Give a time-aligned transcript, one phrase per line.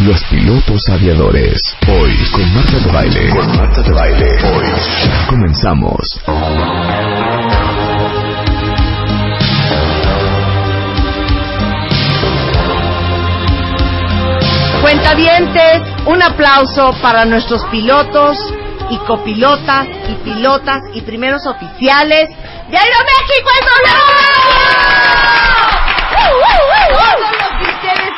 [0.00, 1.60] Los pilotos aviadores.
[1.86, 3.30] Hoy con Marta de Baile.
[3.30, 4.36] Con Marta de Baile.
[4.42, 4.66] Hoy
[5.28, 6.18] comenzamos.
[14.80, 18.36] Cuentavientes, un aplauso para nuestros pilotos
[18.90, 22.28] y copilotas y pilotas y primeros oficiales
[22.68, 23.92] de Aeroméxico en ustedes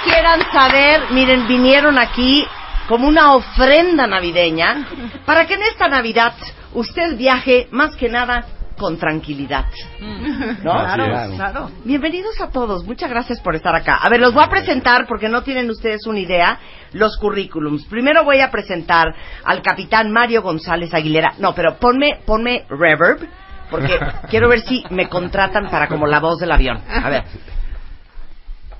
[0.05, 2.47] quieran saber, miren, vinieron aquí
[2.89, 4.87] como una ofrenda navideña
[5.25, 6.35] para que en esta Navidad
[6.75, 8.45] usted viaje más que nada
[8.77, 9.67] con tranquilidad.
[10.01, 10.73] ¿No?
[10.73, 11.71] Claro, claro.
[11.85, 13.97] Bienvenidos a todos, muchas gracias por estar acá.
[13.97, 16.59] A ver, los voy a presentar porque no tienen ustedes una idea
[16.93, 17.87] los currículums.
[17.87, 21.35] Primero voy a presentar al capitán Mario González Aguilera.
[21.39, 23.27] No, pero ponme, ponme reverb
[23.71, 26.83] porque quiero ver si me contratan para como la voz del avión.
[26.89, 27.25] A ver.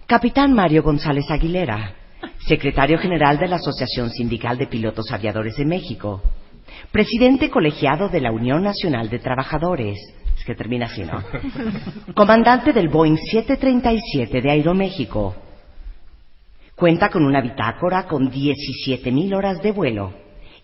[0.07, 1.95] Capitán Mario González Aguilera,
[2.47, 6.21] secretario general de la Asociación Sindical de Pilotos Aviadores de México,
[6.93, 9.99] presidente colegiado de la Unión Nacional de Trabajadores,
[10.37, 11.25] es que termina así, ¿no?
[12.15, 15.35] Comandante del Boeing 737 de Aeroméxico.
[16.75, 20.13] Cuenta con una bitácora con 17.000 horas de vuelo.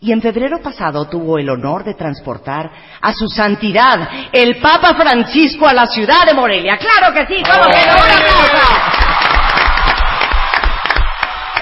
[0.02, 5.66] Y en febrero pasado tuvo el honor de transportar a su santidad, el Papa Francisco,
[5.66, 6.76] a la ciudad de Morelia.
[6.76, 7.42] ¡Claro que sí!
[7.42, 7.94] ¡Cómo que no!
[7.94, 9.09] ¡Un aplauso!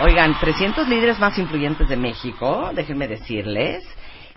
[0.03, 3.85] Oigan, 300 líderes más influyentes de México, déjenme decirles.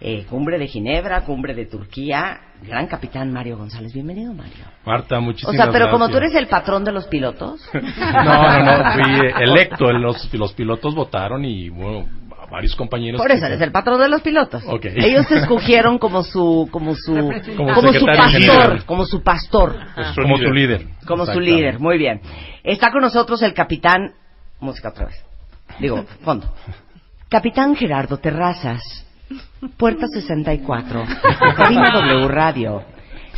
[0.04, 2.40] Eh, cumbre de Ginebra, cumbre de Turquía.
[2.64, 3.94] Gran capitán Mario González.
[3.94, 4.66] Bienvenido, Mario.
[4.84, 6.12] Marta, muchísimas O sea, pero como gracias.
[6.12, 7.62] tú eres el patrón de los pilotos.
[7.74, 9.04] No, no, no, fui
[9.44, 9.92] electo.
[9.94, 12.08] Los, los pilotos votaron y, bueno,
[12.50, 13.22] varios compañeros.
[13.22, 14.64] Por eso eres el patrón de los pilotos.
[14.66, 14.86] Ok.
[14.86, 17.14] Ellos te escogieron como su, como su,
[17.56, 18.86] Como como su pastor, general.
[18.86, 19.76] como su pastor,
[20.16, 20.88] Como tu líder.
[21.06, 21.78] como su líder.
[21.80, 22.22] Muy bien.
[22.64, 24.14] Está con nosotros el capitán,
[24.60, 25.24] música otra vez.
[25.80, 26.48] Digo, fondo.
[27.30, 28.82] Capitán Gerardo Terrazas,
[29.78, 31.06] Puerta 64,
[31.56, 32.84] Cabina W Radio,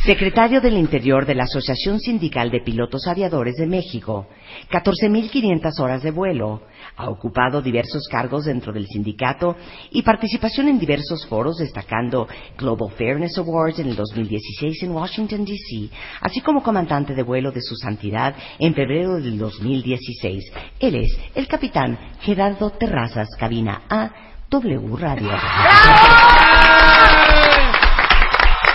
[0.02, 4.26] secretario del Interior de la Asociación Sindical de Pilotos Aviadores de México,
[4.70, 6.62] 14.500 horas de vuelo,
[6.96, 9.56] ha ocupado diversos cargos dentro del sindicato
[9.90, 12.28] y participación en diversos foros destacando
[12.58, 15.90] Global Fairness Awards en el 2016 en Washington, D.C.,
[16.20, 20.52] así como comandante de vuelo de su santidad en febrero del 2016.
[20.80, 24.10] Él es el capitán Gerardo Terrazas, cabina A,
[24.50, 25.30] W Radio.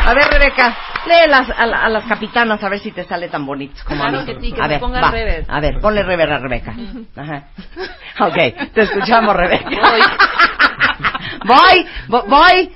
[0.06, 0.76] A ver, Rebeca,
[1.08, 4.04] lee las, a, la- a las capitanas a ver si te sale tan bonito como
[4.04, 4.26] a mí.
[4.26, 5.12] que sí, que a ver, ponga va.
[5.12, 5.46] rever.
[5.48, 6.76] A ver, ponle rever a Rebeca.
[7.16, 7.48] Ajá.
[8.22, 8.36] Ok,
[8.74, 9.70] te escuchamos, Rebeca.
[11.46, 12.70] Voy, vo- voy.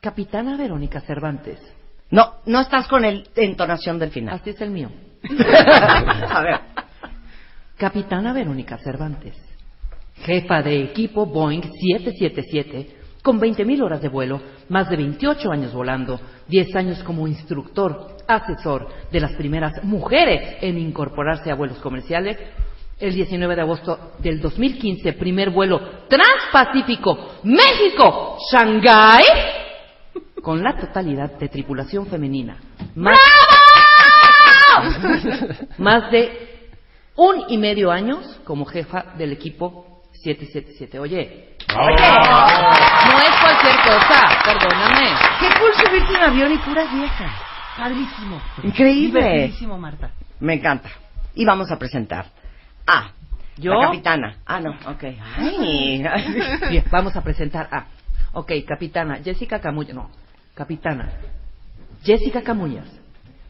[0.00, 1.58] Capitana Verónica Cervantes.
[2.10, 4.36] No, no estás con el entonación del final.
[4.36, 4.90] Así es el mío.
[6.30, 6.60] A ver.
[7.76, 9.36] Capitana Verónica Cervantes.
[10.24, 16.20] Jefa de equipo Boeing 777, con 20.000 horas de vuelo, más de 28 años volando,
[16.48, 22.38] 10 años como instructor, asesor de las primeras mujeres en incorporarse a vuelos comerciales.
[22.98, 29.24] El 19 de agosto del 2015, primer vuelo transpacífico México-Shanghái,
[30.42, 32.56] con la totalidad de tripulación femenina.
[32.96, 33.18] Más,
[35.78, 36.48] más de
[37.16, 39.97] un y medio años como jefa del equipo
[40.34, 40.98] 777.
[40.98, 45.08] Oye, no es cualquier cosa, perdóname.
[45.40, 47.32] Qué cool subirte un avión y puras viejas.
[47.76, 48.40] Padrísimo.
[48.62, 49.20] Increíble.
[49.20, 50.10] Divertidísimo, Marta.
[50.40, 50.90] Me encanta.
[51.34, 52.26] Y vamos a presentar
[52.86, 53.12] a
[53.56, 53.72] ¿Yo?
[53.72, 54.36] la capitana.
[54.44, 55.04] Ah, no, ok.
[55.36, 56.02] Ay.
[56.70, 57.86] Bien, vamos a presentar a.
[58.32, 59.94] Ok, capitana Jessica Camullas.
[59.94, 60.10] No,
[60.54, 61.10] capitana
[62.04, 62.86] Jessica Camullas.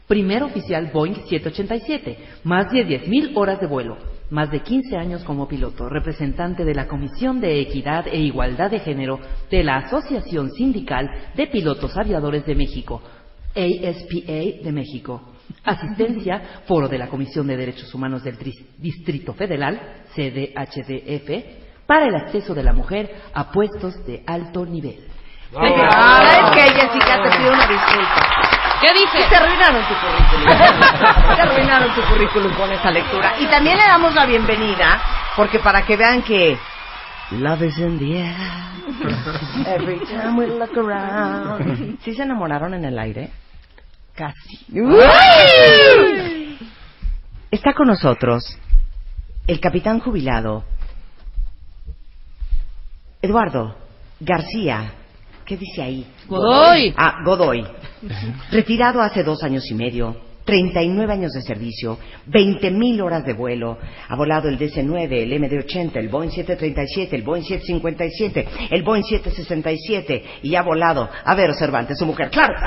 [0.07, 2.17] Primer oficial Boeing 787.
[2.43, 3.97] Más de 10.000 horas de vuelo.
[4.29, 5.89] Más de 15 años como piloto.
[5.89, 11.47] Representante de la Comisión de Equidad e Igualdad de Género de la Asociación Sindical de
[11.47, 13.01] Pilotos Aviadores de México.
[13.55, 15.33] ASPA de México.
[15.63, 18.37] Asistencia, Foro de la Comisión de Derechos Humanos del
[18.77, 25.07] Distrito Federal, CDHDF, para el acceso de la mujer a puestos de alto nivel.
[25.51, 27.23] ¿Sabes qué, Jessica?
[27.23, 28.48] Te pido una disculpa.
[28.81, 29.29] ¿Qué dije?
[29.29, 31.35] Te arruinaron tu currículum.
[31.35, 33.35] Te arruinaron tu currículum con esa lectura.
[33.39, 35.01] Y también le damos la bienvenida,
[35.35, 36.57] porque para que vean que
[37.31, 38.35] Love is in the air.
[39.67, 41.99] Every time we look around.
[42.03, 43.29] ¿Sí se enamoraron en el aire?
[44.15, 44.59] Casi.
[47.51, 48.57] Está con nosotros
[49.47, 50.63] el capitán jubilado
[53.21, 53.75] Eduardo
[54.19, 54.93] García.
[55.45, 56.11] ¿Qué dice ahí?
[56.27, 56.93] Godoy.
[56.97, 57.65] Ah, Godoy.
[58.51, 60.15] Retirado hace dos años y medio,
[60.45, 63.77] 39 años de servicio, 20.000 horas de vuelo.
[64.07, 70.23] Ha volado el DC-9, el MD-80, el Boeing 737, el Boeing 757, el Boeing 767
[70.43, 72.29] y ha volado a Vero Cervantes, su mujer.
[72.29, 72.53] ¡Claro!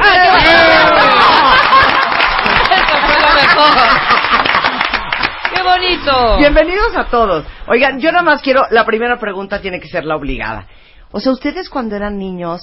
[5.54, 6.36] ¡Qué bonito!
[6.38, 7.46] Bienvenidos a todos.
[7.68, 10.66] Oigan, yo nada más quiero, la primera pregunta tiene que ser la obligada.
[11.10, 12.60] O sea, ustedes cuando eran niños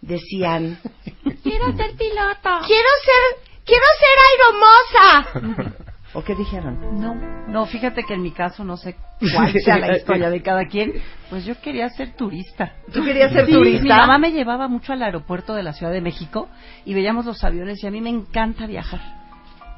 [0.00, 0.78] decían,
[1.42, 2.50] Quiero ser piloto.
[2.66, 5.72] quiero ser, quiero ser aeromoza.
[6.14, 6.98] ¿O qué dijeron?
[7.00, 7.14] No,
[7.48, 8.96] no, fíjate que en mi caso no sé
[9.34, 10.94] cuál sea la historia de cada quien.
[11.28, 12.72] Pues yo quería ser turista.
[12.92, 13.82] ¿Tú querías ser Sí, turista?
[13.82, 16.48] Mi mamá me llevaba mucho al aeropuerto de la Ciudad de México
[16.86, 19.00] y veíamos los aviones y a mí me encanta viajar.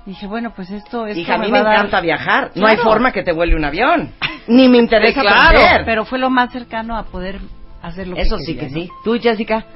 [0.06, 2.53] Dije, bueno, pues esto es Hija, a mí me encanta viajar.
[2.55, 4.12] No hay forma que te vuele un avión.
[4.47, 5.85] Ni me interesa Claro, aprender.
[5.85, 7.41] pero fue lo más cercano a poder
[7.82, 8.75] hacer lo Eso que sí que ¿no?
[8.75, 8.91] sí.
[9.05, 9.67] ¿Tú, Jessica?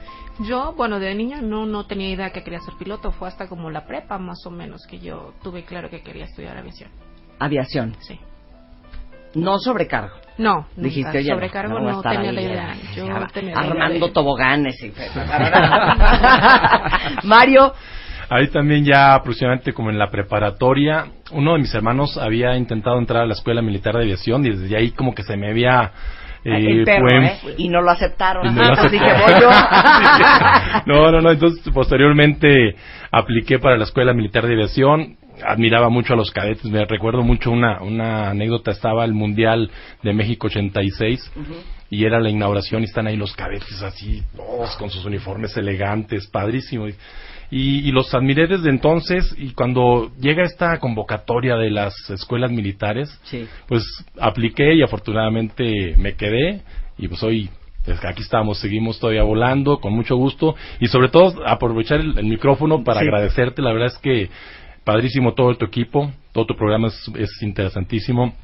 [0.41, 3.13] Yo, bueno, de niña no, no tenía idea que quería ser piloto.
[3.13, 6.57] Fue hasta como la prepa, más o menos, que yo tuve claro que quería estudiar
[6.57, 6.91] aviación.
[7.39, 7.97] Aviación.
[8.01, 8.19] Sí.
[9.35, 10.15] No sobrecargo.
[10.39, 10.67] No.
[10.77, 12.75] Dijiste, oye, sobrecargo no, estar tenía ahí, la eh, idea.
[12.95, 14.83] Yo tenía idea armando de- toboganes.
[14.83, 14.93] Y...
[17.27, 17.73] Mario,
[18.35, 23.25] Ahí también ya aproximadamente como en la preparatoria, uno de mis hermanos había intentado entrar
[23.25, 25.93] a la escuela militar de aviación y desde ahí como que se me había...
[26.45, 27.55] eh, perro, fue- ¿eh?
[27.59, 28.55] Y no lo aceptaron.
[28.55, 29.41] No lo Así que aceptaron.
[29.41, 30.83] voy yo.
[30.87, 31.31] no, no, no.
[31.31, 32.75] Entonces, posteriormente
[33.11, 35.17] apliqué para la Escuela Militar de Aviación.
[35.45, 36.65] Admiraba mucho a los cadetes.
[36.65, 38.71] Me recuerdo mucho una, una anécdota.
[38.71, 39.71] Estaba el Mundial
[40.03, 41.33] de México 86
[41.91, 46.27] y era la inauguración y están ahí los cadetes así, todos con sus uniformes elegantes,
[46.27, 46.87] padrísimo.
[47.55, 53.11] Y, y los admiré desde entonces y cuando llega esta convocatoria de las escuelas militares,
[53.25, 53.47] Sí.
[53.69, 53.85] pues
[54.19, 56.63] apliqué y afortunadamente me quedé
[56.97, 57.51] y pues hoy
[57.85, 62.25] pues, aquí estamos, seguimos todavía volando con mucho gusto y sobre todo aprovechar el, el
[62.25, 63.07] micrófono para Sí.
[63.07, 64.31] agradecerte, la verdad es que
[64.85, 68.35] padrísimo todo tu equipo, todo tu programa es, es interesantísimo.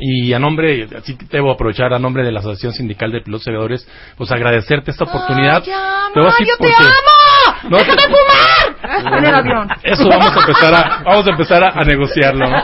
[0.00, 3.46] Y a nombre, así que debo aprovechar a nombre de la Asociación Sindical de Pilotos
[3.48, 5.62] Aviadores, pues agradecerte esta oportunidad.
[5.64, 7.21] ya, Te voy a decir Mario, te porque- amo.
[7.68, 9.18] No, ¡Déjame fumar!
[9.18, 9.68] En el avión.
[9.82, 12.46] Eso vamos a empezar a, vamos a empezar a, a negociarlo.
[12.48, 12.56] ¿no?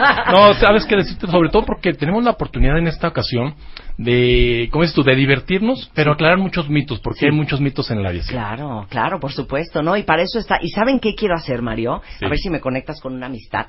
[0.48, 3.54] no, sabes qué decirte, sobre todo porque tenemos la oportunidad en esta ocasión
[3.96, 5.02] de, ¿cómo es tú?
[5.02, 8.36] De divertirnos, pero aclarar muchos mitos, porque hay muchos mitos en la aviación.
[8.38, 9.96] Claro, claro, por supuesto, ¿no?
[9.96, 10.58] Y para eso está.
[10.60, 12.02] ¿Y saben qué quiero hacer, Mario?
[12.18, 12.24] Sí.
[12.24, 13.66] A ver si me conectas con una amistad.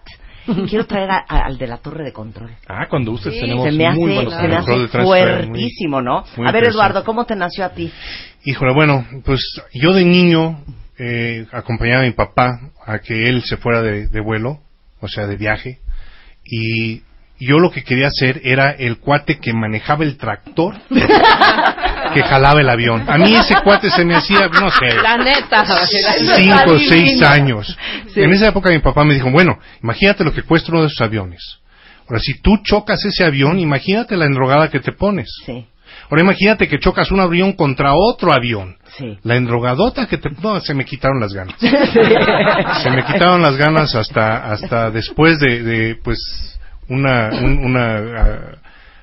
[0.67, 2.49] Quiero traer a- a- al de la torre de control.
[2.67, 6.23] Ah, cuando ustedes Sí, tenemos se me hace, muy buenos se me hace fuertísimo, ¿no?
[6.37, 6.63] muy a ver.
[6.65, 7.91] Eduardo, ¿cómo te nació a ti?
[8.45, 9.39] Híjole, bueno, pues
[9.73, 10.59] yo de niño
[10.99, 14.59] eh, acompañaba a mi papá a que él se fuera de, de vuelo,
[14.99, 15.79] o sea, de viaje,
[16.43, 17.01] y
[17.39, 20.75] yo lo que quería hacer era el cuate que manejaba el tractor
[22.13, 23.05] que jalaba el avión.
[23.07, 25.65] A mí ese cuate se me hacía, no sé, La neta.
[26.35, 27.77] cinco o seis años.
[28.13, 28.21] Sí.
[28.21, 31.01] En esa época mi papá me dijo, bueno, imagínate lo que cuesta uno de esos
[31.01, 31.59] aviones.
[32.07, 35.29] Ahora, si tú chocas ese avión, imagínate la endrogada que te pones.
[35.45, 35.65] Sí,
[36.09, 38.77] Ahora imagínate que chocas un avión contra otro avión.
[38.97, 39.17] sí.
[39.23, 40.29] La endrogadota que te...
[40.41, 41.55] No, se me quitaron las ganas.
[41.59, 48.59] Se me quitaron las ganas hasta hasta después de, de, pues, una, un una,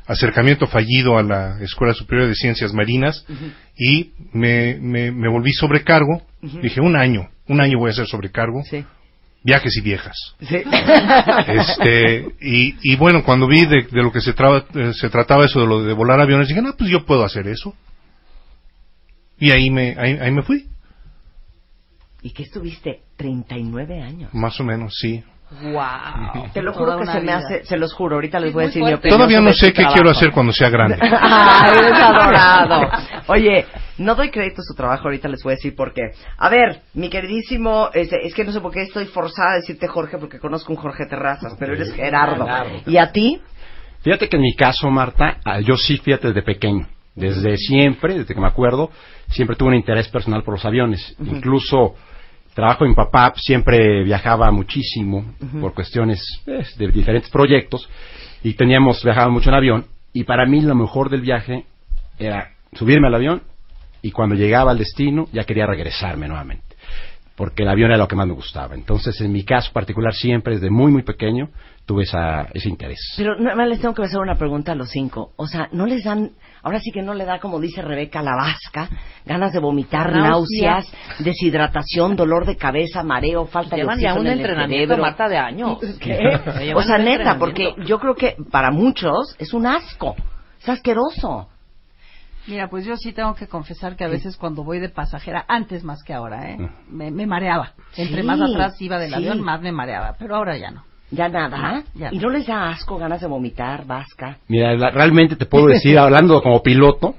[0.07, 3.25] acercamiento fallido a la Escuela Superior de Ciencias Marinas
[3.77, 6.23] y me, me, me volví sobrecargo.
[6.41, 8.63] Dije, un año, un año voy a ser sobrecargo.
[8.65, 8.85] Sí.
[9.47, 10.35] Viajes y viejas.
[10.41, 10.61] Sí.
[11.47, 15.45] Este, y, y bueno, cuando vi de, de lo que se, traba- eh, se trataba
[15.45, 17.73] eso de lo de volar aviones, dije, no, pues yo puedo hacer eso.
[19.39, 20.67] Y ahí me, ahí, ahí me fui,
[22.23, 23.03] ¿Y qué estuviste?
[23.17, 24.35] 39 años.
[24.35, 25.23] más o menos, sí.
[25.63, 26.51] Wow.
[26.53, 28.65] Te lo juro Toda que se me hace, se los juro, ahorita les Es voy
[28.65, 29.17] a decir mi opinión.
[29.17, 30.97] Todavía no sé su qué quiero hacer cuando sea grande.
[31.01, 32.91] Ay, adorado.
[33.29, 33.65] Oye,
[33.99, 36.11] no doy crédito a su trabajo, ahorita les voy a decir por qué.
[36.39, 39.87] A ver, mi queridísimo, este, es que no sé por qué estoy forzada a decirte
[39.89, 42.47] Jorge, porque conozco un Jorge Terrazas, pero eres Gerardo.
[42.87, 43.41] ¿Y a ti?
[44.03, 46.87] Fíjate que en mi caso, Marta, ah, yo sí, fíjate, desde pequeño.
[47.15, 48.91] Desde siempre, desde que me acuerdo,
[49.29, 51.17] siempre tuve un interés personal por los aviones.
[51.19, 51.95] Incluso
[52.57, 57.89] trabajo en papá, siempre viajaba muchísimo por cuestiones pues, de diferentes proyectos
[58.43, 61.65] y teníamos, viajaba mucho en avión y para mí lo mejor del viaje
[62.19, 63.43] era subirme al avión
[64.07, 66.65] y cuando llegaba al destino ya quería regresarme nuevamente.
[67.37, 68.75] porque el avión era lo que más me gustaba.
[68.75, 71.51] Entonces, en mi caso particular, siempre desde muy, muy pequeño
[71.85, 72.99] tuve esa, ese interés.
[73.19, 75.33] Pero nada más les tengo que hacer una pregunta a los cinco.
[75.37, 76.31] O sea, ¿no les dan,
[76.63, 78.89] ahora sí que no le da, como dice Rebeca, la vasca,
[79.27, 80.31] ganas de vomitar, Náusea.
[80.31, 84.95] náuseas, deshidratación, dolor de cabeza, mareo, falta de Llevan ya oxígeno un en el entrenamiento,
[84.95, 85.03] cerebro?
[85.03, 85.79] Marta, de años.
[86.01, 86.19] ¿Qué?
[86.75, 90.17] O sea, neta, porque yo creo que para muchos es un asco.
[90.59, 91.49] Es asqueroso.
[92.47, 95.83] Mira, pues yo sí tengo que confesar que a veces cuando voy de pasajera, antes
[95.83, 96.57] más que ahora, ¿eh?
[96.89, 97.73] me, me mareaba.
[97.97, 99.15] Entre Sí, más atrás iba del sí.
[99.17, 100.15] avión, más me mareaba.
[100.19, 100.85] Pero ahora ya no.
[101.11, 101.83] Ya nada.
[101.95, 102.09] Ya.
[102.13, 104.39] ¿Y no les da asco, ganas de vomitar, vasca?
[104.49, 107.15] Mira, la- realmente te puedo decir, hablando como piloto,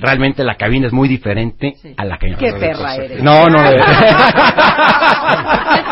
[0.00, 1.94] realmente la cabina es muy diferente Sí.
[1.96, 3.22] a la que Qué perra eres.
[3.22, 3.58] No, no.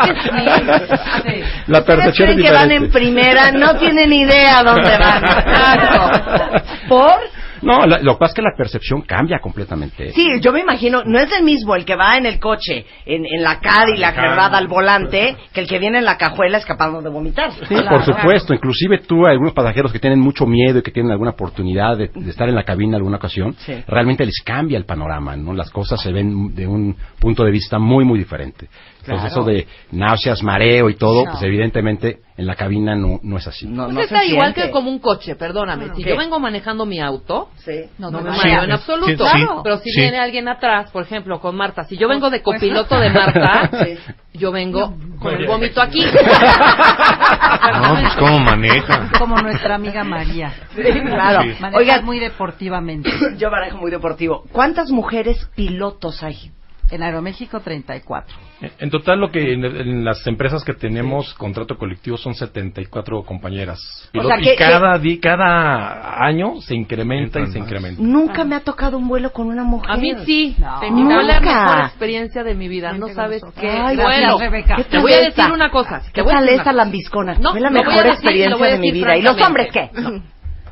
[0.09, 1.43] Sí.
[1.67, 2.75] la percepción es creen que van diferente.
[2.85, 5.23] en primera, no tienen idea dónde van.
[5.25, 6.65] Exacto.
[6.87, 7.19] ¿Por?
[7.61, 10.11] No, la- lo que pasa es que la percepción cambia completamente.
[10.13, 13.25] Sí, yo me imagino, no es el mismo el que va en el coche, en,
[13.25, 17.09] en la Cadillac, ¿verdad?, al volante, que el que viene en la cajuela escapando de
[17.09, 17.51] vomitar.
[17.51, 18.53] Sí, por supuesto.
[18.53, 22.29] Inclusive tú, algunos pasajeros que tienen mucho miedo y que tienen alguna oportunidad de, de
[22.29, 23.73] estar en la cabina alguna ocasión, Sí.
[23.87, 25.53] realmente les cambia el panorama, ¿no?
[25.53, 28.67] Las cosas se ven de un punto de vista muy, muy diferente.
[28.99, 29.41] Entonces Claro.
[29.41, 31.31] eso de náuseas, mareo y todo, No.
[31.31, 33.65] pues evidentemente en la cabina no, no es así.
[33.67, 34.61] No, Pues no está se igual siente.
[34.69, 35.87] que como un coche, perdóname.
[35.95, 36.09] si ¿Qué?
[36.11, 37.81] yo vengo manejando mi auto, Sí.
[37.97, 39.25] no, No me mareo en absoluto.
[39.25, 39.99] Sí, Pero si sí.
[40.01, 43.69] viene alguien atrás, por ejemplo, con Marta, si yo vengo de Pues- copiloto de Marta,
[43.83, 44.13] Sí.
[44.33, 46.03] yo vengo con el vómito aquí.
[47.81, 49.09] No, pues cómo maneja.
[49.17, 50.51] Como nuestra amiga María.
[50.75, 51.41] Sí, claro.
[51.43, 51.55] Sí.
[51.59, 53.09] Maneja Oigan, muy deportivamente.
[53.37, 54.43] yo manejo muy deportivo.
[54.51, 56.51] ¿Cuántas mujeres pilotos hay?
[56.91, 58.35] En Aeroméxico 34.
[58.79, 63.79] En total, lo que en, en las empresas que tenemos contrato colectivo son 74 compañeras.
[64.17, 68.01] O sea, y que- cada, di- cada año se incrementa y se incrementa.
[68.01, 69.91] Nunca me ha tocado un vuelo con una mujer.
[69.91, 70.55] A mí sí.
[70.57, 70.79] No.
[70.79, 71.63] Te fue la Nunca.
[71.65, 72.91] mejor experiencia de mi vida.
[72.93, 74.37] No sabes qué Ay, bueno.
[74.39, 74.75] Rebeca.
[74.77, 75.43] ¿Qué Te voy a esta?
[75.43, 76.01] decir una cosa.
[76.11, 76.73] ¿Qué voy a tal cosa.
[76.73, 77.35] lambiscona?
[77.35, 79.15] No, Fue la mejor experiencia de mi vida.
[79.15, 79.89] ¿Y los hombres qué?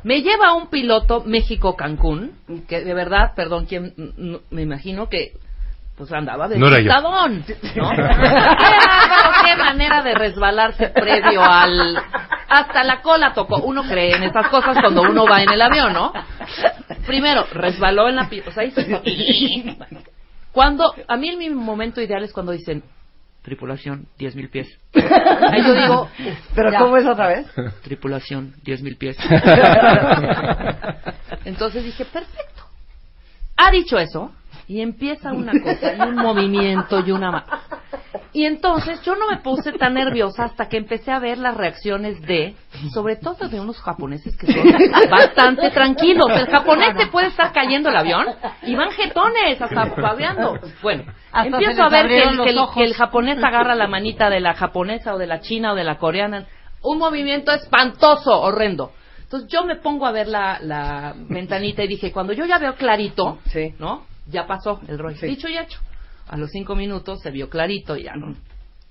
[0.04, 2.32] Me lleva un piloto México-Cancún,
[2.68, 5.32] que de verdad, perdón, ¿quién, mm, me imagino que
[5.98, 6.84] pues andaba de No era yo.
[6.84, 7.44] pistadón,
[7.76, 7.90] ¿no?
[9.44, 11.98] Qué manera de resbalarse previo al...
[12.48, 13.58] Hasta la cola tocó.
[13.58, 16.12] Uno cree en estas cosas cuando uno va en el avión, ¿no?
[17.06, 18.28] Primero, resbaló en la...
[18.28, 18.80] pi- O sea, hizo.
[20.52, 20.94] Cuando...
[21.08, 22.82] A mí mi momento ideal es cuando dicen
[23.42, 24.68] tripulación, 10 mil pies.
[24.94, 26.08] Ahí yo digo,
[26.54, 26.78] ¿Pero Ya.
[26.80, 27.46] cómo es otra vez?
[27.82, 29.16] tripulación, 10 mil pies.
[31.44, 32.62] Entonces dije, perfecto.
[33.56, 34.32] Ha dicho eso
[34.68, 37.44] y empieza una cosa y un movimiento y una...
[38.32, 42.20] Y entonces yo no me puse tan nerviosa hasta que empecé a ver las reacciones
[42.22, 42.54] de,
[42.92, 46.26] sobre todo de unos japoneses que son bastante tranquilos.
[46.34, 48.26] El japonés te puede estar cayendo el avión
[48.62, 50.58] y van jetones hasta babeando.
[50.82, 52.74] Bueno, Hasta empiezo a ver que el, los que el- ojos.
[52.74, 55.84] que el japonés agarra la manita de la japonesa o de la china o de
[55.84, 56.46] la coreana.
[56.82, 58.92] Un movimiento espantoso, horrendo.
[59.22, 62.74] Entonces yo me pongo a ver la, la ventanita y dije, cuando yo ya veo
[62.74, 63.74] clarito, Sí.
[63.78, 64.06] ¿no?
[64.28, 65.16] Ya pasó el rollo.
[65.18, 65.26] Sí.
[65.26, 65.80] Dicho y hecho.
[66.28, 68.34] A los cinco minutos se vio clarito y ya no.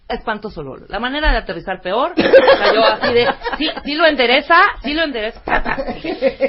[0.10, 2.14] Espantoso lo- La manera de aterrizar peor.
[2.18, 3.28] O yo así de,
[3.58, 5.42] sí, sí lo endereza, sí lo endereza.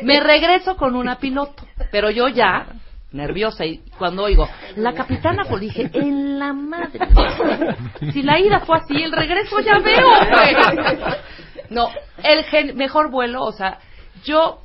[0.03, 1.65] Me regreso con una piloto.
[1.91, 2.67] Pero yo ya,
[3.13, 7.01] nerviosa, y cuando oigo, la capitana, pues dije, en la madre.
[8.13, 11.17] Si la ida fue así, el regreso ya veo, pues.
[11.71, 11.91] No,
[12.23, 13.79] el gen- mejor vuelo, o sea,
[14.25, 14.61] yo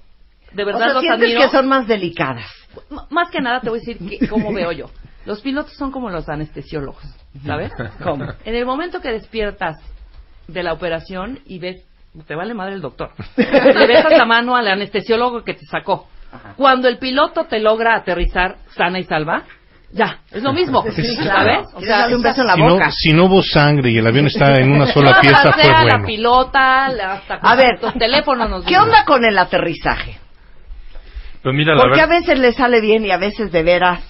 [0.53, 1.41] de O verdad sea, los admiro.
[1.41, 2.45] que son más delicadas.
[3.09, 4.89] Más que nada te voy a decir que, cómo veo yo.
[5.25, 7.03] Los pilotos son como los anestesiólogos,
[7.45, 7.71] ¿sabes?
[8.03, 8.25] ¿Cómo?
[8.45, 9.77] En el momento que despiertas
[10.47, 11.85] de la operación y ves,
[12.27, 13.11] te vale madre el doctor.
[13.37, 16.07] Le dejas la mano al anestesiólogo que te sacó.
[16.57, 19.43] Cuando el piloto te logra aterrizar sana y salva,
[19.91, 21.67] ya, es lo mismo, ¿sabes?
[21.75, 22.91] O sea, un beso en la Si no, boca.
[22.91, 25.81] si no hubo sangre y el avión está en una sola pieza, fue a la
[25.83, 26.05] bueno.
[26.07, 30.17] pilota, hasta A ver, los teléfonos nos ¿Qué onda con el aterrizaje?
[31.43, 34.01] Pues mira, la Porque a veces le sale bien y a veces de veras.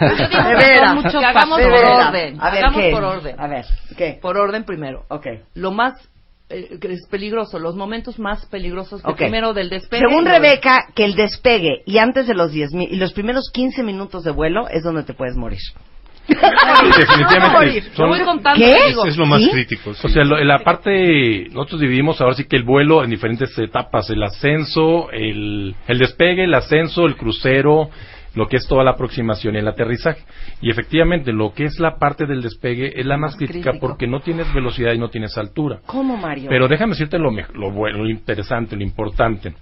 [0.00, 0.80] Yo digo De veras.
[0.90, 2.08] son muchos- que hagamos De por veras.
[2.08, 2.40] orden.
[2.40, 2.90] A ver, hagamos ¿qué?
[2.90, 3.36] por orden.
[3.40, 3.64] A ver,
[3.96, 4.18] ¿qué?
[4.20, 5.04] Por orden primero.
[5.08, 5.26] Ok.
[5.54, 5.94] Lo más
[6.48, 10.02] eh, es peligroso, los momentos más peligrosos primero del despegue.
[10.08, 14.24] Según Rebeca, que el despegue y antes de los 10.000 y los primeros 15 minutos
[14.24, 15.58] de vuelo es donde te puedes morir.
[16.28, 18.72] Definitivamente Yo son, voy contando ¿Qué?
[18.72, 19.50] te digo, Es lo más ¿Sí?
[19.50, 19.94] crítico.
[19.94, 20.06] sí.
[20.06, 24.10] O sea, lo- la parte, nosotros dividimos ahora sí que el vuelo en diferentes etapas,
[24.10, 27.90] el ascenso, el, el despegue, el ascenso, el crucero,
[28.34, 30.20] lo que es toda la aproximación y el aterrizaje.
[30.60, 33.86] Y efectivamente, lo que es la parte del despegue es la más crítica crítico.
[33.86, 35.78] porque no tienes velocidad y no tienes altura.
[35.86, 36.50] ¿Cómo, Mario?
[36.50, 39.54] Pero déjame decirte lo, lo bueno, lo interesante, lo importante.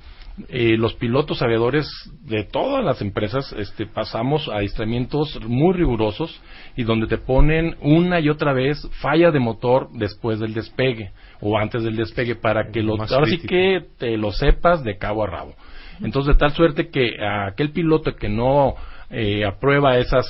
[0.49, 1.87] Eh, los pilotos aviadores
[2.23, 6.41] de todas las empresas este, pasamos a adiestramientos muy rigurosos
[6.77, 11.57] y donde te ponen una y otra vez falla de motor después del despegue o
[11.57, 15.29] antes del despegue para que lo, ahora sí que te lo sepas de cabo a
[15.29, 15.55] rabo.
[16.03, 18.75] Entonces, de tal suerte que a aquel piloto que no
[19.11, 20.27] eh, aprueba esas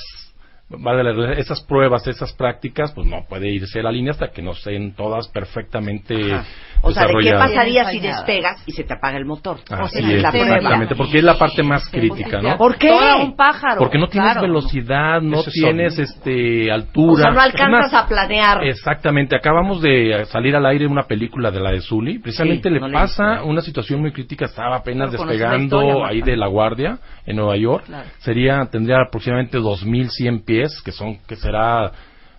[0.69, 4.51] vale, esas pruebas, esas prácticas, pues no puede irse a la línea hasta que no
[4.51, 6.45] estén todas perfectamente Ajá.
[6.81, 9.57] O sea, ¿de qué pasaría si despegas y se te apaga el motor?
[9.69, 10.55] Así O sea, es, la prueba.
[10.55, 12.57] exactamente, porque es la parte más crítica, ¿no?
[12.57, 12.91] ¿Por qué?
[13.21, 13.77] Un pájaro.
[13.79, 14.47] Porque no tienes claro.
[14.47, 17.13] velocidad, no Eso tienes este altura.
[17.13, 18.63] O sea, no alcanzas a planear.
[18.63, 22.79] Exactamente, acabamos de salir al aire una película de la de Zully, precisamente Sí, le
[22.79, 27.35] no pasa una situación muy crítica, estaba apenas despegando historia, ahí de La Guardia en
[27.37, 28.07] Nueva York, Claro.
[28.19, 31.91] sería tendría aproximadamente 2100 pies, que son que será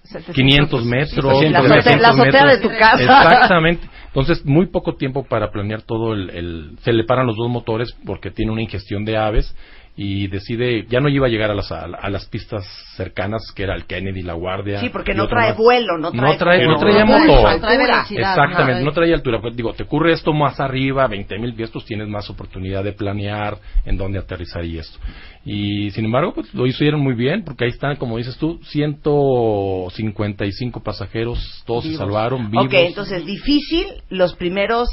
[0.05, 2.52] 700 500 metros, La azotea- 300 la azotea metros.
[2.62, 3.02] de tu casa.
[3.02, 3.88] Exactamente.
[4.16, 7.94] Entonces, muy poco tiempo para planear todo el, el- Se le paran los dos motores
[8.06, 9.54] porque tiene una ingestión de aves
[9.99, 10.85] y decide...
[10.91, 14.21] Ya no iba a llegar a las, a, las pistas cercanas, que era el Kennedy,
[14.23, 14.79] La Guardia...
[14.81, 15.57] Sí, porque no trae más.
[15.59, 16.33] vuelo, no trae...
[16.33, 17.47] No trae- no traía No motor.
[17.49, 17.61] altura.
[17.61, 18.03] Trae.
[18.19, 19.41] Exactamente, no traía altura.
[19.41, 22.93] Pues, digo, te ocurre esto más arriba, 20 mil pies, pues tienes más oportunidad de
[22.93, 24.99] planear en dónde aterrizar y esto.
[25.47, 30.83] Y sin embargo, pues lo hicieron muy bien, porque ahí están, como dices tú, 155
[30.83, 32.67] pasajeros, todos se salvaron vivos.
[32.67, 34.88] Ok, entonces difícil los primeros...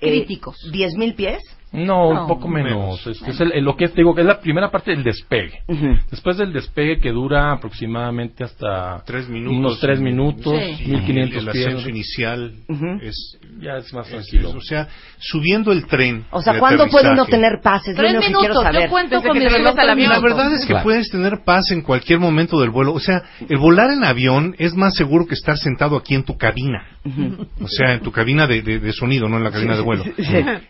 [0.00, 0.56] eh, Críticos.
[0.72, 1.38] ¿10 mil pies?
[1.72, 2.70] No, No, un poco menos.
[2.70, 3.06] menos.
[3.06, 5.60] Es, es el- el- lo que es, digo, que es la primera parte del despegue.
[5.68, 5.96] Ujú.
[6.10, 9.58] Después del despegue que dura aproximadamente hasta Tres minutos.
[9.58, 10.84] unos tres minutos, Sí.
[10.84, 11.66] Y 1500 el pies.
[11.66, 12.86] ascenso inicial Ujú.
[13.00, 14.50] es, Ya es más tranquilo.
[14.50, 14.88] es- o sea,
[15.18, 16.24] subiendo el tren.
[16.30, 17.88] O sea, ¿cuándo puede uno tener paz?
[17.88, 18.62] Es lo Tres único que quiero minutos.
[18.64, 18.82] saber.
[18.82, 20.08] Yo cuento Desde con que mi te reloj al avión.
[20.10, 20.36] La minutos.
[20.38, 20.84] verdad es que Claro.
[20.84, 22.92] puedes tener paz en cualquier momento del vuelo.
[22.92, 26.36] O sea, el volar en avión es más seguro que estar sentado aquí en tu
[26.36, 26.86] cabina.
[27.60, 30.04] O sea, en tu cabina de, de- de sonido, no en la cabina de vuelo.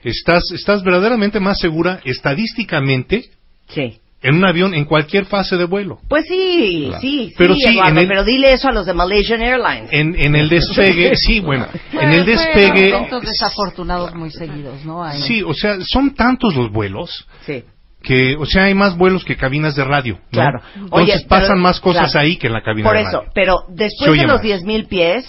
[0.02, 3.24] Estás, estás verdaderamente más segura estadísticamente
[3.68, 3.98] Sí.
[4.22, 5.98] en un avión en cualquier fase de vuelo.
[6.08, 7.00] Pues sí, Claro.
[7.00, 9.88] sí, Pero sí, sí, Eduardo, en el- pero dile eso a los de Malaysian Airlines.
[9.92, 15.02] En, en el despegue, sí, bueno, en el despegue, eventos desafortunados muy seguidos, ¿no?
[15.04, 17.64] Hay- sí, o sea, son tantos los vuelos Sí.
[18.02, 20.14] que, o sea, hay más vuelos que cabinas de radio.
[20.14, 20.28] ¿no?
[20.30, 20.60] Claro.
[20.74, 22.24] Entonces Oye, pero- pasan más cosas claro.
[22.26, 23.30] ahí que en la cabina Por de eso, radio.
[23.34, 24.42] pero Se después oye de los más.
[24.44, 25.24] 10.000 pies,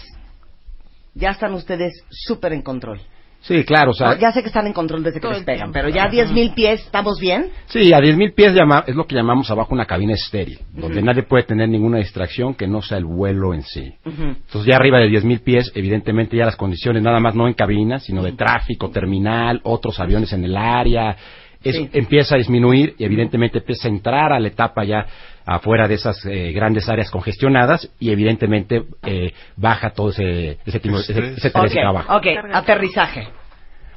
[1.15, 2.99] ya están ustedes súper en control.
[3.43, 5.73] Sí, claro, o sea, No, ya sé que están en control desde que despegan, tiempo.
[5.73, 7.49] pero ya 10.000 pies, ¿estamos bien?
[7.65, 11.23] sí, a 10.000 pies llama- es lo que llamamos abajo una cabina estéril, donde nadie
[11.23, 13.93] puede tener ninguna distracción que no sea el vuelo en sí.
[14.05, 17.99] Entonces ya arriba de 10.000 pies, evidentemente ya las condiciones, nada más no en cabina,
[17.99, 21.17] sino de tráfico, terminal, otros aviones en el área,
[21.61, 21.89] es- Sí.
[21.93, 25.05] empieza a disminuir y evidentemente empieza a entrar a la etapa ya
[25.45, 30.97] afuera de esas eh, grandes áreas congestionadas y evidentemente eh, baja todo ese, ese, tipo-
[30.99, 32.15] ese, ese estrés Ok, que abajo.
[32.15, 33.27] ok, aterrizaje.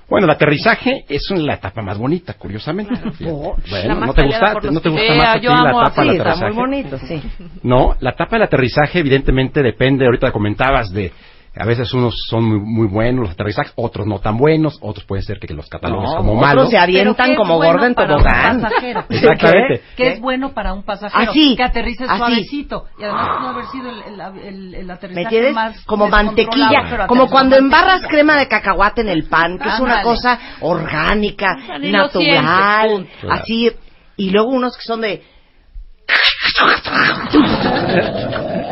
[0.08, 2.94] Bueno, el aterrizaje es la etapa más bonita, curiosamente.
[3.26, 6.02] Oh, Bueno, la más ¿no te gusta, no te gusta más a ti la etapa
[6.04, 6.44] del está aterrizaje?
[6.44, 7.22] muy bonito, sí.
[7.64, 11.10] No, la etapa del aterrizaje evidentemente depende, ahorita comentabas de,
[11.58, 15.24] a veces unos son muy, muy buenos los aterrizajes, otros no tan buenos, otros pueden
[15.24, 16.70] ser que los catalogues No, como otros malos.
[16.70, 18.56] se avientan ¿qué es como bueno gorda en tobogán.
[19.10, 19.82] Exactamente.
[19.96, 20.08] ¿Qué ¿Qué?
[20.12, 21.30] es bueno para un pasajero?
[21.30, 22.18] Así, Que aterrice así.
[22.18, 22.84] suavecito.
[22.98, 27.28] Y además no haber sido el, el, el, el aterrizaje más Como mantequilla, pero como
[27.28, 33.70] cuando embarras crema de cacahuate en el pan, que es una cosa orgánica, natural, así,
[34.16, 35.22] y luego unos que son de...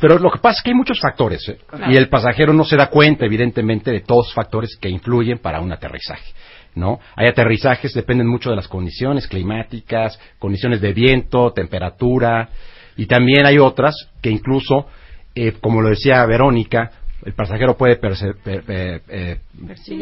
[0.00, 1.58] Pero lo que pasa es que hay muchos factores ¿eh?
[1.88, 5.60] y el pasajero no se da cuenta, evidentemente, de todos los factores que influyen para
[5.60, 6.32] un aterrizaje.
[6.74, 7.00] ¿No?
[7.16, 12.48] Hay aterrizajes, dependen mucho de las condiciones climáticas, condiciones de viento, temperatura,
[12.96, 14.86] y también hay otras que incluso,
[15.34, 16.92] eh, como lo decía Verónica,
[17.24, 19.38] el pasajero puede perce- per- per- eh,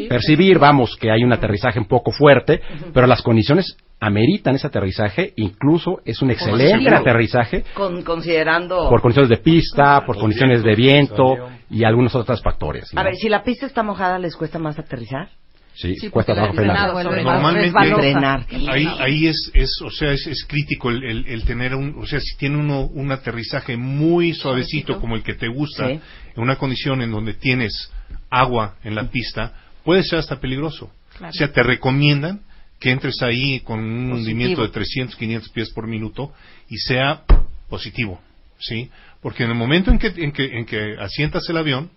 [0.09, 2.61] percibir, vamos, que hay un aterrizaje un poco fuerte,
[2.93, 8.89] pero las condiciones ameritan ese aterrizaje, incluso es un excelente aterrizaje Con, considerando...
[8.89, 11.37] por condiciones de pista, por condiciones de viento
[11.69, 12.93] y algunos otros factores.
[12.95, 13.01] ¿no?
[13.01, 15.31] A ver, si la pista está mojada, ¿les cuesta más aterrizar?
[15.81, 16.93] Sí, Sí, cuesta trabajo frenar.
[16.93, 17.71] Normalmente-.
[17.97, 18.47] Frenar.
[18.69, 22.07] Ahí, ahí es, es, o sea, es, es crítico el, el- el tener un, o
[22.07, 25.93] sea, si tiene uno un aterrizaje muy suavecito como el que te gusta, Sí.
[26.37, 27.91] en una condición en donde tienes
[28.31, 30.91] agua en la pista, puede ser hasta peligroso.
[31.17, 31.31] Claro.
[31.31, 32.41] O sea, te recomiendan
[32.81, 34.17] que entres ahí con un Positivo.
[34.19, 36.33] hundimiento de 300, 500 pies por minuto
[36.69, 37.23] y sea
[37.69, 38.21] positivo,
[38.59, 38.91] ¿sí?
[39.21, 41.91] Porque en el momento en que, en que, en que asientas el avión,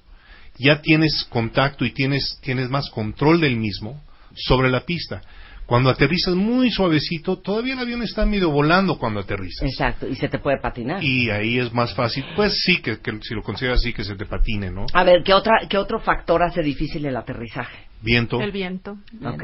[0.62, 4.02] ya tienes contacto y tienes, tienes más control del mismo
[4.36, 5.22] sobre la pista.
[5.66, 9.64] Cuando aterrizas muy suavecito, todavía el avión está medio volando cuando aterrizas.
[9.64, 11.02] Exacto, y se te puede patinar.
[11.02, 14.16] Y ahí es más fácil, pues sí, que, que si lo consideras así, que se
[14.16, 14.86] te patine, ¿no?
[14.94, 17.86] A ver, ¿qué, otra, ¿qué otro factor hace difícil el aterrizaje?
[18.02, 18.42] Viento.
[18.42, 18.98] El viento.
[19.24, 19.44] Ok.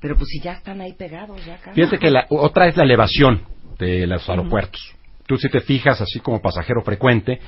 [0.00, 1.74] Pero pues si ya están ahí pegados, ya casi.
[1.74, 3.42] Fíjate que la, otra es la elevación
[3.78, 4.94] de los aeropuertos.
[5.26, 7.40] Tú si te fijas, así como pasajero frecuente,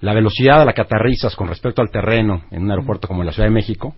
[0.00, 3.32] la velocidad a la que aterrizas con respecto al terreno en un aeropuerto como la
[3.32, 3.94] Ciudad de México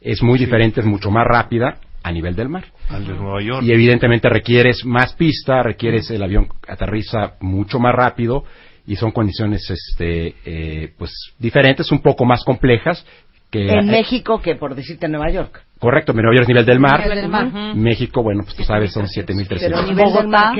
[0.00, 2.64] es muy diferente, es mucho más rápida a nivel del mar.
[2.88, 3.62] Al de Nueva York.
[3.62, 8.44] Y evidentemente requieres más pista, requieres el avión aterriza mucho más rápido
[8.86, 13.06] y son condiciones este eh, pues diferentes, un poco más complejas
[13.50, 15.62] que En eh, México que por decirte Nueva York.
[15.78, 17.00] correcto, Nueva York es nivel del mar.
[17.00, 17.76] Nivel del mar.
[17.76, 19.88] México, bueno, pues tú sabes, son Pero 7300.
[19.88, 20.54] nivel del mar.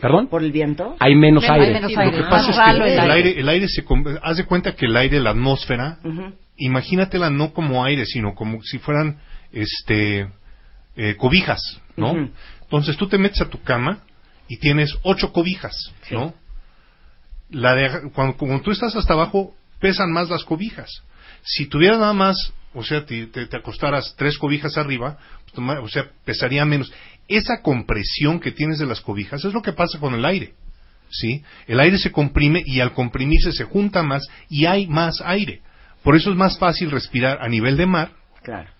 [0.00, 0.28] ¿Perdón?
[0.28, 0.96] ¿Por el viento?
[1.00, 1.74] Hay menos aire.
[1.74, 2.16] menos Lo aire.
[2.18, 3.12] que Ah, pasa es que el el aire.
[3.12, 3.84] aire, el aire se...
[4.22, 5.98] Haz de cuenta que el aire, la atmósfera,
[6.56, 9.18] imagínatela no como aire, sino como si fueran
[9.52, 10.28] este
[10.96, 11.60] eh, cobijas,
[11.96, 12.30] ¿no?
[12.62, 14.00] Entonces tú te metes a tu cama
[14.48, 15.74] y tienes ocho cobijas,
[16.10, 16.34] ¿no?
[17.50, 20.90] La de, cuando, cuando tú estás hasta abajo, pesan más las cobijas.
[21.42, 22.36] Si tuvieras nada más,
[22.72, 25.18] o sea, te, te- te acostaras tres cobijas arriba,
[25.54, 26.90] pues, o sea, pesaría menos.
[27.28, 30.54] Esa compresión que tienes de las cobijas es lo que pasa con el aire.
[31.10, 31.42] ¿sí?
[31.66, 35.62] El aire se comprime y al comprimirse se junta más y hay más aire.
[36.02, 38.70] Por eso es más fácil respirar a nivel de mar Claro.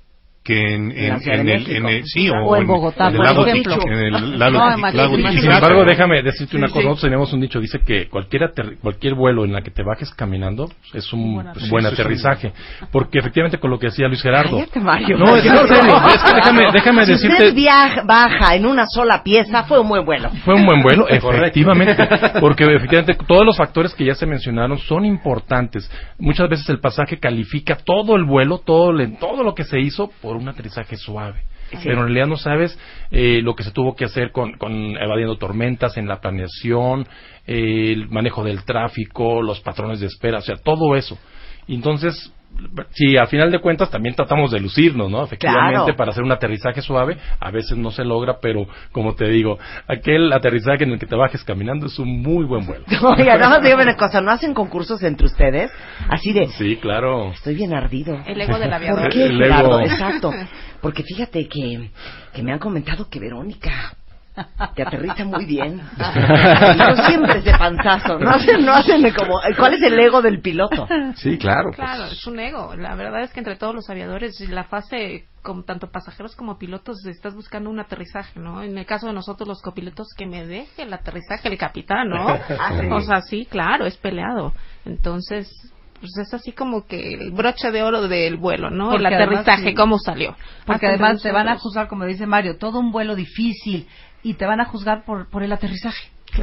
[0.45, 3.25] Que en, En en, en el, en el- sí, o, O en Bogotá, el por
[3.25, 3.77] lago, ejemplo.
[3.87, 5.21] en el lago, No, en lago en.
[5.33, 6.83] Y sin embargo, déjame decirte una Sí, cosa.
[6.83, 6.89] sí.
[6.89, 10.13] Nosotros tenemos un dicho, dice que cualquier, aterri- cualquier vuelo en la que te bajes
[10.15, 12.53] caminando es un Buen pues, buen aterrizaje.
[12.91, 14.57] Porque efectivamente con lo que decía Luis Gerardo.
[14.59, 15.17] Cállate, Mario.
[15.17, 17.35] No, es que en serio, es que déjame, déjame si decirte.
[17.37, 20.29] usted viaja, baja en una sola pieza, fue un buen vuelo.
[20.45, 21.97] Fue un buen vuelo, efectivamente,
[22.41, 25.89] porque efectivamente todos los factores que ya se mencionaron son importantes.
[26.19, 30.11] Muchas veces el pasaje califica todo el vuelo, todo, el- todo lo que se hizo
[30.21, 31.45] por un aterrizaje suave.
[31.83, 32.79] Pero en realidad no sabes
[33.11, 37.07] eh, lo que se tuvo que hacer con, con evadiendo tormentas en la planeación,
[37.47, 41.19] eh, el manejo del tráfico, los patrones de espera, o sea, todo eso.
[41.67, 42.33] Entonces,
[42.93, 45.25] si al final de cuentas también tratamos de lucirnos, ¿no?
[45.25, 45.97] Efectivamente, Claro.
[45.97, 50.33] para hacer un aterrizaje suave, a veces no se logra, pero como te digo, aquel
[50.33, 52.85] aterrizaje en el que te bajes caminando es un muy buen vuelo.
[53.19, 55.71] Oiga, nada más dígame una cosa, ¿no hacen concursos entre ustedes?
[56.09, 57.33] Así de, Sí, claro.
[57.33, 58.19] estoy bien ardido.
[58.27, 59.03] El ego del aviador.
[59.03, 59.81] ¿Por qué, El ego.
[59.81, 60.33] Exacto.
[60.81, 61.91] Porque fíjate que,
[62.33, 63.95] que me han comentado que Verónica
[64.75, 65.81] te aterriza muy bien.
[65.99, 68.19] Yo siempre es de panzazo.
[68.19, 69.41] No hacen, no hacen como...
[69.59, 70.87] ¿Cuál es el ego del piloto?
[71.17, 71.71] Sí, claro.
[71.75, 71.77] pues.
[71.77, 72.75] Claro, es un ego.
[72.77, 77.05] La verdad es que entre todos los aviadores, la fase, con tanto pasajeros como pilotos,
[77.07, 78.63] estás buscando un aterrizaje, ¿no?
[78.63, 82.27] En el caso de nosotros, los copilotos, que me deje el aterrizaje el capitán, ¿no?
[82.59, 82.87] Ah, sí.
[82.91, 84.53] O sea, sí, claro, es peleado.
[84.85, 85.51] Entonces,
[86.01, 88.91] pues es así como que el broche de oro del vuelo, ¿no?
[88.91, 89.75] Porque el además, aterrizaje, sí.
[89.75, 90.37] cómo salió.
[90.67, 93.87] Porque Ah, además te van a juzgar, como dice Mario, todo un vuelo difícil
[94.23, 96.13] y te van a juzgar por, por el aterrizaje.
[96.35, 96.43] Sí,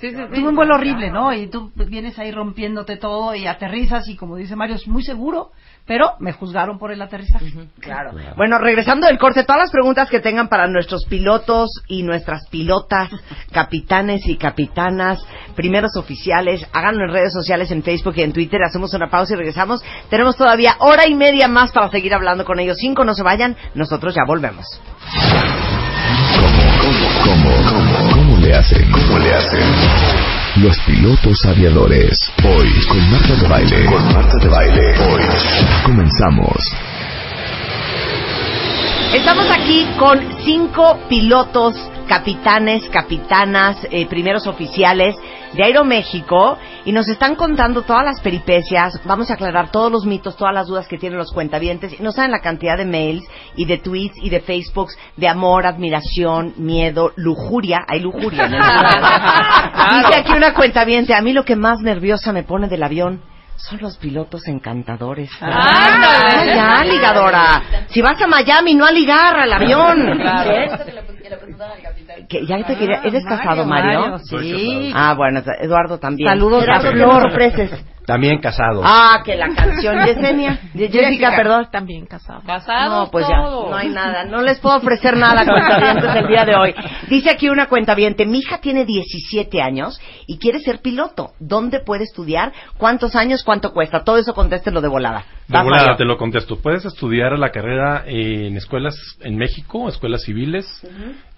[0.00, 0.34] sí, sí, sí.
[0.34, 1.32] Tuve un vuelo horrible, ¿no?
[1.32, 5.50] Y tú vienes ahí rompiéndote todo y aterrizas y como dice Mario, es muy seguro,
[5.86, 7.46] pero me juzgaron por el aterrizaje.
[7.80, 8.12] Claro.
[8.36, 13.08] Bueno, regresando del corte, todas las preguntas que tengan para nuestros pilotos y nuestras pilotas,
[13.52, 15.24] capitanes y capitanas,
[15.56, 18.60] primeros oficiales, háganlo en redes sociales, en Facebook y en Twitter.
[18.62, 19.82] Hacemos una pausa y regresamos.
[20.10, 22.76] Tenemos todavía hora y media más para seguir hablando con ellos.
[22.78, 23.56] Cinco, no se vayan.
[23.74, 24.66] Nosotros ya volvemos.
[26.80, 28.90] ¿Cómo, cómo, cómo le hacen?
[28.90, 29.60] ¿Cómo le hacen?
[30.56, 32.32] Los pilotos aviadores.
[32.42, 33.84] Hoy con Marta de Baile.
[33.84, 34.98] Con Marta de Baile.
[34.98, 35.22] Hoy
[35.84, 36.56] comenzamos.
[39.14, 41.74] Estamos aquí con cinco pilotos,
[42.10, 45.14] capitanes, capitanas, eh, primeros oficiales
[45.52, 49.00] de Aeroméxico y nos están contando todas las peripecias.
[49.04, 52.10] Vamos a aclarar todos los mitos, todas las dudas que tienen los cuentavientes y no
[52.10, 53.22] saben la cantidad de mails
[53.54, 57.84] y de tweets y de Facebooks de amor, admiración, miedo, lujuria.
[57.86, 58.60] Hay lujuria en el.
[60.08, 63.22] Dice aquí una cuentaviente, a mí lo que más nerviosa me pone del avión
[63.56, 65.30] son los pilotos encantadores.
[65.40, 67.62] Ah, ya, ligadora.
[67.88, 70.18] Si vas a Miami, no a ligar al avión.
[72.28, 74.18] Que ya te quería, ¿Eres casado, Mario?
[74.18, 74.92] Sí.
[74.94, 76.28] Ah, bueno, Eduardo también.
[76.28, 76.90] Saludos a Gerardo,
[77.36, 77.78] ¿qué Flor.
[78.06, 78.80] También casado.
[78.84, 80.58] Ah, que la canción Yesenia.
[80.74, 81.68] Ye- Jessica, perdón.
[81.70, 82.42] También casado.
[82.88, 84.24] No, pues ya, no hay nada.
[84.24, 86.74] No les puedo ofrecer nada cuentavientes el día de hoy.
[87.08, 91.32] Dice aquí una cuentaviente, mi hija tiene 17 años y quiere ser piloto.
[91.38, 92.52] ¿Dónde puede estudiar?
[92.78, 93.44] ¿Cuántos años?
[93.44, 94.02] ¿Cuánto cuesta?
[94.02, 95.24] Todo eso contéstelo de volada.
[95.46, 95.96] De Vas, volada Mario.
[95.98, 96.56] te lo contesto.
[96.60, 100.66] Puedes estudiar la carrera en escuelas en México, escuelas civiles,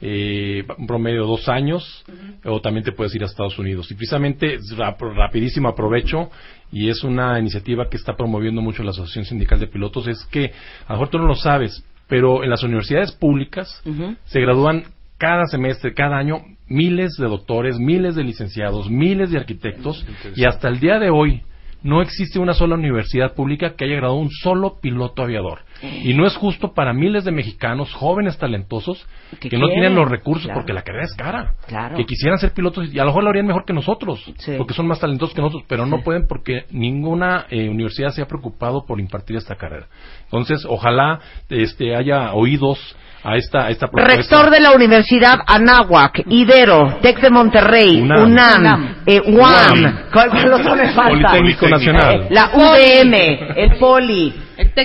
[0.01, 2.05] eh, un promedio de dos años,
[2.45, 3.91] o también te puedes ir a Estados Unidos.
[3.91, 6.31] Y precisamente, rap- rapidísimo aprovecho,
[6.73, 10.53] y es una iniciativa que está promoviendo mucho la Asociación Sindical de Pilotos, es que,
[10.87, 13.81] a lo mejor tú no lo sabes, pero en las universidades públicas
[14.25, 14.85] se gradúan
[15.19, 20.05] cada semestre, cada año, miles de doctores, miles de licenciados, miles de arquitectos,
[20.37, 21.43] y hasta el día de hoy,
[21.85, 25.61] no existe una sola universidad pública que haya graduado un solo piloto aviador.
[25.83, 29.07] Y no es justo para miles de mexicanos jóvenes talentosos
[29.41, 30.61] Que que, no tienen los recursos claro.
[30.61, 31.55] porque la carrera es cara.
[31.67, 31.97] Claro.
[31.97, 34.53] Que quisieran ser pilotos y a lo mejor lo harían mejor que nosotros, Sí.
[34.59, 38.27] porque son más talentosos que nosotros, pero no pueden porque ninguna eh, universidad se ha
[38.27, 39.87] preocupado por impartir esta carrera.
[40.25, 44.17] Entonces, ojalá este haya oídos a esta a esta propuesta.
[44.17, 48.25] Rector de la Universidad Anáhuac, Ibero, Tec de Monterrey, UNAM.
[48.25, 48.97] UNAM, UNAM.
[49.07, 49.99] eh, UAM, UAM.
[50.13, 51.29] ¿cuál, cuál otro me falta?
[51.31, 52.27] Politécnico Nacional.
[52.31, 53.15] La UVM,
[53.57, 54.35] el Poli.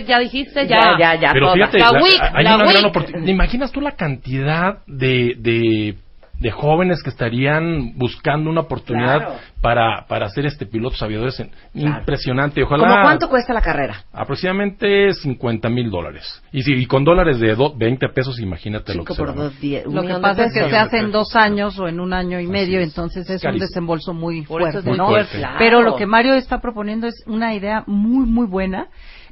[0.08, 1.30] Ya dijiste, Ya, ya, ya.
[1.34, 1.56] Pero todas.
[1.71, 3.26] fíjate, La la- WIC, hay la una gran oportunidad.
[3.26, 5.95] ¿Te imaginas tú la cantidad de, de,
[6.39, 9.34] de jóvenes que estarían buscando una oportunidad Claro.
[9.62, 11.39] para, para ser este pilotos aviadores?
[11.39, 12.00] En- Claro.
[12.00, 12.63] Impresionante.
[12.63, 12.88] Ojalá.
[12.88, 14.04] ¿Cómo cuánto cuesta la carrera?
[14.13, 16.41] Aproximadamente 50 mil dólares.
[16.52, 19.30] Y, si, y con dólares de do- 20 pesos, imagínate lo que 5 se por
[19.39, 19.43] va.
[19.45, 19.86] 2, 10.
[19.88, 22.39] un Lo que pasa es que se hace en dos años o en un año
[22.39, 22.88] y medio, es.
[22.89, 25.08] entonces es un desembolso muy Por eso es fuerte, muy ¿no?
[25.08, 25.38] fuerte.
[25.38, 25.56] Claro.
[25.60, 28.88] Pero lo que Mario está proponiendo es una idea muy, muy buena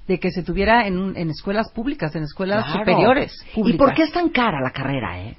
[0.08, 2.80] de que se tuviera en, un- en escuelas públicas, en escuelas Claro.
[2.80, 3.34] superiores.
[3.56, 5.36] ¿Y por qué es tan cara la carrera, eh?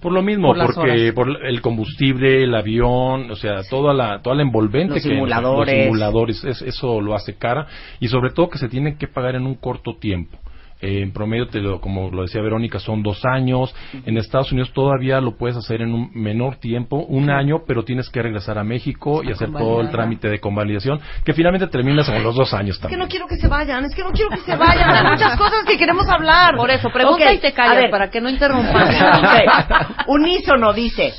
[0.00, 1.12] Por lo mismo, Por porque horas.
[1.14, 5.74] por el combustible, el avión, o sea, toda la toda la envolvente Los que simuladores.
[5.74, 7.66] los simuladores, es- eso lo hace cara
[7.98, 10.38] y sobre todo que se tienen que pagar en un corto tiempo.
[10.82, 13.74] Eh, en promedio, te lo- como lo decía Verónica, son dos años.
[14.04, 18.10] En Estados Unidos todavía lo puedes hacer en un menor tiempo, un año, pero tienes
[18.10, 22.22] que regresar a México y hacer todo el trámite de convalidación, que finalmente terminas con
[22.22, 23.00] los dos años Es que también.
[23.00, 24.90] no quiero que se vayan, es que no quiero que se vayan.
[24.90, 26.56] Hay muchas cosas que queremos hablar.
[26.56, 27.90] Por eso, pregunta y te callas ver.
[27.90, 28.86] para que no interrumpan.
[29.16, 30.08] Ok.
[30.08, 31.12] Unísono dice.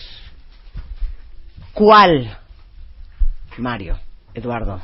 [1.73, 2.37] ¿Cuál?
[3.57, 3.97] Mario,
[4.33, 4.81] Eduardo,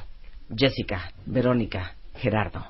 [0.55, 2.65] Jessica, Verónica, Gerardo.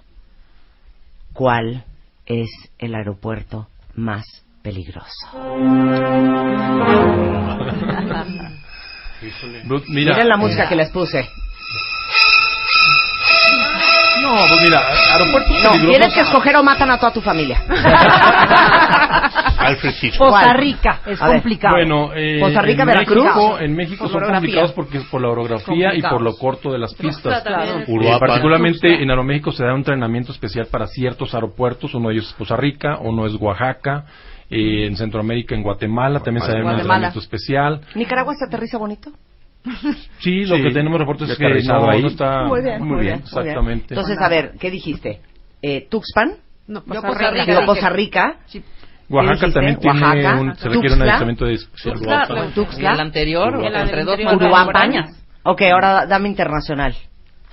[1.34, 1.84] ¿Cuál
[2.26, 4.26] es el aeropuerto más
[4.62, 5.10] peligroso?
[9.88, 11.26] Mira, Miren la música que les puse.
[14.24, 14.80] No, pues mira,
[15.14, 17.62] aeropuertos No, peligrosos- tienes que escoger o matan a toda tu familia.
[19.58, 20.28] Alfred Hitchcock.
[20.28, 20.58] Poza ¿Cuál?
[20.58, 21.36] Rica es A ver.
[21.38, 21.76] complicado.
[21.76, 23.24] Bueno, eh, Costa Rica, en Veracruz.
[23.24, 26.80] México, en México son complicados porque es por la orografía y por lo corto de
[26.80, 27.44] las pistas.
[27.44, 27.84] también.
[27.88, 31.94] Eh, particularmente en Aeroméxico se da un entrenamiento especial para ciertos aeropuertos.
[31.94, 34.06] Uno de ellos es Costa Rica, uno es Oaxaca.
[34.50, 37.82] eh, en Centroamérica, en Guatemala, también se da un entrenamiento especial.
[37.96, 39.10] ¿Nicaragua se aterriza bonito?
[40.20, 40.64] Sí, lo Sí.
[40.64, 42.02] que tenemos reportes es que no, ahí.
[42.02, 43.94] no está Muy bien, muy bien, exactamente.
[43.94, 45.22] Entonces, a ver, ¿qué dijiste?
[45.62, 46.34] Eh, ¿Tuxpan?
[46.68, 47.32] No, Costa Rica.
[47.32, 47.46] Rica.
[47.46, 48.36] Digo, Costa Rica.
[49.10, 51.94] Oaxaca también tiene Oaxaca, un, se requiere un de especial.
[51.94, 52.94] Tuxtla, Tuxtla.
[52.94, 55.24] el anterior, entre dos montañas.
[55.44, 56.96] Ok, ahora dame internacional.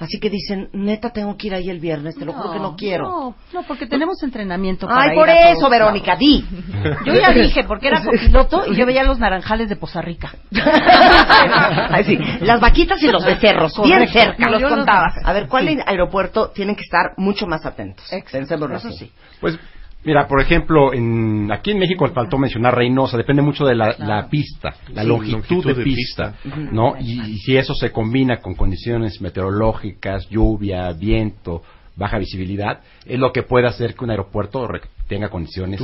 [0.00, 2.74] Así que dicen, neta, tengo que ir ahí el viernes, te lo juro que no
[2.74, 3.04] quiero.
[3.04, 6.42] No, no, porque tenemos entrenamiento para Ay, ir por a todos eso, Verónica, di.
[7.04, 10.32] Yo ya dije, porque era copiloto y yo veía los naranjales de Poza Rica.
[11.90, 14.20] Ay, sí, las vaquitas y los becerros, bien Correcto.
[14.20, 14.44] cerca.
[14.44, 15.12] Yo los contaba.
[15.22, 18.06] A ver, ¿cuál aeropuerto tienen que estar mucho más atentos?
[18.32, 18.96] Pensémoslo Eso así.
[18.96, 19.12] sí.
[19.40, 19.58] Pues,
[20.04, 24.28] mira, por ejemplo, en, aquí en México faltó mencionar Reynosa, depende mucho de la, la
[24.28, 26.58] pista, la Sí, longitud, longitud de, de pista, pista.
[26.72, 26.94] ¿no?
[26.98, 31.62] Y, y si eso se combina con condiciones meteorológicas, lluvia, viento,
[31.96, 35.80] baja visibilidad, es lo que puede hacer que un aeropuerto re- tenga condiciones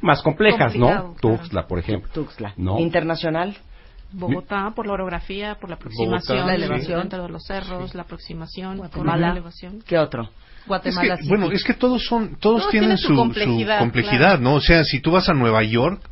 [0.00, 1.14] más complejas, Complicado, ¿no?
[1.14, 1.36] claro.
[1.36, 2.08] Tuxtla, por ejemplo.
[2.12, 2.54] Tuxtla.
[2.56, 2.78] ¿no?
[2.78, 3.56] Internacional.
[4.10, 7.00] Bogotá por la orografía, por la aproximación, Bogotá, la elevación.
[7.00, 9.26] dentro de los cerros, la aproximación, Guatemala.
[9.26, 9.80] la elevación.
[9.86, 10.30] ¿Qué otro?
[10.90, 11.28] Es que, City.
[11.28, 13.16] bueno, es que todos son, todos Todos tienen tienen su, su su
[13.78, 14.40] complejidad, claro.
[14.42, 14.54] ¿no?
[14.54, 16.02] O sea, si tú vas a Nueva York,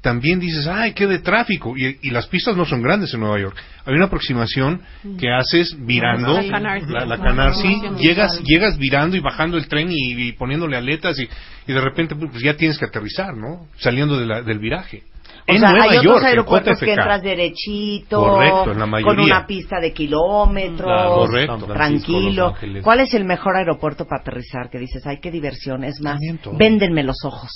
[0.00, 1.74] también dices, ay, qué de tráfico.
[1.78, 3.56] Y, y las pistas no son grandes en Nueva York.
[3.86, 4.82] Hay una aproximación
[5.18, 6.92] que haces virando, La Canarsie.
[6.92, 10.76] la, la Una Canarsie, aproximación llegas, llegas virando y bajando el tren y, y poniéndole
[10.76, 11.26] aletas y,
[11.66, 13.66] y de repente pues ya tienes que aterrizar, ¿no?
[13.78, 15.04] Saliendo de la- del viraje.
[15.46, 19.14] O en sea, Nueva hay otros York, aeropuertos que entras derechito, Correcto, en la mayoría.
[19.14, 21.66] con una pista de kilómetros, Claro, Correcto.
[21.66, 22.54] Tranquilo.
[22.82, 24.70] ¿Cuál es el mejor aeropuerto para aterrizar?
[24.70, 26.18] Que dices, ay, qué diversión, es más,
[26.56, 27.50] véndenme los ojos.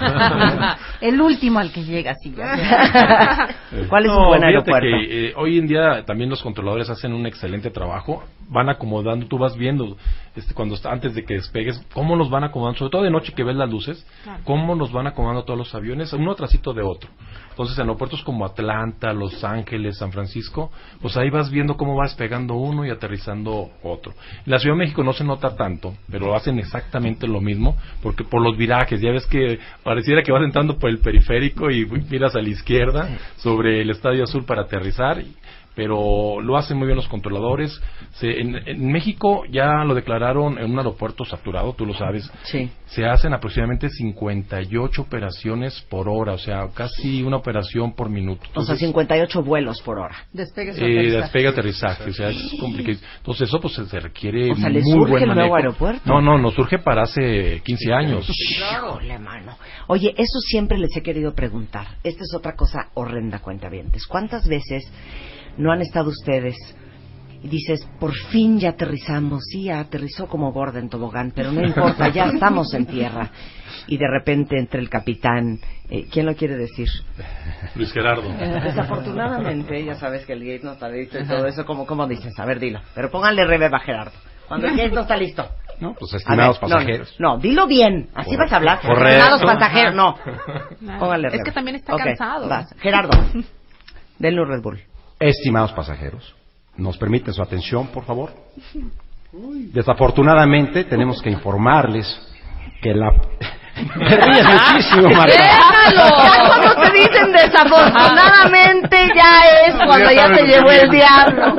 [1.00, 2.32] el último al que llega, sí.
[2.36, 3.56] ya.
[3.88, 4.86] ¿Cuál es No, un buen aeropuerto?
[4.88, 9.36] que eh, hoy en día también los controladores hacen un excelente trabajo, van acomodando, tú
[9.38, 9.96] vas viendo
[10.34, 13.32] este, cuando está- antes de que despegues cómo los van acomodando, sobre todo de noche
[13.34, 14.06] que ves las luces,
[14.44, 17.10] cómo los van acomodando todos los aviones uno trasito de otro.
[17.50, 20.70] Entonces en aeropuertos como Atlanta, Los Ángeles, San Francisco,
[21.02, 24.14] pues ahí vas viendo cómo va despegando uno y aterrizando otro.
[24.46, 28.22] En la Ciudad de México no se nota tanto, pero hacen exactamente lo mismo, porque
[28.22, 32.36] por los virajes, ya ves que pareciera que vas entrando por el periférico y miras
[32.36, 35.20] a la izquierda sobre el Estadio Azul para aterrizar.
[35.78, 37.80] Pero lo hacen muy bien los controladores.
[38.14, 42.28] Se- en, en México ya lo declararon en un aeropuerto saturado, tú lo sabes.
[42.42, 42.68] Sí.
[42.86, 48.40] Se hacen aproximadamente 58 operaciones por hora, o sea, casi una operación por minuto.
[48.42, 50.16] O sea, Entonces, 58 vuelos por hora.
[50.32, 51.16] Despegue eh, aterrizaje.
[51.22, 52.98] despegue aterrizaje, o sea, es complicado.
[53.18, 55.56] Entonces eso pues se- requiere O sea, muy ¿le surge buen el nuevo manejo.
[55.56, 56.02] aeropuerto?
[56.06, 58.28] No, no, nos surge para hace 15 años.
[58.28, 59.56] Híjole, mano.
[59.86, 61.86] Oye, eso siempre les he querido preguntar.
[62.02, 64.08] Esta es otra cosa horrenda, cuentavientes.
[64.08, 64.82] ¿Cuántas veces
[65.58, 66.56] no han estado ustedes
[67.42, 69.44] y dices, por fin ya aterrizamos?
[69.50, 73.30] Sí, ya aterrizó como gorda en tobogán, pero no importa, ya estamos en tierra.
[73.86, 76.88] Y de repente entre el capitán, eh, ¿quién lo quiere decir?
[77.74, 78.28] Luis Gerardo.
[78.28, 82.38] Desafortunadamente, ya sabes que el gate no está listo y todo eso, ¿cómo, cómo dices?
[82.38, 82.80] A ver, dilo.
[82.94, 84.12] Pero pónganle reverb a Gerardo.
[84.48, 85.48] Cuando el gate no está listo.
[85.80, 85.94] ¿no?
[85.94, 87.16] Pues estimados ver, no, pasajeros.
[87.18, 88.08] No, dilo bien.
[88.14, 88.80] Así vas a hablar.
[88.80, 89.06] Correcto.
[89.06, 90.16] Estimados pasajeros, no.
[90.98, 92.48] Póngale Es que también está cansado.
[92.48, 92.74] vas.
[92.80, 93.12] Gerardo,
[94.18, 94.80] denle un Red Bull.
[95.20, 96.34] Estimados pasajeros,
[96.76, 98.30] ¿nos permiten su atención, por favor?
[99.72, 102.06] Desafortunadamente, tenemos que informarles
[102.80, 103.10] que la...
[103.74, 105.34] Te ríes muchísimo, Marta.
[105.34, 105.58] Ya
[106.46, 111.54] cuando te dicen desafortunadamente ya es cuando ya te llevó el diablo.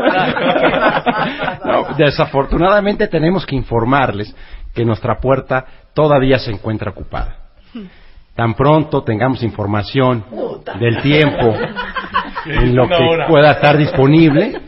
[1.65, 4.35] No, desafortunadamente tenemos que informarles
[4.73, 7.37] que nuestra puerta todavía se encuentra ocupada.
[8.39, 10.23] Tan pronto tengamos información
[10.79, 11.53] del tiempo
[12.45, 13.27] en lo que hora.
[13.27, 14.61] pueda estar disponible,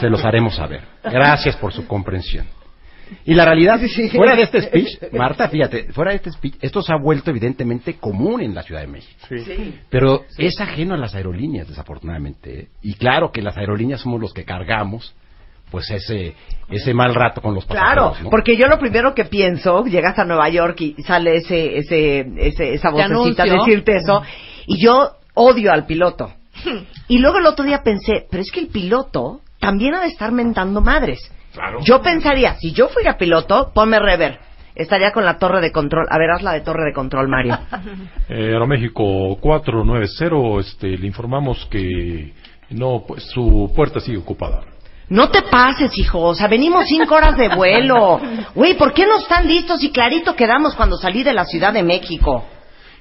[0.00, 0.80] se los haremos saber.
[1.04, 2.46] Gracias por su comprensión.
[3.26, 3.80] Y la realidad,
[4.12, 7.98] fuera de este speech, Marta, fíjate, fuera de este speech, esto se ha vuelto evidentemente
[7.98, 9.20] común en la Ciudad de México.
[9.90, 12.60] Pero es ajeno a las aerolíneas, desafortunadamente.
[12.60, 12.68] ¿eh?
[12.80, 15.14] Y claro que las aerolíneas somos los que cargamos
[15.70, 16.34] pues ese
[16.70, 18.24] ese mal rato con los Claro, pasajeros.
[18.24, 18.30] ¿no?
[18.30, 22.74] porque yo lo primero que pienso, llegas a Nueva York y sale ese, ese, ese
[22.74, 24.22] esa vocecita decirte eso,
[24.66, 26.32] y yo odio al piloto.
[27.10, 30.30] Y luego el otro día pensé, pero es que el piloto también ha de estar
[30.30, 31.18] mentando madres.
[31.54, 31.78] Claro.
[31.82, 34.38] Yo pensaría, si yo fuera piloto, ponme rever.
[34.74, 36.06] Estaría con la torre de control.
[36.10, 37.58] A ver, haz la de torre de control, Mario.
[38.28, 42.34] Eh, Aeroméxico 490, este, le informamos que
[42.70, 44.60] no, pues su puerta sigue ocupada.
[45.10, 46.20] No te pases, hijo.
[46.20, 48.20] O sea, venimos cinco horas de vuelo.
[48.54, 49.82] Güey, ¿por qué no están listos?
[49.82, 52.44] Y clarito quedamos cuando salí de la Ciudad de México.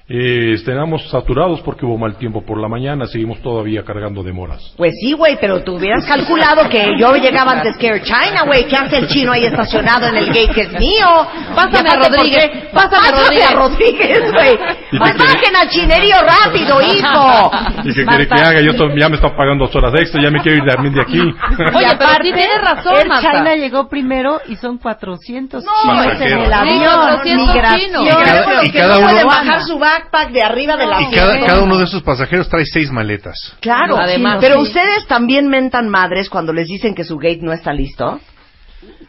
[0.10, 4.74] Eh, estamos saturados porque hubo mal tiempo por la mañana, seguimos todavía cargando demoras.
[4.78, 8.66] Pues sí, güey, pero tú hubieras calculado que yo llegaba antes que Air China, güey.
[8.68, 11.08] ¿Qué hace el chino ahí estacionado en el gate que es mío?
[11.54, 13.50] Pásame a aparte, ¿por Rodríguez, pásame a Rodríguez.
[13.50, 14.54] a Rodríguez, güey.
[14.94, 17.52] ¿Y Pues bajen al chinerío rápido, hijo.
[17.84, 18.62] ¿Y qué quiere que haga?
[18.62, 21.20] Yo ya me está pagando dos horas extra, ya me quiero ir también de aquí.
[21.20, 23.30] Oye, pero sí tienes razón, Air Marta.
[23.32, 26.96] China llegó primero y son 400 No, chinos en el avión.
[26.96, 28.04] 400 migración.
[28.04, 31.40] Y Y cada- no uno- pueden bajar su backpack de arriba de la Y cada,
[31.46, 33.56] cada uno de esos pasajeros trae seis maletas.
[33.60, 34.62] Claro, Además, pero sí.
[34.62, 38.20] ustedes también mentan madres cuando les dicen que su gate no está listo.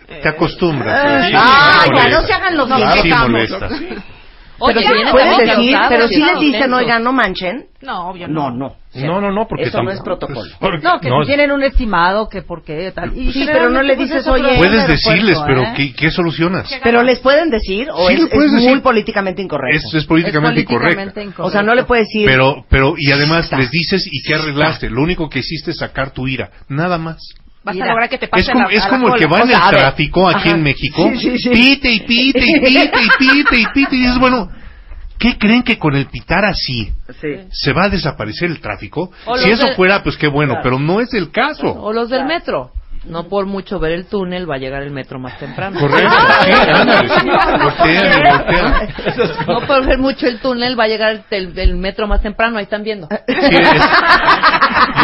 [0.06, 1.26] Te acostumbras.
[1.26, 2.20] Sí, ah, sí, ya molesta.
[2.20, 3.68] no se hagan los Claro, sí molesta.
[4.66, 4.80] Pero
[5.12, 7.66] pueden también decir, pero sí les dicen, oigan, no manchen.
[7.80, 8.56] No, obvio No, no.
[8.68, 8.76] no.
[8.94, 10.40] No, no, no, porque Eso no es protocolo.
[10.58, 13.16] porque- No, que no, si tienen un estimado, que por qué, tal.
[13.16, 15.72] Y Sí, pero no le pues, dices, oye, Puedes decirles, pero ¿eh?
[15.76, 16.68] ¿qué, qué solucionas?
[16.82, 18.82] Pero les pueden decir o Sí, es, puedes es muy decir.
[18.82, 19.86] políticamente incorrecto.
[19.88, 21.44] Es, es políticamente, Es políticamente incorrecto.
[21.44, 22.26] o sea, no le puedes decir.
[22.26, 23.58] Pero, pero, y además Está.
[23.58, 24.90] les dices, ¿y qué arreglaste?
[24.90, 26.50] Lo único que hiciste es sacar tu ira.
[26.68, 27.18] Nada más.
[27.68, 29.40] Vas Mira, a lograr que te pase Es como, la, es como el que va
[29.40, 30.56] en el tráfico aquí Ajá.
[30.56, 31.10] en México.
[31.12, 31.50] Sí, sí, sí.
[31.50, 33.96] Pite y pite y pite y pite y pite.
[33.96, 34.50] Y dices, bueno,
[35.18, 37.28] ¿qué creen que con el pitar así Sí.
[37.50, 39.10] se va a desaparecer el tráfico?
[39.26, 41.66] O Si eso del- fuera, pues qué bueno, pero no es el caso.
[41.72, 42.70] O los del metro.
[43.08, 45.78] No por mucho ver el túnel va a llegar el metro más temprano.
[45.80, 46.08] Correcto.
[46.44, 47.28] Sí, ándale, sí.
[47.62, 48.88] Voltean y voltean.
[49.46, 52.58] No por ver mucho el túnel va a llegar el, el metro más temprano.
[52.58, 53.08] Ahí están viendo.
[53.10, 53.82] Sí, es-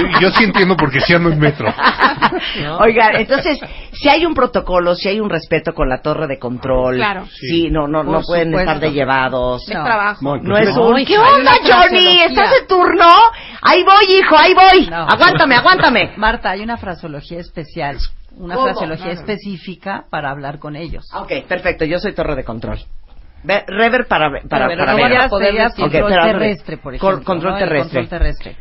[0.01, 1.73] yo, yo sí entiendo porque sí ando en metro.
[2.62, 2.79] ¿no?
[2.79, 3.59] Oigan, entonces,
[3.93, 7.27] si hay un protocolo, si hay un respeto con la torre de control, Claro.
[7.31, 8.59] sí, no, no, pueden supuesto.
[8.61, 9.69] estar de llevados.
[9.69, 9.85] Es No.
[9.85, 10.37] trabajo.
[10.43, 11.05] No es un...
[11.05, 12.21] ¿Qué onda, Johnny?
[12.21, 13.07] ¿Estás de turno?
[13.62, 14.87] Ahí voy, hijo, ahí voy.
[14.87, 15.07] No.
[15.09, 16.12] Aguántame, aguántame.
[16.17, 17.93] Marta, hay una fraseología especial,
[18.37, 18.66] una ¿Cómo?
[18.68, 19.20] fraseología No, no.
[19.20, 21.04] específica para hablar con ellos.
[21.14, 22.78] Ok, perfecto, yo soy torre de control.
[23.44, 25.02] Ve- rever para, para, Pero para no ver.
[25.11, 27.26] vayas a poder decir- Ok, control terrestre, por Cor- ejemplo.
[27.26, 27.59] control ¿no?
[27.59, 28.00] Terrestre.
[28.00, 28.57] Control terrestre.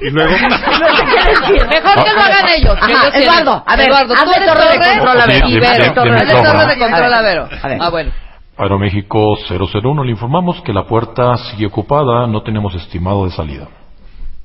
[0.00, 2.76] Y luego, Mejor que lo hagan ellos.
[2.80, 5.46] Ajá, Eduardo, a ver, Eduardo, tú eres torre de control, a Vero.
[5.46, 7.48] Hazle torre de control a Vero.
[7.62, 7.78] A ver.
[7.80, 8.12] Ah, bueno.
[8.58, 13.68] Aeroméxico 001, le informamos que la puerta sigue ocupada, no tenemos estimado de salida.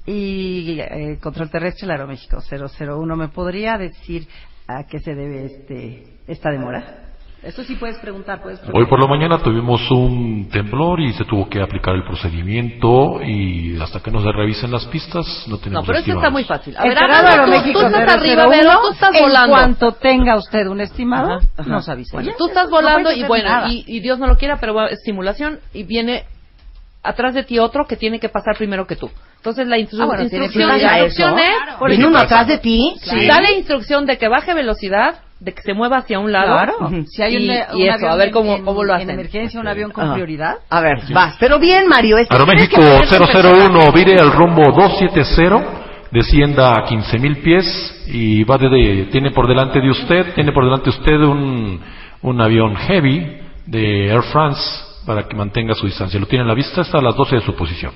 [0.05, 3.15] Y eh, control terrestre, el Aeroméxico 001.
[3.15, 4.27] ¿Me podría decir
[4.67, 7.07] a qué se debe este esta demora?
[7.43, 8.83] Eso sí puedes preguntar, puedes preguntar.
[8.83, 13.79] Hoy por la mañana tuvimos un temblor y se tuvo que aplicar el procedimiento y
[13.81, 16.77] hasta que no se revisen las pistas no tenemos No, pero eso está muy fácil.
[16.77, 17.35] A ver, tú, estás
[17.75, 19.49] 001, arriba, Vero, tú estás En volando.
[19.55, 21.69] cuanto tenga usted un estimado, Ajá, ajá.
[21.69, 22.11] nos avisa.
[22.17, 25.01] Bueno, tú estás volando y bueno, y, y Dios no lo quiera, pero va, es
[25.03, 26.25] simulación y viene
[27.01, 29.09] atrás de ti otro que tiene que pasar primero que tú.
[29.41, 31.05] Entonces la instru- Ah, bueno, instrucción, pasar la eso.
[31.07, 32.93] instrucción es, Por ¿Viene uno atrás de ti?
[33.01, 33.25] Sí.
[33.25, 36.53] Dale instrucción de que baje velocidad, de que se mueva hacia un lado.
[36.53, 37.03] Claro.
[37.07, 38.93] Si hay un, Y- un y eso, avión a ver en- cómo- en, cómo lo
[38.93, 39.09] en hacen.
[39.09, 40.13] emergencia, un avión con Ajá.
[40.13, 40.57] prioridad.
[40.69, 41.37] A ver, vas.
[41.39, 42.19] Pero bien, Mario.
[42.19, 45.63] Este Aeroméxico tienes que poner tu 001, vire al rumbo 270,
[46.11, 47.65] descienda a 15.000 pies
[48.13, 51.81] y va de, de- tiene por delante de usted, tiene por delante de usted un,
[52.21, 54.61] un avión heavy de Air France
[55.07, 56.19] para que mantenga su distancia.
[56.19, 57.91] Lo tiene a la vista hasta las 12 de su posición.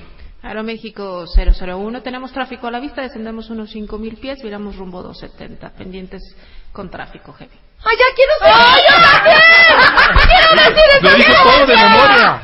[0.46, 6.22] Aeroméxico 001, tenemos tráfico a la vista, descendemos unos 5.000 pies, viramos rumbo 270, pendientes
[6.72, 7.50] con tráfico heavy.
[7.84, 8.82] ¡Ay, ya quiero saber!
[8.88, 9.40] ¡Yo también!
[10.28, 12.42] ¡Quiero decir Lo dijo todo de memoria.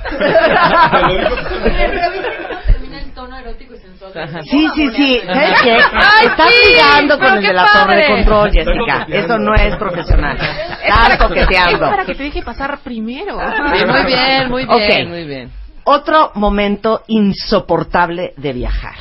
[2.66, 4.12] Termina el tono erótico y sensual.
[4.44, 5.20] Sí, sí, sí.
[5.24, 5.72] ¿Sabes qué?
[5.92, 9.06] Ay, Estás ligando con el de la torre de control, Jessica.
[9.08, 10.36] Eso no es profesional.
[10.82, 11.78] Estás Es coqueteando.
[11.88, 13.38] para que te deje pasar primero.
[13.74, 15.08] Sí, muy bien, muy bien, Ok.
[15.08, 15.61] muy bien.
[15.84, 18.96] Otro momento insoportable de viajar.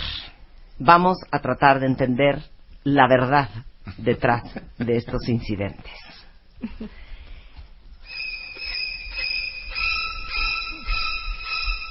[0.79, 2.41] Vamos a tratar de entender
[2.83, 3.49] la verdad
[3.97, 4.43] detrás
[4.77, 5.93] de estos incidentes.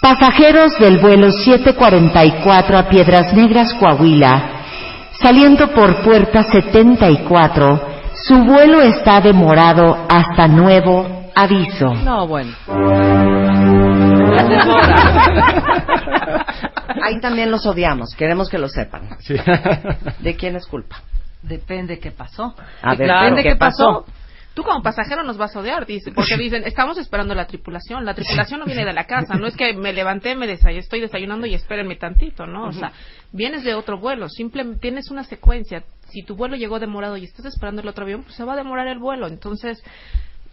[0.00, 4.62] Pasajeros del vuelo 744 a Piedras Negras, Coahuila,
[5.20, 7.80] saliendo por puerta 74,
[8.14, 11.94] su vuelo está demorado hasta nuevo aviso.
[11.94, 12.50] No, bueno.
[17.02, 19.16] Ahí también los odiamos, queremos que lo sepan.
[19.20, 19.34] Sí.
[20.20, 21.02] ¿De quién es culpa?
[21.42, 22.54] Depende qué pasó.
[22.82, 23.36] A ver, Claro.
[23.42, 24.04] ¿qué pasó?
[24.52, 28.04] Tú como pasajero nos vas a odiar, dice, porque dicen, estamos esperando la tripulación.
[28.04, 31.00] La tripulación no viene de la casa, no es que me levanté, me desay estoy
[31.00, 32.64] desayunando y espérenme tantito, ¿no?
[32.66, 32.92] O sea,
[33.32, 35.84] vienes de otro vuelo, simplemente tienes una secuencia.
[36.08, 38.56] Si tu vuelo llegó demorado y estás esperando el otro avión, pues se va a
[38.56, 39.28] demorar el vuelo.
[39.28, 39.82] Entonces,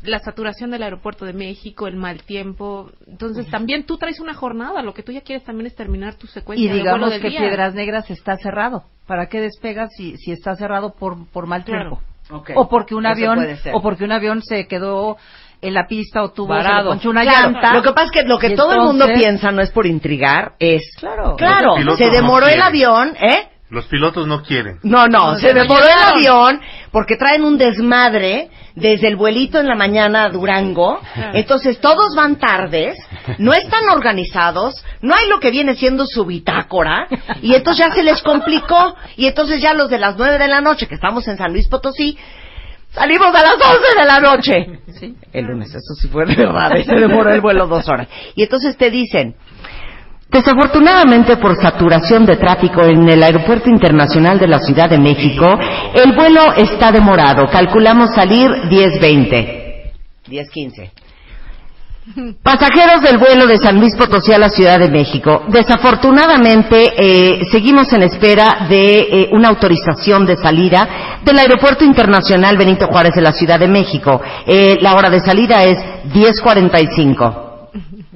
[0.03, 2.91] la saturación del aeropuerto de México, el mal tiempo.
[3.07, 6.27] Entonces, también tú traes una jornada, lo que tú ya quieres también es terminar tu
[6.27, 7.39] secuencia Y de vuelo digamos del que día.
[7.39, 8.83] Piedras Negras está cerrado.
[9.07, 11.99] ¿Para qué despegas si, si está cerrado por, por mal Claro.
[12.29, 12.51] tiempo?
[12.55, 13.39] O porque un avión
[13.73, 15.15] o porque un avión se quedó
[15.61, 17.73] en la pista o tuvo se ponchó una Claro, llanta.
[17.73, 19.85] Lo que pasa es que lo que Y todo el mundo piensa no es por
[19.87, 21.35] intrigar, es Claro.
[21.37, 23.47] claro, se no demoró el avión, ¿eh?
[23.70, 24.80] Los pilotos no quieren.
[24.84, 26.61] No, no, No, se demoró el avión
[26.91, 31.01] porque traen un desmadre desde el vuelito en la mañana a Durango.
[31.34, 32.97] Entonces todos van tardes,
[33.39, 37.07] no están organizados, no hay lo que viene siendo su bitácora
[37.41, 40.61] y entonces ya se les complicó y entonces ya los de las nueve de la
[40.61, 42.18] noche que estamos en San Luis Potosí
[42.91, 44.82] salimos a las once de la noche.
[45.34, 48.07] El lunes, eso sí fue de verdad, se demoró el vuelo dos horas.
[48.36, 49.36] Y entonces te dicen,
[50.30, 55.57] Desafortunadamente por saturación de tráfico en el Aeropuerto Internacional de la Ciudad de México,
[55.93, 57.47] el vuelo está demorado.
[57.49, 59.67] Calculamos salir 10.20.
[60.28, 60.91] 10-15.
[62.41, 65.43] Pasajeros del vuelo de San Luis Potosí a la Ciudad de México.
[65.49, 72.88] Desafortunadamente, eh, seguimos en espera de eh, una autorización de salida del Aeropuerto Internacional Benito
[72.88, 74.21] Juárez de la Ciudad de México.
[74.45, 75.78] Eh, la hora de salida es
[76.13, 77.46] 10.45.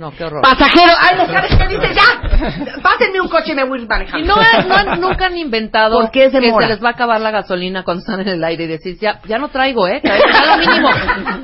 [0.01, 0.41] No, qué horror.
[0.41, 2.81] Pasajero, ay, no sabes qué dice ya.
[2.81, 4.25] Pásenme un coche y me voy a ir manejando.
[4.25, 6.89] Y no, es- no han- nunca han inventado ¿Por qué es que se les va
[6.89, 9.87] a acabar la gasolina cuando están en el aire y decir, ya, ya no traigo,
[9.87, 10.01] ¿eh?
[10.03, 10.89] Traigo ya lo mínimo.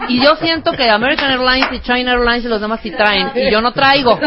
[0.10, 3.52] Y yo siento que American Airlines y China Airlines y los demás sí traen, y
[3.52, 4.20] yo no traigo.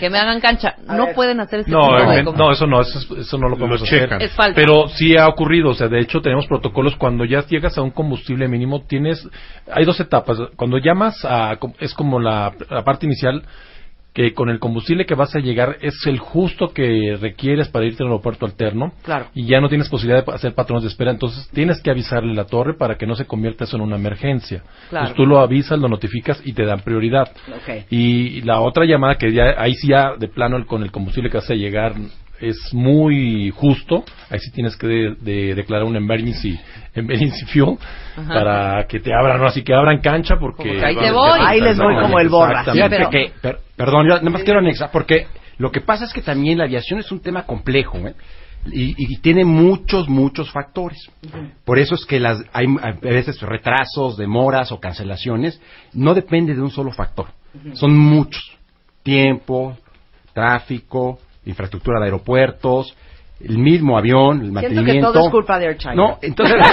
[0.00, 0.76] Que me hagan cancha.
[0.86, 2.38] No pueden hacer ese No, tipo de cosas.
[2.38, 4.00] no, eso no, eso, es- eso no lo podemos Lo hacer.
[4.04, 4.22] checan.
[4.22, 4.54] Es falso.
[4.56, 7.90] Pero sí ha ocurrido, o sea, de hecho tenemos protocolos cuando ya llegas a un
[7.90, 9.28] combustible mínimo, tienes,
[9.70, 10.38] hay dos etapas.
[10.56, 13.42] Cuando llamas a, es como la, la parte inicial,
[14.14, 18.04] que con el combustible que vas a llegar es el justo que requieres para irte
[18.04, 18.92] al aeropuerto alterno.
[19.02, 19.26] Claro.
[19.34, 22.36] Y ya no tienes posibilidad de hacer patrones de espera, entonces tienes que avisarle a
[22.36, 24.62] la torre para que no se convierta eso en una emergencia.
[24.88, 25.08] Claro.
[25.08, 27.28] Entonces tú lo avisas, lo notificas y te dan prioridad.
[27.48, 27.86] Ok.
[27.90, 31.28] Y la otra llamada que ya, ahí sí ya de plano el- con el combustible
[31.28, 31.94] que vas a llegar
[32.40, 36.58] es muy justo, ahí sí tienes que de- de declarar un emergency,
[36.94, 37.78] emergency fuel
[38.16, 38.28] Ajá.
[38.34, 39.46] para que te abran, ¿no?
[39.46, 40.84] así que abran cancha porque...
[40.84, 41.40] Ahí te voy.
[41.42, 42.60] Ahí les voy como el borra.
[42.60, 42.96] Exactamente.
[42.98, 45.26] Fíjate que, per- perdón, yo nada más quiero anexar, porque
[45.58, 48.14] lo que pasa es que también la aviación es un tema complejo, ¿eh?
[48.72, 50.98] Y, y tiene muchos, muchos factores.
[51.66, 55.60] Por eso es que las, hay a veces retrasos, demoras o cancelaciones.
[55.92, 57.26] No depende de un solo factor.
[57.74, 58.42] Son muchos.
[59.02, 59.76] Tiempo,
[60.32, 62.96] tráfico, infraestructura de aeropuertos,
[63.40, 65.12] el mismo avión, el Siento que mantenimiento.
[65.12, 65.94] todo es culpa de Air China.
[65.94, 66.56] No, entonces...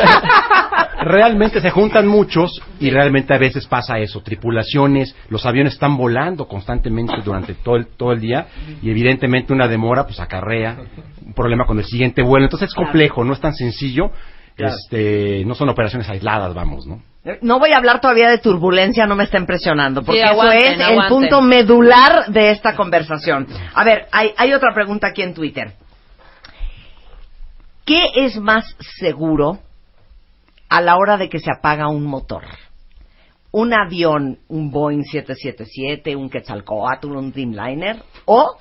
[1.04, 4.22] realmente se juntan muchos y realmente a veces pasa eso.
[4.22, 8.48] Tripulaciones, los aviones están volando constantemente durante todo el, todo el día
[8.82, 10.78] y evidentemente una demora pues acarrea
[11.26, 12.46] un problema con el siguiente vuelo.
[12.46, 14.12] Entonces es complejo, no es tan sencillo.
[14.58, 17.02] Este, no son operaciones aisladas, vamos, ¿no?
[17.42, 20.82] No voy a hablar todavía de turbulencia, no me está impresionando, porque Sí, aguanten, eso
[20.82, 23.48] es el punto medular de esta conversación.
[23.76, 25.74] A ver, hay, hay otra pregunta aquí en Twitter.
[27.86, 29.60] ¿Qué es más seguro
[30.68, 32.44] a la hora de que se apaga un motor?
[33.52, 38.58] ¿Un avión, un Boeing 777, un Quetzalcoatl, un Dreamliner o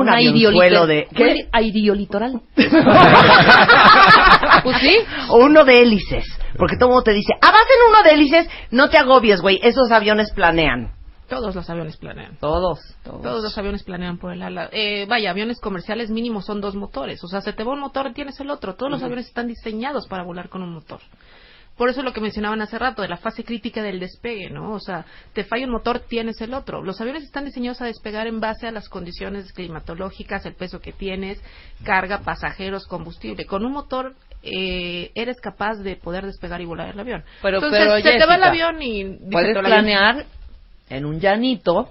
[0.00, 1.06] un avionzuelo de...
[1.14, 1.24] ¿Qué?
[1.24, 2.40] un aeriolitoral.
[4.62, 4.96] pues sí.
[5.28, 6.24] O uno de hélices.
[6.56, 9.40] Porque todo el mundo te dice, ah, vas en uno de hélices, no te agobies,
[9.40, 10.92] güey, esos aviones planean.
[11.28, 12.38] Todos los aviones planean.
[12.40, 14.70] Todos, Todos los aviones planean por el ala.
[14.72, 17.22] Eh, vaya, aviones comerciales mínimo son dos motores.
[17.22, 18.76] O sea, se te va un motor, tienes el otro.
[18.76, 21.00] Todos los aviones están diseñados para volar con un motor.
[21.78, 24.72] Por eso lo que mencionaban hace rato, de la fase crítica del despegue, ¿no?
[24.72, 26.82] O sea, te falla un motor, tienes el otro.
[26.82, 30.92] Los aviones están diseñados a despegar en base a las condiciones climatológicas, el peso que
[30.92, 31.40] tienes,
[31.84, 33.46] carga, pasajeros, combustible.
[33.46, 37.22] Con un motor eh, eres capaz de poder despegar y volar el avión.
[37.42, 39.04] Pero, Entonces, pero, se te va el avión y...
[39.30, 40.26] Puedes planear
[40.90, 41.90] en un llanito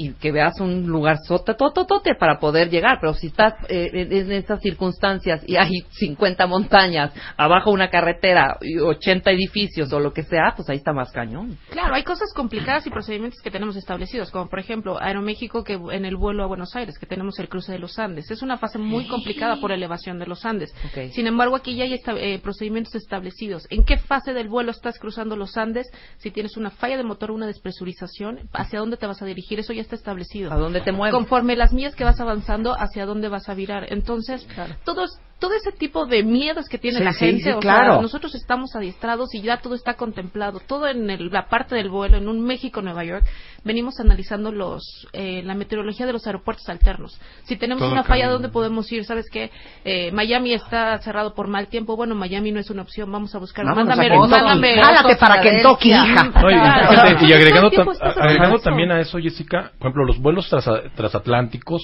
[0.00, 4.60] y que veas un lugar sotototote para poder llegar, pero si estás eh, en estas
[4.60, 10.52] circunstancias y hay 50 montañas, abajo una carretera y 80 edificios o lo que sea,
[10.54, 11.58] pues ahí está más cañón.
[11.70, 16.04] Claro, hay cosas complicadas y procedimientos que tenemos establecidos, como por ejemplo Aeroméxico que en
[16.04, 18.30] el vuelo a Buenos Aires, que tenemos el cruce de los Andes.
[18.30, 20.72] Es una fase muy complicada por elevación de los Andes.
[21.12, 23.66] Sin embargo, aquí ya hay esta- eh, procedimientos establecidos.
[23.68, 25.88] ¿En qué fase del vuelo estás cruzando los Andes?
[26.18, 29.58] Si tienes una falla de motor, una despresurización, ¿hacia dónde te vas a dirigir?
[29.58, 30.52] Eso ya está establecido.
[30.52, 31.14] ¿A dónde te mueves?
[31.14, 33.90] Conforme las millas que vas avanzando, hacia dónde vas a virar.
[33.90, 34.46] Entonces,
[34.84, 37.92] todos todo ese tipo de miedos que tiene Sí, la gente, sí, o claro.
[37.94, 41.90] sea, nosotros estamos adiestrados y ya todo está contemplado, todo en el- la parte del
[41.90, 43.24] vuelo, en un México-Nueva York,
[43.64, 44.82] venimos analizando los
[45.12, 47.20] eh, la meteorología de los aeropuertos alternos.
[47.44, 48.32] Si tenemos Todo una falla, cambia.
[48.32, 49.04] ¿dónde podemos ir?
[49.04, 49.50] ¿Sabes qué?
[49.84, 53.38] Eh, Miami está cerrado por mal tiempo, bueno, Miami no es una opción, vamos a
[53.38, 54.30] buscar, Vámonos mándame, a Kentucky.
[54.32, 56.24] mándame- Jálate para Kentucky, hija.
[56.24, 57.26] No, y, Claro.
[57.26, 61.82] y agregando, tam- también a eso, Jessica, por ejemplo, los vuelos trasa- transatlánticos,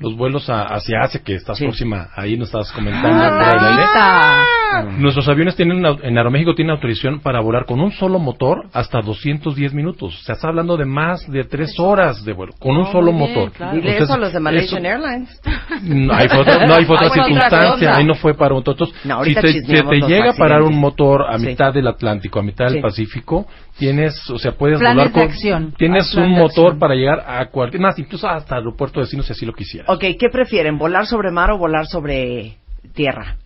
[0.00, 3.22] los vuelos a- hacia Asia, que estás próxima, ahí nos estabas comentando.
[3.22, 4.96] aire.
[4.98, 9.74] Nuestros aviones tienen, en Aeroméxico tienen autorización para volar con un solo motor hasta 210
[9.74, 10.14] minutos.
[10.20, 13.12] O sea, está hablando de más de tres horas de vuelo, con un Oh, solo
[13.12, 13.52] bien, motor.
[13.52, 13.72] claro.
[13.76, 15.40] Dile Entonces, eso a los de Malaysian eso- Airlines.
[15.82, 18.92] no, fue otra, no, otra otra circunstancia, ahí no fue para nosotros.
[19.04, 21.46] No, si te, te los llega a parar un motor a Sí.
[21.46, 22.74] mitad del Atlántico, a mitad Sí.
[22.74, 23.46] del Pacífico,
[23.78, 25.74] tienes, o sea, puedes Planes volar de con, acción.
[25.78, 26.78] tienes Ah, un de motor acción.
[26.78, 29.88] para llegar a cualquier, más, incluso hasta el aeropuerto de destino si así lo quisieras.
[29.88, 30.76] Ok, ¿qué prefieren?
[30.78, 32.56] ¿Volar sobre mar o volar sobre
[32.94, 33.36] tierra?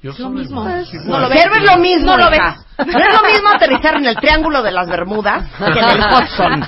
[0.00, 0.64] Yo Es lo mismo.
[0.84, 1.40] Sí, No lo ves.
[1.42, 2.56] Pero es lo mismo, No lo hija.
[2.78, 6.64] No es lo mismo aterrizar en el Triángulo de las Bermudas que en el Hudson.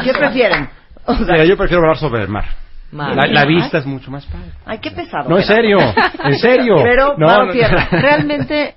[0.04, 0.68] ¿Qué prefieren?
[1.04, 2.44] O sea, Mira, yo prefiero volar sobre el mar.
[2.90, 4.50] La, la vista es mucho más padre.
[4.64, 5.28] ay, qué pesado.
[5.28, 5.78] No, en pero- serio,
[6.24, 6.74] en serio.
[6.82, 7.52] Pero, no, no.
[7.52, 7.86] tierra.
[7.92, 8.74] Realmente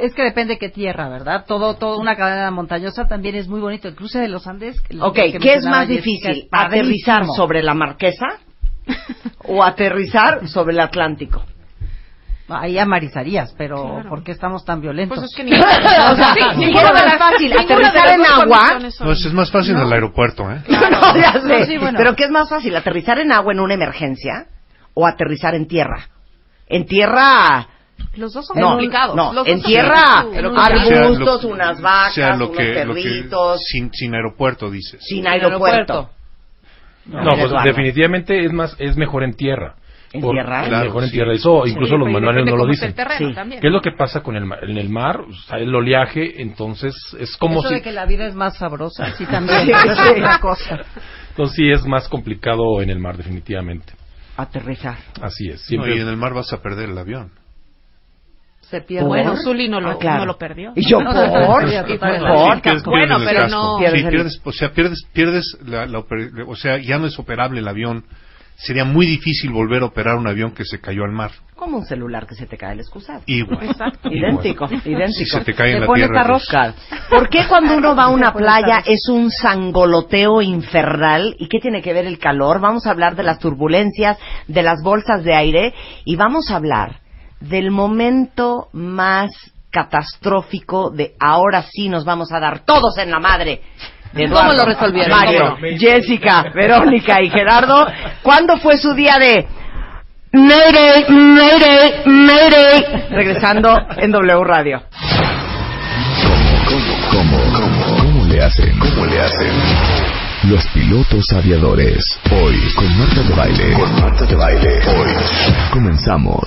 [0.00, 1.44] es que depende qué tierra, ¿verdad?
[1.46, 3.88] Todo, todo una cadena montañosa también es muy bonito.
[3.88, 4.80] El cruce de los Andes.
[5.00, 6.48] Ok, que ¿qué es más difícil?
[6.52, 8.26] ¿Aterrizar sobre la Marquesa
[9.48, 11.44] o aterrizar sobre el Atlántico?
[12.48, 14.08] Ahí amarizarías, pero Claro.
[14.08, 15.18] ¿por qué estamos tan violentos?
[15.18, 17.52] Pues es que ni- o sea, Sí, ¿qué ninguna es de más las- fácil?
[17.58, 18.78] ¿Aterrizar en agua?
[19.00, 20.62] No, es más fácil en el aeropuerto, ¿eh?
[20.68, 21.40] No, ya sé.
[21.60, 21.98] No, sí, bueno.
[21.98, 22.76] Pero ¿qué es más fácil?
[22.76, 24.46] ¿Aterrizar en agua en una emergencia
[24.94, 26.08] o aterrizar en tierra?
[26.68, 27.66] En tierra...
[28.16, 29.14] Los dos son No, complicados.
[29.16, 33.02] no, Los en tierra, arbustos, Sea lo- unas vacas, sea lo unos que, lo que-
[33.02, 35.00] perritos, sin, sin aeropuerto, dices.
[35.04, 36.10] sin aeropuerto.
[37.06, 37.64] No, pues Eduardo.
[37.68, 39.74] definitivamente es más, es mejor en tierra.
[40.12, 40.64] ¿En Por- tierra?
[40.66, 41.14] Claro, mejor en sí.
[41.16, 41.32] tierra.
[41.34, 42.88] Eso incluso Sí, los manuales no lo dicen.
[42.88, 43.34] el terreno Sí.
[43.34, 43.60] también.
[43.60, 44.60] ¿Qué es lo que pasa con el mar?
[44.64, 47.74] En el mar, o sea, el oleaje, entonces es como Eso si...
[47.74, 49.68] de que la vida es más sabrosa, sí también.
[49.70, 50.80] Es otra cosa.
[51.30, 53.92] Entonces sí es más complicado en el mar, definitivamente.
[54.36, 54.96] Aterrizar.
[55.20, 55.60] Así es.
[55.60, 57.30] No, Siempre y en el mar vas a perder el avión.
[58.70, 59.06] Se pierde.
[59.06, 59.42] Bueno, ¿Por?
[59.42, 60.18] Zully no lo, Ah, claro.
[60.20, 60.72] no lo perdió.
[60.74, 61.14] ¿Y yo por?
[61.68, 62.10] Sí, ¿Y por?
[62.64, 65.98] Sí, bueno, pero no- Pierdes Sí, el- pierdes, o sea, pierdes, pierdes la, la
[66.46, 68.04] o sea, ya no es operable el avión.
[68.58, 71.30] Sería muy difícil volver a operar un avión que se cayó al mar.
[71.54, 73.20] Como un celular que se te cae el excusado.
[73.26, 73.66] Igual.
[73.66, 74.08] Exacto.
[74.10, 75.08] Idéntico, idéntico.
[75.12, 76.48] Si se te cae en la tierra, pues.
[77.10, 81.36] ¿Por qué cuando uno va a una playa es un sangoloteo infernal?
[81.38, 82.58] ¿Y qué tiene que ver el calor?
[82.60, 85.74] Vamos a hablar de las turbulencias, de las bolsas de aire
[86.06, 87.00] y vamos a hablar
[87.40, 89.30] del momento más
[89.70, 93.62] catastrófico de ahora sí nos vamos a dar todos en la madre.
[94.12, 95.10] de ¿Cómo lo resolvieron?
[95.10, 95.56] Mario.
[95.78, 97.86] Jessica, Verónica y Gerardo.
[98.22, 99.46] ¿Cuándo fue su día de
[100.32, 103.08] Mayday, mayday, mayday.
[103.10, 104.82] Regresando en W Radio.
[106.68, 108.78] ¿Cómo, cómo, cómo, cómo le hacen?
[108.78, 109.95] ¿Cómo le hacen?
[110.48, 111.98] Los pilotos aviadores.
[112.30, 113.72] Hoy con Marta de Baile.
[113.72, 114.78] Con Marta de Baile.
[114.86, 115.10] Hoy
[115.72, 116.40] comenzamos.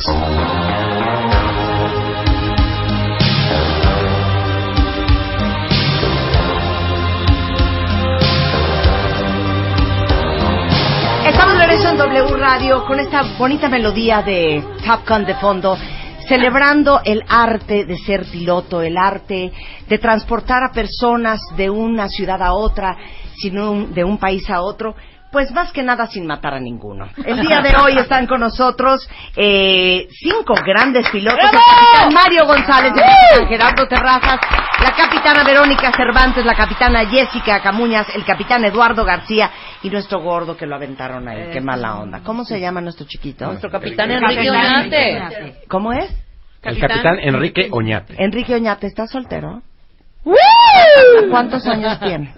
[11.25, 15.77] Estamos de regreso en W Radio con esta bonita melodía de Top Gun de fondo,
[16.29, 19.51] celebrando el arte de ser piloto, el arte
[19.87, 22.95] de transportar a personas de una ciudad a otra,
[23.35, 24.95] sino de un país a otro.
[25.31, 27.07] Pues más que nada sin matar a ninguno.
[27.23, 31.39] El día de hoy están con nosotros eh, cinco grandes pilotos.
[31.43, 34.39] El capitán Mario González, el capitán Gerardo Terrazas,
[34.81, 39.51] la capitana Verónica Cervantes, la capitana Jessica Camuñas, el capitán Eduardo García
[39.83, 41.51] y nuestro gordo que lo aventaron ahí.
[41.51, 42.21] Qué mala onda.
[42.23, 43.45] ¿Cómo se llama nuestro chiquito?
[43.45, 45.55] Nuestro capitán Enrique Oñate.
[45.67, 46.11] ¿Cómo es?
[46.63, 48.15] El capitán Enrique Oñate.
[48.17, 49.61] Enrique Oñate, ¿estás soltero?
[51.29, 52.33] ¿Cuántos años tiene?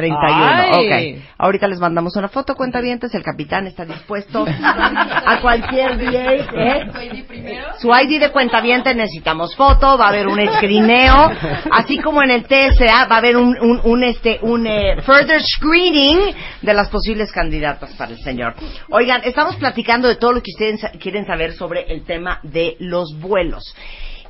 [0.00, 1.16] 31, Ay.
[1.16, 1.24] ok.
[1.38, 3.14] Ahorita les mandamos una foto, cuentavientes.
[3.14, 6.32] El capitán está dispuesto a cualquier día.
[6.34, 7.62] ¿eh?
[7.78, 11.30] Su ID de cuentaviente necesitamos foto, va a haber un escrineo,
[11.72, 15.40] así como en el TSA va a haber un, un, un, este, un eh, further
[15.42, 18.54] screening de las posibles candidatas para el señor.
[18.90, 23.18] Oigan, estamos platicando de todo lo que ustedes quieren saber sobre el tema de los
[23.18, 23.74] vuelos.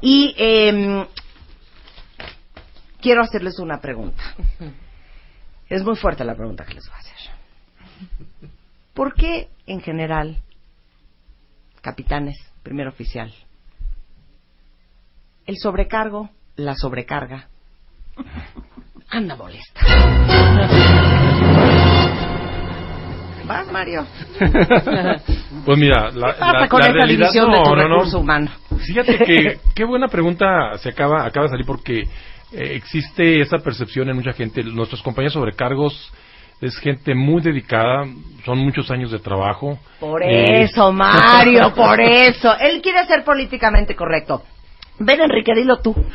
[0.00, 1.04] Y em,
[3.00, 4.22] quiero hacerles una pregunta.
[5.70, 7.16] Es muy fuerte la pregunta que les voy a hacer.
[8.92, 10.36] ¿Por qué, en general,
[11.80, 13.32] capitanes, primer oficial,
[15.46, 17.48] el sobrecargo, la sobrecarga,
[19.10, 19.80] anda molesta?
[23.46, 24.06] ¿Vas, Mario?
[25.64, 28.18] Pues mira, la, ¿Qué pasa la- con la esa realidad división de no, tu no,
[28.18, 28.50] humano?
[28.86, 32.04] Fíjate que qué buena pregunta se acaba acaba de salir porque
[32.52, 34.62] eh, existe esa percepción en mucha gente.
[34.64, 36.12] Nuestros compañeros sobrecargos
[36.60, 38.06] es gente muy dedicada,
[38.44, 39.78] son muchos años de trabajo.
[39.98, 42.54] Por Eh, eso, Mario, por eso.
[42.58, 44.42] Él quiere ser políticamente correcto.
[44.98, 45.94] Ven, Enrique, dilo tú.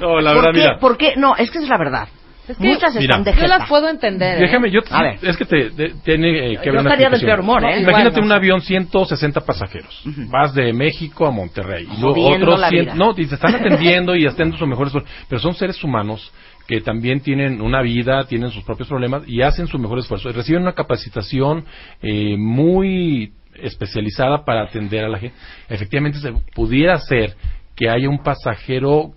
[0.00, 0.58] no, la ¿Por verdad, qué?
[0.60, 0.78] mira.
[0.78, 1.14] ¿Por qué?
[1.16, 2.08] No, es que es la verdad.
[2.48, 4.36] Es que Muchas Mira, están de yo las puedo entender.
[4.36, 4.42] ¿eh?
[4.42, 5.18] Déjame, yo A ver.
[5.22, 5.70] es que te,
[6.04, 7.80] tiene eh, que Yo estaría del peor humor, ¿eh?
[7.80, 10.02] Imagínate Igual, no un avión 160 pasajeros.
[10.30, 11.88] Vas de México a Monterrey.
[11.90, 12.94] Y luego otros la 100 vida.
[12.94, 16.32] no, y te están atendiendo y haciendo su mejor esfuerzo, pero son seres humanos
[16.66, 20.28] que también tienen una vida, tienen sus propios problemas y hacen su mejor esfuerzo.
[20.28, 21.64] Y reciben una capacitación
[22.02, 25.36] eh, muy especializada para atender a la gente.
[25.68, 27.34] Efectivamente, se pudiera ser
[27.76, 29.12] que haya un pasajero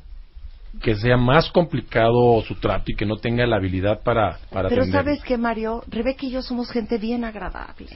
[0.82, 4.84] que sea más complicado su trato y que no tenga la habilidad para, para Pero
[4.84, 5.04] atender.
[5.04, 5.84] ¿sabes qué, Mario?
[5.88, 7.88] Rebeca y yo somos gente bien agradable.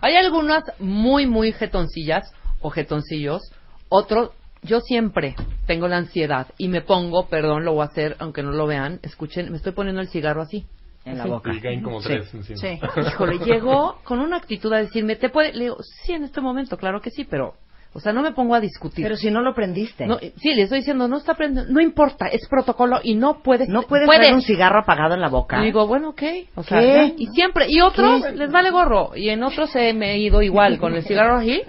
[0.00, 3.42] Hay algunas muy, muy jetoncillas o jetoncillos.
[3.88, 4.30] Otros,
[4.62, 5.34] yo siempre
[5.66, 9.00] tengo la ansiedad y me pongo, perdón, lo voy a hacer, aunque no lo vean,
[9.02, 10.66] escuchen, me estoy poniendo el cigarro así.
[11.04, 11.30] En la Así.
[11.30, 11.54] boca.
[11.54, 12.08] Y caen como Sí.
[12.08, 12.58] tres encima.
[12.58, 12.78] Sí.
[13.06, 15.54] Híjole, llegó con una actitud a decirme, ¿te puede?
[15.54, 17.54] Le digo, sí, en este momento, claro que sí, pero,
[17.94, 19.04] o sea, no me pongo a discutir.
[19.04, 20.06] Pero si no lo prendiste.
[20.06, 23.68] No, sí, le estoy diciendo, no está prendiendo, no importa, es protocolo y no puedes.
[23.68, 25.60] No puedes traer un cigarro apagado en la boca.
[25.60, 26.22] Y digo, bueno, ok.
[26.54, 28.32] O sea, y siempre, y otros ¿Qué?
[28.32, 29.16] les vale gorro.
[29.16, 31.62] Y en otros he, me he ido igual, con el cigarro así.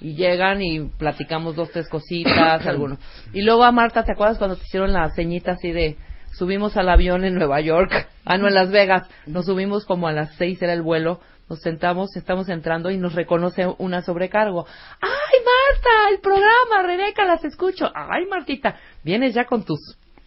[0.00, 2.98] Y llegan y platicamos dos, tres cositas, algunos.
[3.32, 5.96] Y luego a Marta, ¿te acuerdas cuando te hicieron la ceñita así de
[6.32, 8.08] subimos al avión en Nueva York?
[8.24, 9.06] Ah, no, en Las Vegas.
[9.26, 11.20] Nos subimos como a las seis era el vuelo.
[11.48, 14.66] Nos sentamos, estamos entrando y nos reconoce una sobrecargo.
[15.00, 16.10] ¡Ay, Marta!
[16.10, 17.90] El programa, Rebeca, las escucho.
[17.94, 18.78] ¡Ay, Martita!
[19.02, 19.78] Vienes ya con tus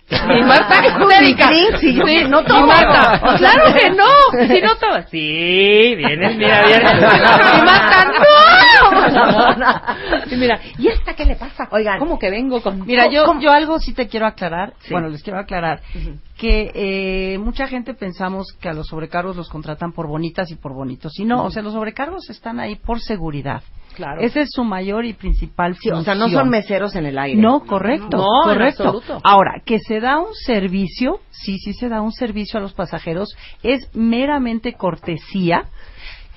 [0.09, 1.49] y Marta histérica.
[1.53, 2.67] y yo, Sí, no y tomo.
[2.67, 4.05] Marta, "Oh, claro que no.
[4.55, 5.09] Si no tomas.
[5.09, 6.91] Sí, vienes, mira, vienes.
[6.97, 8.17] Y Marta, no.
[10.31, 11.67] Y mira, ¿y esta qué le pasa?
[11.71, 11.99] Oigan.
[11.99, 12.85] ¿Cómo que vengo con.?
[12.85, 13.41] Mira, yo, ¿Cómo?
[13.41, 14.73] yo algo sí te quiero aclarar.
[14.79, 14.91] Sí.
[14.93, 15.81] Bueno, les quiero aclarar
[16.37, 20.73] que eh, mucha gente pensamos que a los sobrecargos los contratan por bonitas y por
[20.73, 21.17] bonitos.
[21.19, 23.63] Y no, o sea, los sobrecargos están ahí por seguridad.
[23.97, 24.21] Claro.
[24.21, 26.41] Esa es su mayor y principal Sí, o sea, no función.
[26.43, 27.41] son meseros en el aire.
[27.41, 28.83] No, correcto, No, en correcto.
[28.83, 29.19] absoluto.
[29.23, 33.35] Ahora, que se da un servicio, sí, sí se da un servicio a los pasajeros,
[33.63, 35.65] es meramente cortesía.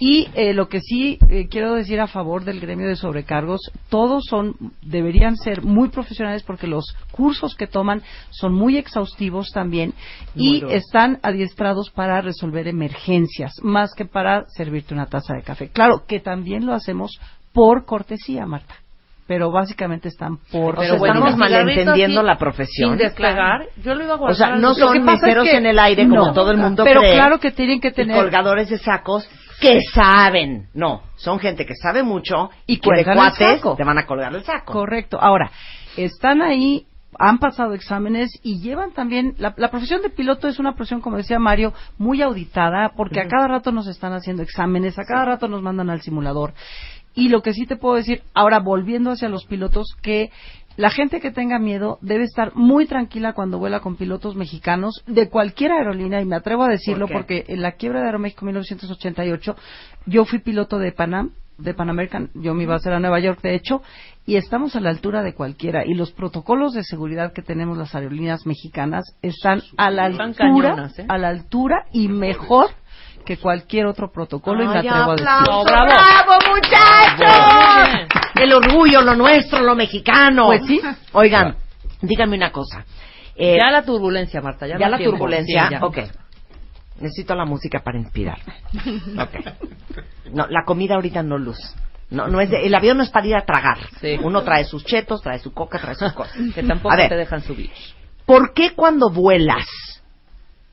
[0.02, 4.24] Y eh, lo que sí eh, quiero decir a favor del gremio de sobrecargos, todos
[4.26, 8.00] son, deberían ser muy profesionales porque los cursos que toman
[8.30, 9.92] son muy exhaustivos también
[10.34, 15.68] y están adiestrados para resolver emergencias, más que para servirte una taza de café.
[15.68, 17.20] Claro que también lo hacemos
[17.52, 18.74] por cortesía, Marta,
[19.26, 22.90] pero básicamente están por O sea, estamos malentendiendo la profesión.
[22.90, 24.32] Sin despegar, yo lo iba a guardar.
[24.32, 26.84] O sea, no son es meseros que- en el aire no, como todo el mundo
[26.84, 27.14] pero cree.
[27.14, 29.28] claro que tienen que y tener colgadores de sacos
[29.60, 30.68] que saben.
[30.74, 34.34] No, son gente que sabe mucho y, Y que de cuates te van a colgar
[34.34, 34.72] el saco.
[34.72, 35.18] Correcto.
[35.20, 35.50] Ahora,
[35.98, 36.86] están ahí,
[37.18, 39.34] han pasado exámenes y llevan también.
[39.38, 43.28] La, la profesión de piloto es una profesión, como decía Mario, muy auditada, porque a
[43.28, 46.54] cada rato nos están haciendo exámenes, a cada rato nos mandan al simulador.
[47.14, 50.30] Y lo que sí te puedo decir, ahora volviendo hacia los pilotos, que
[50.76, 55.28] la gente que tenga miedo debe estar muy tranquila cuando vuela con pilotos mexicanos de
[55.28, 59.56] cualquier aerolínea, y me atrevo a decirlo porque en la quiebra de Aeroméxico 1988
[60.06, 63.20] yo fui piloto de Panam, de Pan American, yo me iba a hacer a Nueva
[63.20, 63.82] York de hecho,
[64.24, 65.84] y estamos a la altura de cualquiera.
[65.84, 70.98] Y los protocolos de seguridad que tenemos las aerolíneas mexicanas están a la altura, cañonas,
[70.98, 71.04] ¿eh?
[71.08, 72.70] a la altura y mejor
[73.24, 75.84] que cualquier otro protocolo, y me atrevo a aplauso, decirlo.
[75.86, 78.18] bravo, muchachos.
[78.34, 80.46] El orgullo, lo nuestro, lo mexicano.
[80.46, 80.80] Pues sí.
[81.12, 81.56] Oigan,
[82.00, 82.84] díganme una cosa.
[83.36, 84.66] Eh, ya la turbulencia, Marta.
[84.66, 85.16] Ya, ya no la tiempo.
[85.16, 85.68] turbulencia.
[85.68, 85.84] Sí, ya.
[85.84, 85.98] ok.
[87.00, 88.54] Necesito la música para inspirarme.
[89.18, 89.34] Ok.
[90.32, 91.58] No, la comida ahorita no luz.
[92.10, 93.78] No, no es de- el avión no es para ir a tragar.
[94.00, 94.18] Sí.
[94.22, 96.36] Uno trae sus chetos, trae su coca, trae sus cosas.
[96.54, 97.08] Que tampoco ver.
[97.08, 97.70] te dejan subir.
[98.26, 99.66] ¿Por qué cuando vuelas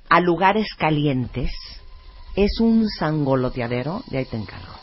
[0.09, 1.51] a lugares calientes
[2.38, 4.03] es un sangoloteadero?
[4.07, 4.73] De ahí te encargo.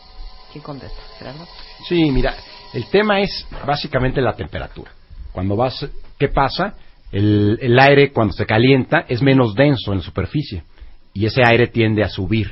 [0.52, 1.00] ¿Quién contesta?
[1.18, 1.46] ¿Gerardo?
[1.88, 2.34] Sí, mira,
[2.74, 4.90] el tema es básicamente la temperatura.
[5.32, 5.86] Cuando vas,
[6.18, 6.74] ¿qué pasa?
[7.12, 10.64] El, el aire cuando se calienta es menos denso en la superficie
[11.14, 12.50] y ese aire tiende a subir.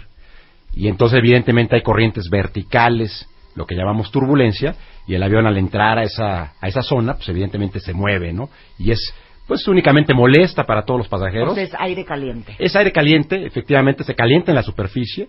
[0.75, 4.77] Y entonces evidentemente hay corrientes verticales, lo que llamamos turbulencia,
[5.07, 8.49] y el avión al entrar a esa, a esa zona, pues evidentemente se mueve, ¿no?
[8.79, 9.13] Y es
[9.47, 11.51] pues únicamente molesta para todos los pasajeros.
[11.57, 12.55] Entonces, aire caliente.
[12.59, 15.29] Es aire caliente, efectivamente se calienta en la superficie.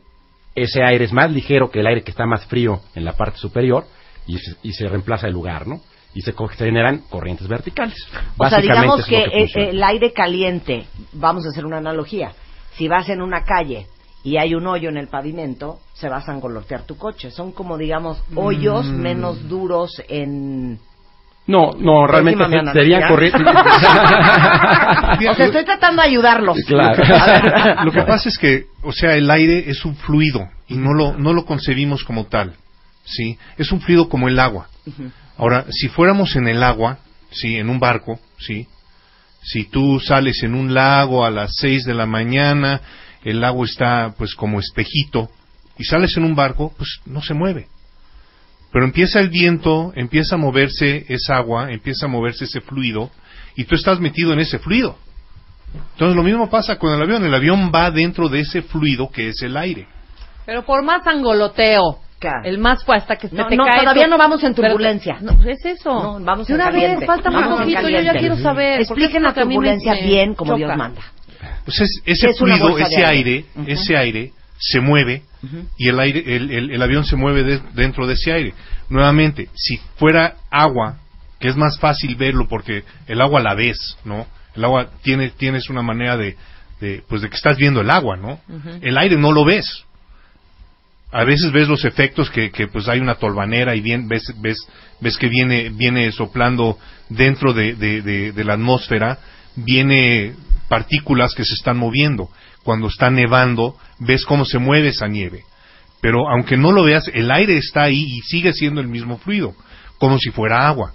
[0.56, 3.40] Ese aire es más ligero que el aire que está más frío en la parte
[3.40, 3.86] superior
[4.28, 5.82] y se, y se reemplaza el lugar, ¿no?
[6.14, 7.96] Y se, co- se generan corrientes verticales.
[8.06, 9.70] O sea, Básicamente digamos es que, lo que eh, funciona.
[9.70, 12.34] el aire caliente, vamos a hacer una analogía.
[12.76, 13.88] Si vas en una calle
[14.24, 17.32] y hay un hoyo en el pavimento, se va a sangolotear tu coche.
[17.32, 19.02] Son como, digamos, hoyos Mm.
[19.02, 20.78] menos duros en...
[21.46, 23.08] No, no, realmente analogía.
[23.08, 23.42] corrientes.
[25.30, 26.58] o sea, estoy tratando de ayudarlos.
[26.66, 27.04] Claro.
[27.86, 31.18] Lo que pasa es que, o sea, el aire es un fluido y no lo,
[31.18, 32.54] no lo concebimos como tal,
[33.04, 33.38] ¿sí?
[33.58, 34.70] Es un fluido como el agua.
[35.38, 37.00] Ahora, si fuéramos en el agua,
[37.32, 37.58] ¿sí?
[37.58, 38.68] En un barco, ¿sí?
[39.42, 42.80] Si tú sales en un lago a las 6 de la mañana,
[43.26, 45.30] el lago está pues como espejito,
[45.78, 47.68] y sales en un barco, pues no se mueve.
[48.74, 53.10] Pero empieza el viento, empieza a moverse esa agua, empieza a moverse ese fluido,
[53.56, 54.98] y tú estás metido en ese fluido.
[55.94, 57.24] Entonces lo mismo pasa con el avión.
[57.24, 59.88] El avión va dentro de ese fluido que es el aire.
[60.46, 62.00] Pero por más angoloteo,
[62.44, 63.82] el más fue hasta que se No, te no, cae.
[63.82, 65.18] todavía tu- no vamos en Pero- turbulencia.
[65.22, 65.92] no, es eso.
[66.20, 66.98] No, vamos De en una caliente.
[67.00, 68.82] vez, falta en poquito, yo ya quiero saber.
[68.82, 71.02] Expliquen la turbulencia me bien como Dios manda.
[71.66, 73.46] Pues es- ese fluido, ese aire.
[73.68, 75.24] ese aire se mueve
[75.78, 78.54] y el aire, el, el- el avión se mueve de- dentro de ese aire.
[78.90, 80.98] Nuevamente, si fuera agua,
[81.40, 84.26] que es más fácil verlo porque el agua la ves, ¿no?
[84.56, 86.38] El agua tiene, tienes una manera de,
[86.80, 88.40] de, pues de que estás viendo el agua, ¿no?
[88.82, 89.84] El aire no lo ves.
[91.12, 94.58] A veces ves los efectos que, que pues hay una tolvanera y bien, ves, ves,
[95.00, 96.80] ves que viene, viene soplando
[97.10, 99.20] dentro de, de- de- de la atmósfera,
[99.56, 100.34] viene
[100.70, 102.30] partículas que se están moviendo.
[102.64, 105.44] Cuando está nevando, ves cómo se mueve esa nieve.
[106.02, 109.54] Pero aunque no lo veas, el aire está ahí y sigue siendo el mismo fluido,
[109.98, 110.94] como si fuera agua.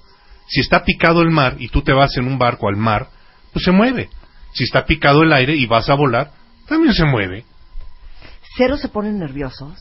[0.49, 3.09] Si está picado el mar y tú te vas en un barco al mar,
[3.53, 4.09] pues se mueve.
[4.53, 6.33] Si está picado el aire y vas a volar,
[6.67, 7.45] también se mueve.
[8.57, 9.79] ¿Cero se ponen nerviosos?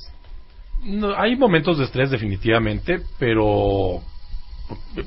[0.83, 4.01] No, hay momentos de estrés definitivamente, pero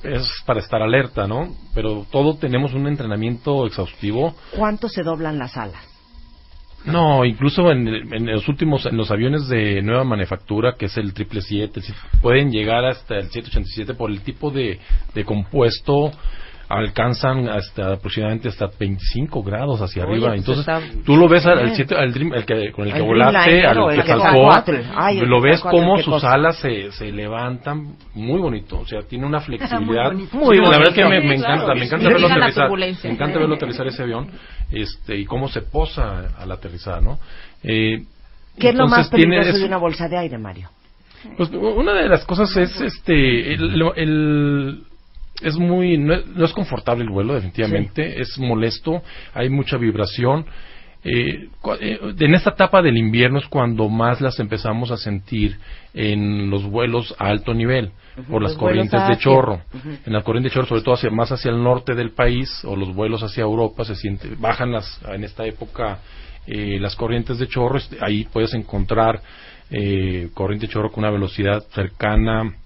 [0.02, 1.54] es para estar alerta, ¿no?
[1.74, 4.34] Pero todo tenemos un entrenamiento exhaustivo.
[4.56, 5.89] ¿Cuánto se doblan las alas?
[6.86, 11.12] No, incluso en, en los últimos, en los aviones de nueva manufactura, que es el
[11.12, 14.78] 777, sí, pueden llegar hasta el 787 por el tipo de,
[15.14, 16.10] de compuesto,
[16.72, 20.28] alcanzan hasta aproximadamente hasta 25 grados hacia Oye, arriba.
[20.28, 23.04] pues Entonces, tú lo ves al, siete- al Dream- el que, con el que El
[23.06, 24.50] volaste, al el que saltó.
[24.96, 26.32] Ay, lo ves como sus cosa.
[26.32, 28.78] alas se, se levantan muy bonito.
[28.78, 30.12] O sea, tiene una flexibilidad.
[30.12, 30.30] bonito.
[30.30, 31.78] Sí, Muy la verdad es que me, me Sí, encanta, claro.
[31.80, 32.70] me encanta verlo aterrizar.
[32.70, 34.28] Me encanta verlo aterrizar ese avión
[34.70, 37.18] este, y cómo se posa al aterrizar, ¿no?
[37.64, 38.04] Eh,
[38.58, 40.68] ¿Qué es lo más entonces tiene- peligroso es- de una bolsa de aire, Mario?
[41.36, 44.84] pues una de las cosas es este el-
[45.42, 49.02] es muy no es, no es confortable el vuelo definitivamente es molesto
[49.34, 50.46] hay mucha vibración.
[51.02, 51.48] Eh,
[51.80, 55.56] eh, en esta etapa del invierno es cuando más las empezamos a sentir
[55.94, 57.92] en los vuelos a alto nivel
[58.28, 59.62] por las corrientes de chorro.
[60.04, 62.76] En la corriente de chorro sobre todo hacia más hacia el norte del país o
[62.76, 66.00] los vuelos hacia Europa se siente bajan las en esta época
[66.46, 69.22] eh, las corrientes de chorro este, ahí puedes encontrar
[69.70, 72.56] eh, corriente chorro con una velocidad cercana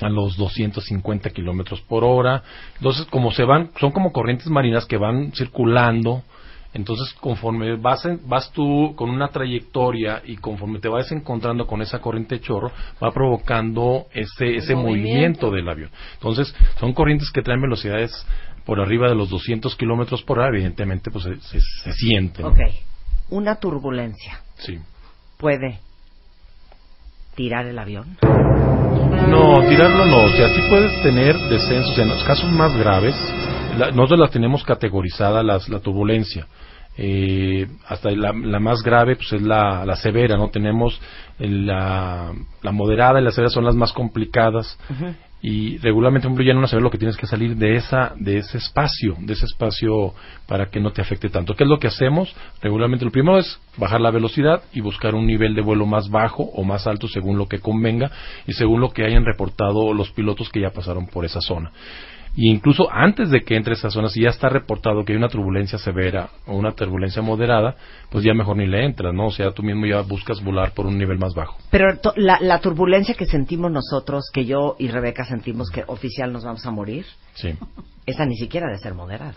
[0.00, 2.42] a los 250 kilómetros por hora.
[2.76, 6.22] Entonces, como se van, son como corrientes marinas que van circulando.
[6.74, 11.80] Entonces, conforme vas, en- vas tú con una trayectoria y conforme te vas encontrando con
[11.80, 12.70] esa corriente de chorro,
[13.02, 15.50] va provocando ese, ese movimiento.
[15.50, 15.90] del avión.
[16.14, 18.12] Entonces, son corrientes que traen velocidades
[18.66, 22.44] por arriba de los 200 kilómetros por hora, evidentemente, pues se, se, se sienten.
[22.44, 22.58] Ok.
[23.30, 24.78] Una turbulencia Sí.
[25.38, 25.80] puede
[27.34, 28.16] tirar el avión.
[29.50, 30.24] No, tirarlo no.
[30.24, 31.96] O sea, sí puedes tener descensos.
[31.98, 33.14] En los casos más graves,
[33.78, 36.46] la- nosotros las tenemos categorizada las, la turbulencia.
[37.00, 40.48] Eh, hasta la, la más grave pues es la, la severa, ¿no?
[40.50, 41.00] Tenemos
[41.38, 44.76] la, la moderada y la severa son las más complicadas
[45.40, 48.58] y regularmente, ya en una severa lo que tienes que salir de esa de ese
[48.58, 50.14] espacio, de ese espacio
[50.46, 51.54] para que no te afecte tanto.
[51.54, 52.34] ¿Qué es lo que hacemos?
[52.60, 56.42] Regularmente lo primero es bajar la velocidad y buscar un nivel de vuelo más bajo
[56.42, 58.10] o más alto según lo que convenga
[58.46, 61.70] y según lo que hayan reportado los pilotos que ya pasaron por esa zona.
[62.34, 65.28] Y incluso antes de que entre esa zona, si ya está reportado que hay una
[65.28, 67.76] turbulencia severa o una turbulencia moderada,
[68.10, 69.26] pues ya mejor ni le entras, ¿no?
[69.26, 71.56] O sea, tú mismo ya buscas volar por un nivel más bajo.
[71.70, 76.44] Pero la, la turbulencia que sentimos nosotros, que yo y Rebeca sentimos que oficial nos
[76.44, 77.54] vamos a morir, Sí.
[78.06, 79.36] esa ni siquiera debe ser moderada.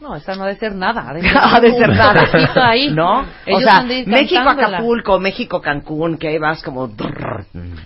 [0.00, 1.08] No, esa no ha de ser nada.
[1.08, 2.24] Ha de Ha de ser nada.
[2.68, 2.90] ahí.
[2.94, 3.20] ¿No?
[3.20, 4.76] o Ellos sea, han de ir México cantándola.
[4.78, 6.88] Acapulco, México Cancún, que ahí vas como...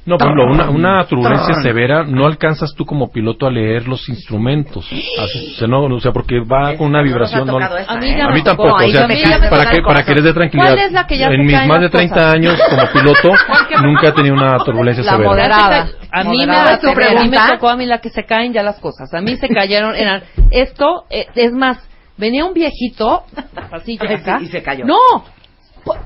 [0.07, 4.09] No, por ejemplo, una, una turbulencia severa no alcanzas tú como piloto a leer los
[4.09, 4.85] instrumentos.
[5.23, 7.47] Así, o, sea, no, o sea, porque va con una vibración.
[7.47, 8.23] no- esa, A mí ¿eh?
[8.23, 9.07] a mí tampoco, o sea,
[9.51, 10.71] para que, para que les dé tranquilidad.
[10.75, 12.35] ¿Cuál es la que ya en mis más de las 30 cosas?
[12.35, 13.31] años como piloto,
[13.83, 15.29] nunca he tenido una turbulencia La severa.
[15.31, 15.89] moderada.
[16.11, 16.53] A mí, me,
[16.93, 19.13] a mí me tocó a mí la que se caen ya las cosas.
[19.13, 21.79] A mí se cayeron, eran, esto, eh, es más,
[22.17, 23.25] venía un viejito,
[23.73, 24.39] así ya acá.
[24.43, 24.85] Y se cayó.
[24.87, 24.97] No,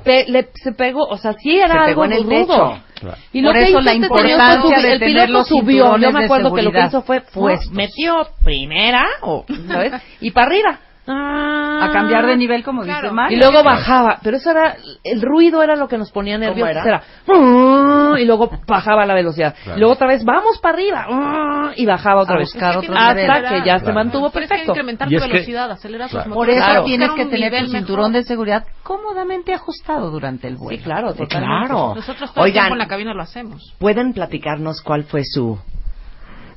[0.04, 2.78] pe- le- se pegó, o sea, sí era Se algo en el rudo.
[3.00, 3.16] Claro.
[3.32, 5.96] Y lo Por que eso hizo la este señor de el tener piloto los subió,
[5.98, 9.92] yo me acuerdo que lo que hizo fue, pues, metió primera, o, ¿sabes?
[10.20, 10.78] Y para arriba.
[11.06, 11.80] Ah.
[11.82, 13.02] A cambiar de nivel, como Claro.
[13.08, 13.36] dice Mario.
[13.36, 16.70] Y luego bajaba, pero eso era, el ruido era lo que nos ponía nerviosos.
[16.70, 16.84] era?
[16.84, 19.54] Era, "Ah", y luego bajaba la velocidad.
[19.64, 19.76] Claro.
[19.76, 22.52] Y luego otra vez, vamos para arriba, ah", y bajaba otra A vez.
[22.52, 23.48] buscar otro Hasta nivel.
[23.62, 23.94] que ya se Claro.
[23.94, 24.72] mantuvo Tienes que perfecto.
[24.72, 26.20] incrementar Y tu es que- velocidad, acelerar sus.
[26.22, 26.56] Por motores.
[26.62, 28.22] eso tienes que tener tu cinturón mejor.
[28.22, 30.78] de seguridad cómodamente ajustado durante el vuelo.
[30.78, 31.66] Sí, claro, totalmente.
[31.68, 31.94] claro.
[31.96, 33.74] Nosotros todo el tiempo Oigan, en la cabina lo hacemos.
[33.80, 35.58] ¿pueden platicarnos cuál fue su...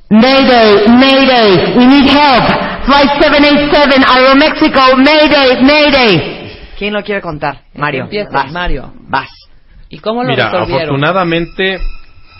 [0.08, 2.44] Mayday, Mayday, we need help.
[2.86, 6.46] Flight 787, Aeromexico, Mayday, Mayday.
[6.78, 7.62] ¿Quién lo quiere contar?
[7.74, 8.04] Mario.
[8.04, 8.52] Empieza, vas.
[8.52, 8.92] Mario.
[9.08, 9.28] Vas.
[9.88, 10.82] ¿Y cómo lo Mira, resolvieron?
[10.82, 11.78] afortunadamente,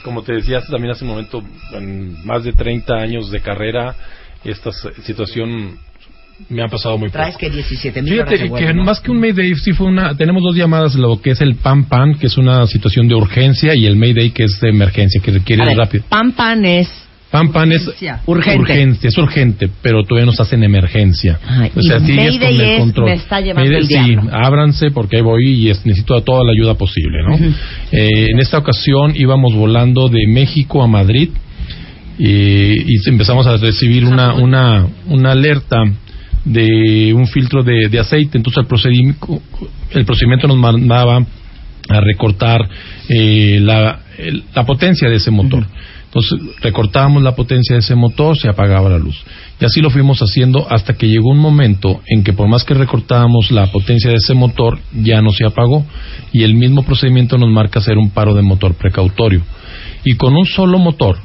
[0.05, 1.43] como te decía también hace un momento,
[1.73, 3.95] en más de 30 años de carrera,
[4.45, 4.71] esta
[5.03, 5.79] situación
[6.49, 7.39] me ha pasado muy Traes poco.
[7.41, 8.85] que 17 mil Fíjate que vuelo, ¿no?
[8.85, 10.15] más que un Mayday, sí fue una.
[10.17, 13.75] Tenemos dos llamadas, lo que es el PAN PAN, que es una situación de urgencia,
[13.75, 16.05] y el Mayday, que es de emergencia, que requiere A ver, rápido.
[16.09, 17.03] Pan Pan es...
[17.31, 17.87] PAN PAN es.
[18.27, 18.59] Urgente.
[18.61, 21.39] urgente, es urgente, pero todavía nos hacen emergencia.
[21.47, 23.07] Ay, o sea, y sigues con el es, control.
[23.07, 26.53] me está llevando Mayday, el sí, ábranse porque ahí voy y es- necesito toda la
[26.53, 27.37] ayuda posible, ¿no?
[27.93, 31.31] Eh, en esta ocasión íbamos volando de México a Madrid
[32.19, 35.83] y, y empezamos a recibir una, una, una alerta
[36.45, 38.39] de un filtro de, de aceite.
[38.39, 39.41] Entonces el procedimiento,
[39.93, 41.19] el procedimiento nos mandaba
[41.89, 42.61] a recortar
[43.09, 45.67] eh, la, el- la potencia de ese motor.
[46.17, 49.23] Entonces recortábamos la potencia de ese motor, se apagaba la luz.
[49.61, 52.73] Y así lo fuimos haciendo hasta que llegó un momento en que por más que
[52.73, 55.85] recortábamos la potencia de ese motor, ya no se apagó.
[56.33, 59.43] Y el mismo procedimiento nos marca hacer un paro de motor precautorio.
[60.05, 61.19] Y con un solo motor,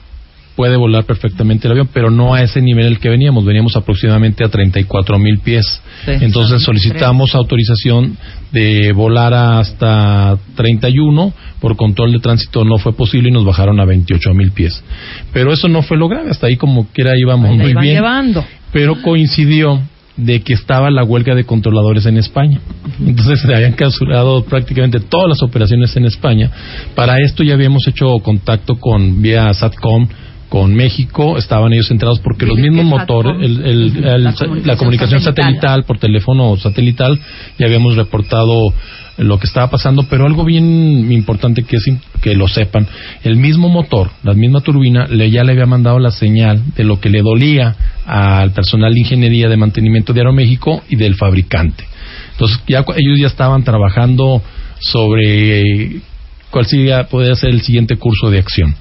[0.55, 3.45] puede volar perfectamente el avión, pero no a ese nivel el que veníamos.
[3.45, 5.81] Veníamos aproximadamente a 34 mil pies.
[6.05, 6.11] Sí.
[6.21, 8.17] Entonces solicitamos autorización
[8.51, 11.33] de volar hasta 31.
[11.59, 14.83] Por control de tránsito no fue posible y nos bajaron a 28 mil pies.
[15.31, 16.31] Pero eso no fue lo grave.
[16.31, 17.95] Hasta ahí como quiera íbamos muy bien.
[17.95, 18.43] llevando.
[18.71, 19.81] Pero coincidió
[20.17, 22.59] de que estaba la huelga de controladores en España.
[22.99, 26.51] Entonces se habían cancelado prácticamente todas las operaciones en España.
[26.95, 30.07] Para esto ya habíamos hecho contacto con vía SATCOM
[30.51, 34.17] con México, estaban ellos centrados porque los ¿Qué es mismos motores, el- el- el- La
[34.65, 35.53] la, comunicación satelital.
[35.55, 35.83] satelital.
[35.85, 37.17] por teléfono satelital,
[37.57, 38.73] ya habíamos reportado
[39.17, 41.85] lo que estaba pasando, pero algo bien importante que es
[42.21, 42.85] que lo sepan,
[43.23, 46.99] el mismo motor, la misma turbina, le, ya le había mandado la señal de lo
[46.99, 47.73] que le dolía
[48.05, 51.85] al personal de ingeniería de mantenimiento de Aeroméxico y del fabricante.
[52.33, 54.41] Entonces ya ellos ya estaban trabajando
[54.79, 56.01] sobre
[56.49, 58.75] cuál sería, podría ser el siguiente curso de acción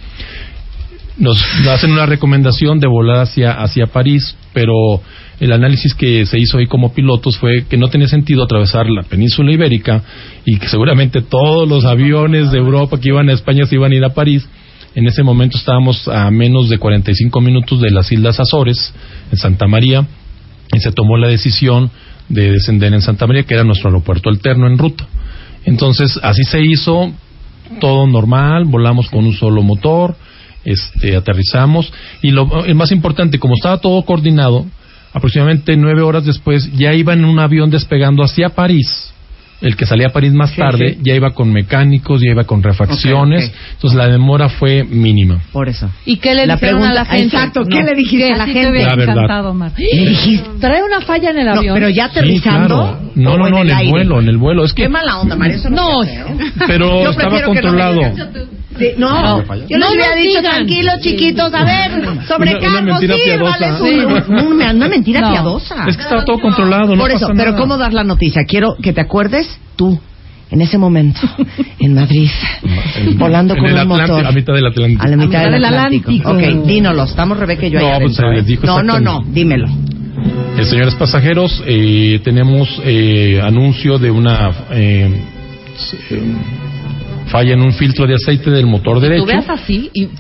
[1.21, 4.73] nos hacen una recomendación de volar hacia, hacia París, pero
[5.39, 9.03] el análisis que se hizo ahí como pilotos fue que no tenía sentido atravesar la
[9.03, 10.03] península ibérica
[10.47, 13.95] y que seguramente todos los aviones de Europa que iban a España se iban a
[13.95, 14.49] ir a París.
[14.95, 18.93] En ese momento estábamos a menos de 45 minutos de las Islas Azores,
[19.31, 20.07] en Santa María,
[20.75, 21.91] y se tomó la decisión
[22.31, 25.07] de descender en Santa María, que era nuestro aeropuerto alterno en ruta.
[25.65, 27.13] Entonces, así se hizo,
[27.79, 30.17] todo normal, volamos con un solo motor,
[30.65, 31.93] este, aterrizamos,
[32.23, 34.67] y lo el más importante, como estaba todo coordinado,
[35.13, 39.07] aproximadamente nueve horas después ya iba en un avión despegando hacia París.
[39.63, 43.53] El que salía a París más tarde ya iba con mecánicos, ya iba con refacciones,
[43.73, 45.39] entonces la demora fue mínima.
[45.53, 45.91] Por eso.
[46.07, 47.25] ¿Y qué le La dijeron a la gente?
[47.37, 48.83] exacto, ¿qué le dijiste a la gente?
[48.83, 49.17] La verdad.
[49.17, 49.73] encantado, Mar.
[49.77, 51.75] Le dijiste- Trae una falla en el No, avión.
[51.75, 52.69] pero ya Sí, aterrizando.
[52.69, 53.01] claro.
[53.17, 53.91] No, no, no, en el aire?
[53.91, 54.65] vuelo, en el vuelo.
[54.65, 55.57] Es que, Qué mala onda, María.
[55.57, 56.53] Eso no, No, se hace, ¿eh?
[56.67, 58.01] pero Yo estaba prefiero que no me controlado.
[58.81, 59.45] Sí, no, No.
[59.45, 60.43] yo les No hubiera nos dicho digan.
[60.43, 63.59] tranquilos, chiquitos, a ver, Una- una sobrecargos, mentira sí, piadosa.
[63.61, 65.31] vale su- Una, una mentira No.
[65.31, 65.85] piadosa.
[65.87, 67.63] es que estaba todo controlado, no Por eso, pasa pero nada.
[67.63, 68.43] ¿cómo dar la noticia?
[68.45, 70.01] Quiero que te acuerdes tú,
[70.51, 71.21] en ese momento,
[71.79, 72.31] en Madrid,
[72.97, 74.27] En- volando en con el un Atlántico, motor.
[74.27, 75.03] A mitad del Atlántico.
[75.03, 76.11] A la mitad mitad del Atlántico.
[76.11, 76.61] Atlántico.
[76.61, 77.05] Ok, dínoslo.
[77.05, 78.47] Estamos Rebeca y yo ahí No, pues, adentro, se les ¿eh?
[78.47, 79.31] dijo No, no, no, exactamente.
[79.41, 79.69] dímelo.
[80.59, 85.21] Eh, señores pasajeros, eh, tenemos eh, anuncio de una eh,
[86.11, 86.23] eh,
[87.31, 89.23] falla en un filtro de aceite del motor derecho.
[89.23, 90.05] Tú veas así y...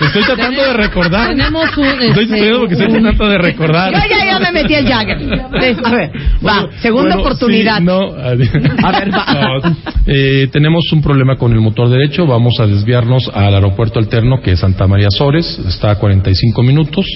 [0.00, 1.28] Estoy tratando de recordar.
[1.28, 1.84] Tenemos un...
[1.84, 3.92] Estoy este, estudiando porque estoy un- tratando de recordar.
[3.92, 5.18] Yo ya, ya me metí el Jagger.
[5.20, 6.10] Sí, A ver,
[6.46, 7.78] va, segunda Bueno, oportunidad.
[7.78, 9.26] sí, no, a ver, va.
[9.62, 12.26] No, eh, tenemos un problema con el motor derecho.
[12.26, 15.58] Vamos a desviarnos al aeropuerto alterno que es Santa María Sores.
[15.66, 17.06] Está a 45 minutos.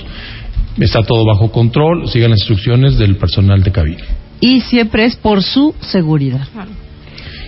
[0.79, 2.09] Está todo bajo control.
[2.09, 4.05] Sigan las instrucciones del personal de cabina.
[4.41, 6.47] Y siempre es por su seguridad.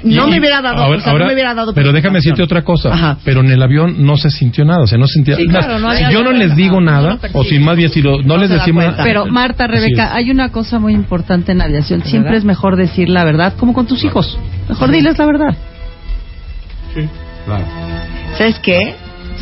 [0.04, 2.18] No Y- me hubiera dado, ahora- o sea, ahora- no me hubiera dado Pero déjame
[2.18, 2.90] decirte otra cosa.
[2.92, 3.18] Ajá.
[3.24, 4.82] Pero en el avión no se sintió nada.
[4.82, 5.36] O sea, no se sentía.
[5.36, 8.22] Sí, claro, no si yo no les digo nada, o si más bien si lo-
[8.22, 9.02] no, No les decimos nada.
[9.02, 12.02] Pero Marta, Rebeca, hay una cosa muy importante en aviación.
[12.04, 14.38] Siempre es mejor decir la verdad, como con tus hijos.
[14.68, 15.56] Mejor diles la verdad.
[17.44, 17.64] Claro.
[18.36, 18.94] ¿Sabes qué?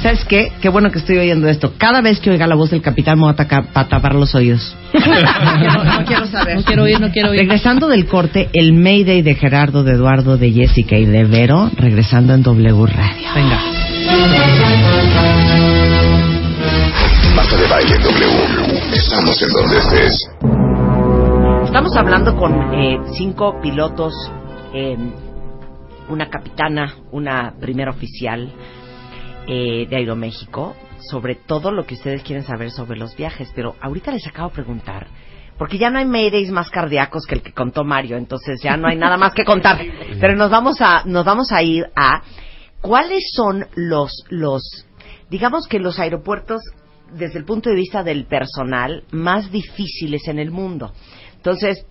[0.02, 0.52] ¿Sabes qué?
[0.60, 1.72] Qué bueno que estoy oyendo esto.
[1.78, 4.34] Cada vez que oiga la voz del capitán me voy a atacar- para tapar los
[4.34, 4.76] oídos.
[4.92, 6.56] no, quiero, no quiero saber.
[6.56, 7.40] No quiero oír, no quiero oír.
[7.40, 12.34] Regresando del corte, el Mayday de Gerardo, de Eduardo, de Jessica y de Vero, regresando
[12.34, 13.28] en W Radio.
[13.34, 13.60] Venga.
[17.34, 18.94] Marta de Baile W.
[18.94, 20.28] Estamos en donde estés.
[21.64, 24.12] Estamos hablando con eh, cinco pilotos,
[24.74, 24.96] eh,
[26.08, 28.50] una capitana, una primera oficial
[29.46, 30.76] eh, de Aeroméxico,
[31.10, 33.50] sobre todo lo que ustedes quieren saber sobre los viajes.
[33.54, 35.06] Pero ahorita les acabo de preguntar,
[35.58, 38.88] porque ya no hay maydays más cardíacos que el que contó Mario, entonces ya no
[38.88, 39.80] hay nada más que contar.
[40.20, 42.22] Pero nos vamos a, nos vamos a ir a
[42.80, 44.86] cuáles son los, los,
[45.30, 46.62] digamos que los aeropuertos
[47.12, 50.92] desde el punto de vista del personal más difíciles en el mundo.
[51.36, 51.86] Entonces,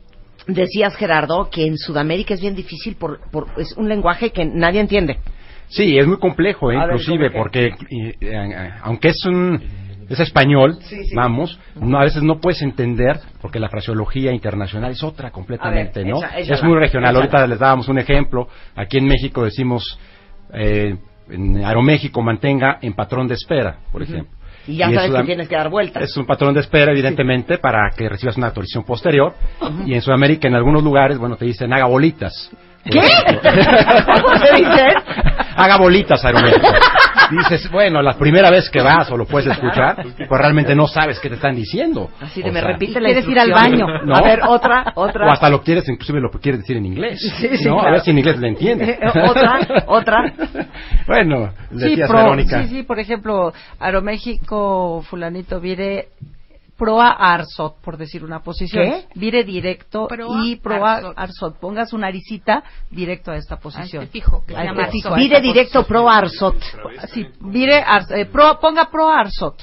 [0.48, 4.82] decías Gerardo que en Sudamérica es bien difícil por, por es un lenguaje que nadie
[4.82, 5.20] entiende.
[5.68, 6.76] Sí, es muy complejo, ¿eh?
[6.78, 9.62] Ver, inclusive, ¿cómo porque eh, eh, aunque es un
[10.10, 10.78] es español,
[11.16, 16.10] vamos, no, a veces no puedes entender porque la fraseología internacional es otra completamente, ver,
[16.10, 16.20] ¿no?
[16.38, 17.16] es muy regional.
[17.16, 18.48] Ahorita les dábamos un ejemplo.
[18.76, 20.00] Aquí en México decimos
[20.54, 20.96] eh,
[21.30, 24.36] en Aeroméxico mantenga en patrón de espera, por ejemplo.
[24.68, 26.04] Y ya sabes que tienes que dar vueltas.
[26.04, 29.34] es un patrón de espera, evidentemente, para que recibas una autorización posterior.
[29.86, 32.52] Y en Sudamérica, en algunos lugares, bueno, te dicen haga bolitas.
[32.84, 33.00] ¿Qué?
[34.06, 34.88] ¿Cómo dice?
[35.56, 36.68] haga bolitas, Aeroméxico.
[37.32, 39.96] Dices, bueno, la primera vez que vas o lo puedes escuchar,
[40.28, 42.12] pues realmente no sabes qué te están diciendo.
[42.22, 43.80] Así de O me sea, repite la quieres ir al instrucción.
[43.88, 44.06] baño.
[44.06, 44.16] ¿no?
[44.16, 45.28] A ver, otra, otra.
[45.28, 47.20] O hasta lo quieres, inclusive lo quieres decir en inglés.
[47.40, 47.78] Sí, sí, ¿no?
[47.78, 47.92] A claro.
[47.94, 48.90] ver si en inglés le entiendes.
[49.02, 50.34] Eh, otra, otra.
[51.08, 52.62] bueno, Sí, decías pro- Verónica.
[52.64, 56.10] sí, sí, por ejemplo, Aeroméxico, fulanito, vire
[56.78, 58.84] proa Arsot, por decir una posición.
[58.86, 59.06] ¿Qué?
[59.16, 61.14] Vire directo Proa y proa Arsot.
[61.18, 61.60] Arsot.
[61.60, 64.04] Ponga su naricita directo a esta posición.
[64.04, 65.20] este fijo, que se A llama este fijo, Arsot.
[65.24, 66.56] Vire directo pro Arsot.
[66.84, 67.08] posición.
[67.14, 69.56] Sí, vire Ars- eh, pro- ponga proa Arsot.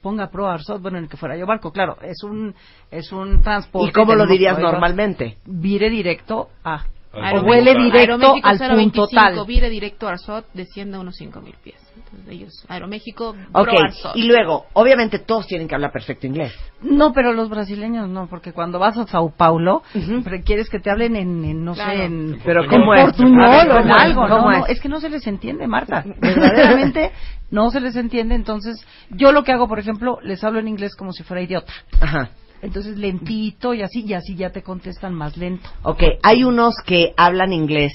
[0.00, 2.54] Ponga proa Arsot, bueno, en el que fuera yo barco, claro, es un,
[2.90, 3.88] es un transporte.
[3.88, 5.36] ¿Y cómo lo dirías proa normalmente?
[5.44, 6.84] Vire directo a.
[7.12, 9.44] O vuele directo al punto 025, tal.
[9.44, 11.89] Vire directo a Arsot, desciende a unos 5000 pies.
[12.28, 16.52] Ellos, Aeroméxico, Ok, Pro y luego, obviamente todos tienen que hablar perfecto inglés.
[16.82, 20.22] No, pero los brasileños no, porque cuando vas a Sao Paulo, Ujú.
[20.24, 21.90] pero quieres que te hablen en, en, no Claro.
[21.98, 23.04] sé, en, Pero en ¿cómo es?
[23.04, 24.02] portuñol A ver, o en ¿cómo es?
[24.02, 24.28] algo.
[24.28, 24.72] No, ¿Cómo no, es?
[24.72, 26.04] es que no se les entiende, Marta.
[26.20, 27.12] Verdaderamente
[27.50, 28.34] no se les entiende.
[28.34, 31.72] Entonces, yo lo que hago, por ejemplo, les hablo en inglés como si fuera idiota.
[32.00, 32.30] Ajá.
[32.62, 35.68] Entonces, lentito y así, y así ya te contestan más lento.
[35.82, 37.92] Ok, hay unos que hablan inglés,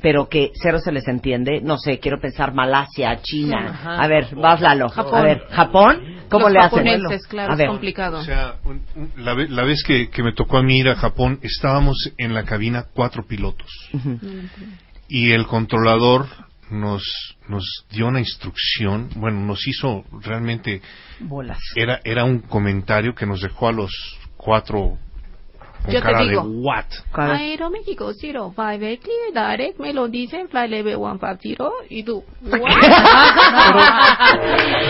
[0.00, 1.60] pero que cero se les entiende.
[1.62, 3.68] No sé, quiero pensar Malasia, China.
[3.70, 4.02] Ajá.
[4.02, 4.88] A ver, vas Lalo.
[4.88, 5.14] Japón.
[5.18, 6.02] A ver, Japón.
[6.28, 7.18] ¿Cómo Los le hacen?
[7.28, 7.68] claro, A es ver.
[7.68, 8.18] complicado.
[8.18, 10.88] O sea, un- un- la, ve- la vez que, que me tocó a mí ir
[10.88, 13.70] a Japón, estábamos en la cabina cuatro pilotos
[15.08, 16.26] y el controlador
[16.70, 17.02] nos
[17.48, 20.80] nos dio una instrucción, bueno, nos hizo realmente
[21.20, 21.58] Bolas.
[21.76, 23.92] era era un comentario que nos dejó a los
[24.38, 24.96] cuatro
[25.84, 26.42] con Yo te cara digo.
[26.42, 26.84] de what.
[27.12, 32.22] Aeroméxico 05 clear direct, me lo dicen, fly level 150 y tú.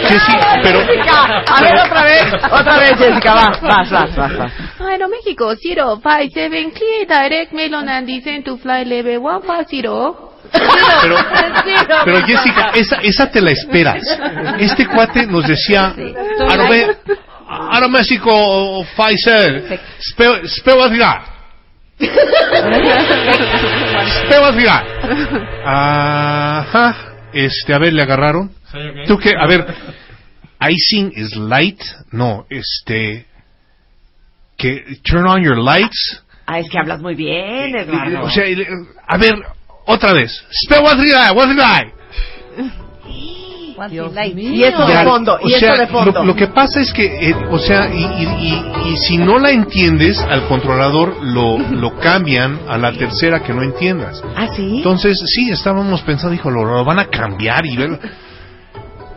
[0.02, 0.32] Jessy,
[0.62, 4.52] pero A ver, otra vez, otra vez, Jessica, va, vas, vas, vas, vas.
[4.80, 10.32] Aeroméxico 057 clear direct, me lo dicen to fly level 150.
[11.02, 11.16] pero,
[12.04, 14.02] pero Jessica, esa, esa te la esperas.
[14.58, 15.94] Este cuate nos decía,
[17.52, 21.24] Arome, Aeroméxico Pfizer, Spe- Spewadriga.
[24.26, 24.84] Spewadriga.
[25.64, 26.96] Ajá,
[27.32, 28.50] este, a ver, le agarraron.
[29.06, 29.34] ¿Tú qué?
[29.38, 29.66] A ver,
[30.68, 31.80] icing is light.
[32.10, 33.26] No, este,
[34.56, 36.22] que turn on your lights.
[36.46, 38.22] Ah, es que hablas muy bien, Eduardo.
[38.22, 38.44] O sea,
[39.06, 39.34] a ver,
[39.86, 40.32] otra vez.
[40.64, 41.92] Spewadriga, Wadriga.
[43.90, 46.12] Y esto de fondo, o y sea, de fondo.
[46.12, 49.38] Lo, lo que pasa es que, eh, o sea, y, y- y- y si no
[49.38, 54.22] la entiendes, al controlador lo, lo cambian a la tercera que no entiendas.
[54.36, 54.76] ¿Ah, sí?
[54.78, 57.98] Entonces, sí, estábamos pensando, dijo, lo, lo van a cambiar y ver.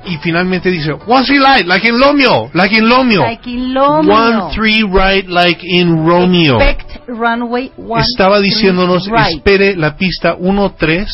[0.08, 1.64] Y finalmente dice, what's he like?
[1.68, 3.24] Like in Romeo, like in Romeo.
[3.24, 4.14] Like in Romeo.
[4.14, 6.60] One, three, right, like in Romeo.
[6.62, 9.38] Expect runway one, Estaba three, diciéndonos, right.
[9.38, 11.08] espere la pista 1, 3,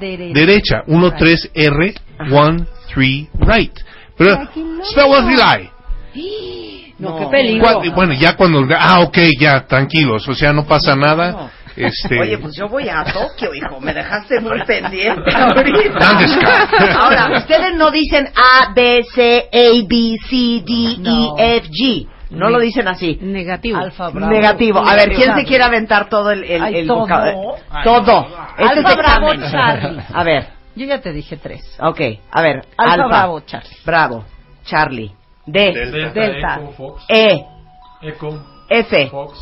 [0.00, 0.34] Derecha.
[0.34, 1.94] derecha, 1, 3, R,
[2.28, 2.66] 1,
[2.96, 3.78] 3, right.
[4.16, 4.48] Pero,
[4.84, 5.70] spell was relay.
[6.98, 7.82] No, qué peligro.
[7.94, 11.50] Bueno, ya cuando, ah, ok, ya, tranquilos, o sea, no pasa nada.
[11.76, 13.78] Este, Oye, pues yo voy a Tokio, hijo.
[13.80, 16.18] Me dejaste muy pendiente ahorita.
[16.98, 21.36] Ahora, ustedes no dicen A, B, C, A, B, C, D, No.
[21.38, 22.08] E, F, G.
[22.30, 23.18] No lo dicen así.
[23.20, 23.78] Negativo.
[23.78, 24.32] Alfa Bravo.
[24.32, 24.78] Negativo.
[24.78, 27.06] A ver, ¿quién se quiere aventar todo el, el, Ay, el todo.
[27.84, 28.26] Todo.
[28.58, 29.52] Este Alfa Bravo examen.
[29.52, 30.02] Charlie.
[30.14, 31.62] A ver, Yo ya te dije tres.
[31.80, 32.00] ok.
[32.30, 33.06] A ver, Alfa, Alfa.
[33.08, 33.76] Bravo Charlie.
[33.84, 34.24] Bravo.
[34.64, 35.12] Charlie.
[35.46, 35.72] D.
[35.72, 36.54] Delta, Delta.
[36.60, 37.44] Echo, Fox, E.
[38.02, 39.08] Echo, F.
[39.10, 39.38] Fox,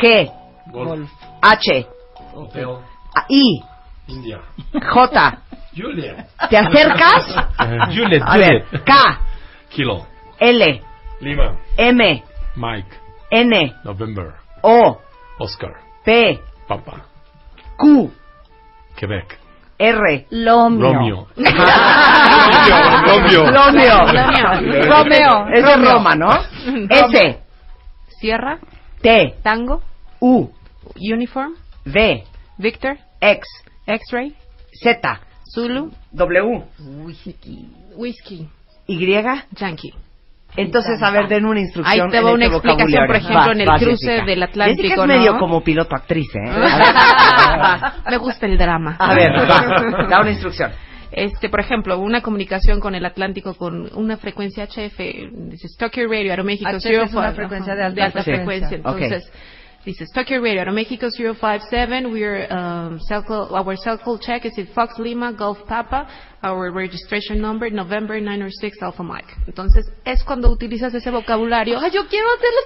[0.00, 0.30] G.
[0.70, 1.10] Golf,
[1.42, 1.86] H.
[2.34, 2.68] Hotel,
[3.14, 3.62] A- I.
[4.08, 4.40] India.
[4.72, 5.38] J.
[5.74, 6.26] Juliet.
[6.50, 7.24] ¿Te acercas?
[7.94, 8.84] Juliet, A ver, Juliet.
[8.84, 8.94] K.
[9.70, 10.06] Kilo.
[10.38, 10.82] L.
[11.20, 11.58] Lima.
[11.76, 12.22] M.
[12.56, 12.96] Mike.
[13.30, 13.74] N.
[13.84, 14.34] November.
[14.62, 14.98] O.
[15.38, 15.74] Oscar.
[16.04, 16.38] P.
[16.66, 17.04] Papa.
[17.78, 18.10] Q.
[18.98, 19.37] Quebec.
[19.78, 20.26] R.
[20.30, 20.88] Lomio.
[20.90, 21.28] Romeo.
[23.06, 23.46] Romeo.
[23.52, 24.86] Romeo.
[24.86, 25.48] Romeo.
[25.52, 26.30] Es de Roma, ¿no?
[26.90, 27.38] S.
[28.20, 28.58] Sierra,
[29.00, 29.36] T.
[29.42, 29.82] Tango,
[30.20, 30.50] U.
[30.96, 31.54] Uniform,
[31.84, 32.24] V.
[32.58, 33.46] Victor, X.
[33.86, 34.34] X-Ray,
[34.82, 35.20] Z.
[35.54, 36.64] Zulu, W.
[37.96, 38.48] Whiskey,
[38.86, 39.40] Y.
[39.56, 39.94] Yankee.
[40.56, 42.04] Entonces, a ver, den una instrucción.
[42.04, 44.24] Ahí te en va una este explicación, por ejemplo, Vas, en el vas, cruce Jessica.
[44.26, 45.14] del Atlántico, Jessica es ¿no?
[45.14, 46.50] medio como piloto actriz, ¿eh?
[46.50, 48.96] A Me gusta el drama.
[48.98, 50.72] a ver, va, da una instrucción.
[51.10, 54.98] Este, por ejemplo, una comunicación con el Atlántico con una frecuencia HF,
[55.50, 58.68] dice Stocker Radio, Aeroméxico HF 05, es una frecuencia de alta frecuencia.
[58.68, 58.76] frecuencia.
[58.76, 59.32] Entonces,
[59.88, 65.32] dice Stocker Radio, Aeroméxico 057, we're, um, circle, our circle check is in Fox Lima,
[65.32, 66.06] Golf Papa,
[66.42, 69.32] our registration number, November 906 Alpha Mike.
[69.46, 72.60] Entonces, es cuando utilizas ese vocabulario, ¡ay, yo quiero hacerlo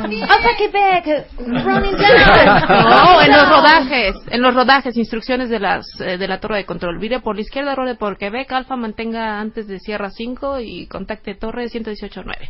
[0.00, 0.22] también!
[0.30, 1.26] ¡Hasta Quebec!
[1.38, 2.90] ¡Running down!
[2.90, 6.64] No, en los rodajes, en los rodajes, instrucciones de las eh, de la torre de
[6.64, 6.98] control.
[6.98, 11.34] Vire por la izquierda, rode por Quebec, Alfa mantenga antes de Sierra 5 y contacte
[11.34, 12.48] torre 118.9.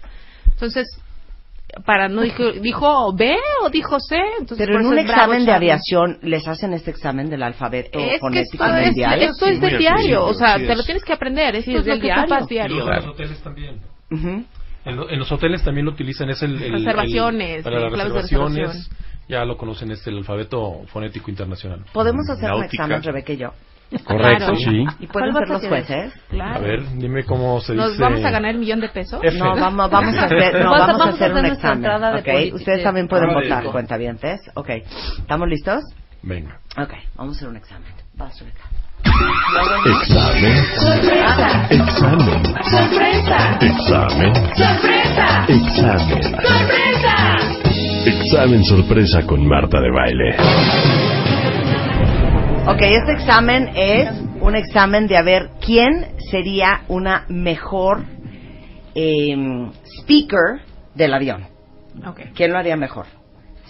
[0.52, 0.86] Entonces,
[1.84, 5.46] para no dijo, dijo B o dijo C, entonces Pero en un es Bravo examen
[5.46, 9.22] de aviación, ¿les hacen este examen del alfabeto Es que fonético esto es, mundial?
[9.22, 10.86] esto es Sí, del muy diario, o sea, accesible, te sí lo es.
[10.86, 12.22] tienes que aprender, esto Sí, es del lo que diario.
[12.24, 12.76] ocupas Y diario.
[12.78, 13.80] los, en los hoteles también.
[14.10, 14.44] Ujú.
[14.84, 16.62] En, lo- en los hoteles también lo utilizan, es el...
[16.62, 18.90] el- Reservaciones, el- para las reservaciones.
[19.28, 21.84] Ya lo conocen, es el alfabeto fonético internacional.
[21.92, 22.82] ¿Podemos hacer un Náutica.
[22.84, 23.52] examen, Rebeca y yo?
[24.04, 24.56] Correcto, Claro.
[24.56, 24.84] sí.
[25.00, 26.12] ¿Y pueden ¿Cuál ser los jueces?
[26.30, 26.54] Claro.
[26.54, 28.02] A ver, dime cómo se ¿Nos dice...
[28.02, 29.18] vamos a ganar el millón de pesos?
[29.22, 29.36] F.
[29.38, 31.76] No, vamos, vamos a hacer, no, Vamos a- vamos a hacer hacer un nuestra examen.
[31.78, 32.26] entrada de ¿ok?
[32.26, 34.40] politi- Ustedes de- también pueden Ah, votar, cuentavientes.
[34.54, 34.68] Ok.
[35.18, 35.82] ¿Estamos listos?
[36.22, 36.58] Venga.
[36.78, 37.92] Ok, vamos a hacer un examen.
[38.14, 38.60] Vas, Rebeca.
[39.86, 40.56] Examen.
[41.70, 42.42] Examen.
[43.60, 44.32] Examen.
[45.48, 46.22] Examen.
[48.06, 50.36] Examen sorpresa con Marta de Baile.
[52.70, 54.08] Ok, este examen es
[54.40, 58.04] un examen de a ver quién sería una mejor
[58.94, 60.60] em, speaker
[60.94, 61.48] del avión.
[62.06, 62.20] Ok.
[62.32, 63.06] ¿Quién lo haría mejor?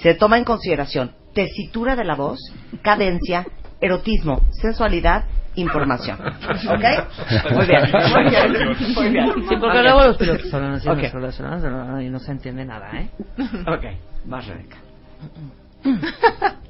[0.02, 2.38] Se toma en consideración tesitura de la voz,
[2.82, 3.46] cadencia,
[3.80, 5.24] erotismo, sensualidad
[5.54, 6.18] información.
[6.20, 7.52] ¿Ok?
[7.52, 7.82] Muy bien.
[8.12, 8.94] Muy bien.
[8.94, 9.32] Muy bien.
[9.48, 9.82] Sí, porque Ok.
[9.84, 10.98] luego los pilotos hablan así, Ok.
[11.02, 13.08] los pilotos hablan así, y no se entiende nada, ¿eh?
[13.66, 13.84] Ok,
[14.26, 14.76] vas Rebeca.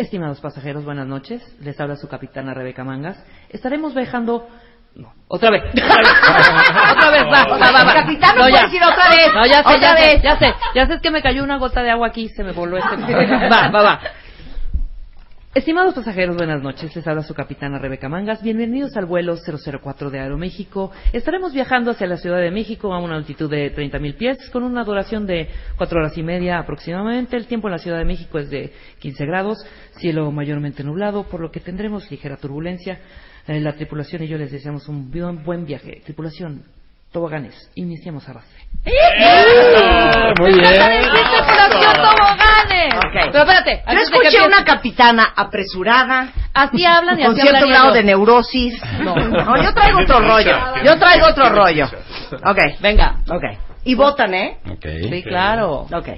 [0.00, 1.42] Estimados pasajeros, buenas noches.
[1.60, 3.22] Les habla su capitana Rebeca Mangas.
[3.50, 4.48] Estaremos viajando...
[4.94, 5.62] No, otra vez.
[5.74, 7.92] otra vez, va, va, va, va.
[7.92, 8.60] Capitán, no ya.
[8.60, 9.34] puedes ir otra vez.
[9.34, 10.54] No, ya sé, Otra ya sé, ya sé.
[10.74, 12.78] Ya sé, es que me cayó una gota de agua aquí y se me voló
[12.78, 12.96] este...
[13.52, 14.00] Va, va, va.
[15.52, 16.94] Estimados pasajeros, buenas noches.
[16.94, 18.40] Les habla su capitana Rebeca Mangas.
[18.40, 20.92] Bienvenidos al vuelo 004 de Aeroméxico.
[21.12, 24.84] Estaremos viajando hacia la Ciudad de México a una altitud de 30.000 pies con una
[24.84, 27.36] duración de cuatro horas y media aproximadamente.
[27.36, 29.58] El tiempo en la Ciudad de México es de 15 grados,
[29.98, 33.00] cielo mayormente nublado, por lo que tendremos ligera turbulencia.
[33.48, 36.00] Eh, la tripulación y yo les deseamos un buen, buen viaje.
[36.04, 36.62] Tripulación,
[37.10, 38.66] toboganes, iniciamos arrastre.
[40.38, 40.74] Muy bien.
[44.74, 47.94] Capitana apresurada, Así hablan y con así cierto hablaría grado yo.
[47.94, 48.80] de neurosis.
[49.00, 49.14] No.
[49.16, 50.56] No, yo traigo otro rollo.
[50.84, 51.86] Yo traigo otro rollo.
[52.44, 53.16] Ok, Venga.
[53.28, 53.44] ok.
[53.84, 54.58] Y votan, ¿eh?
[54.70, 54.86] Ok.
[55.10, 55.86] Sí, claro.
[55.92, 56.08] Ok.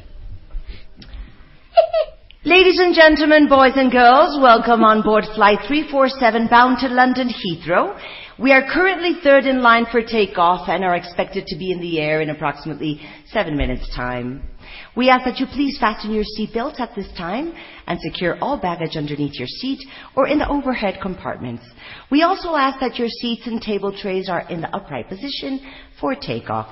[2.45, 7.97] Ladies and gentlemen, boys and girls, welcome on board Flight 347 bound to London Heathrow.
[8.37, 12.01] We are currently third in line for takeoff and are expected to be in the
[12.01, 14.43] air in approximately seven minutes' time.
[14.95, 17.55] We ask that you please fasten your seatbelts at this time
[17.87, 19.79] and secure all baggage underneath your seat
[20.15, 21.65] or in the overhead compartments.
[22.11, 25.61] We also ask that your seats and table trays are in the upright position
[25.99, 26.69] for takeoff.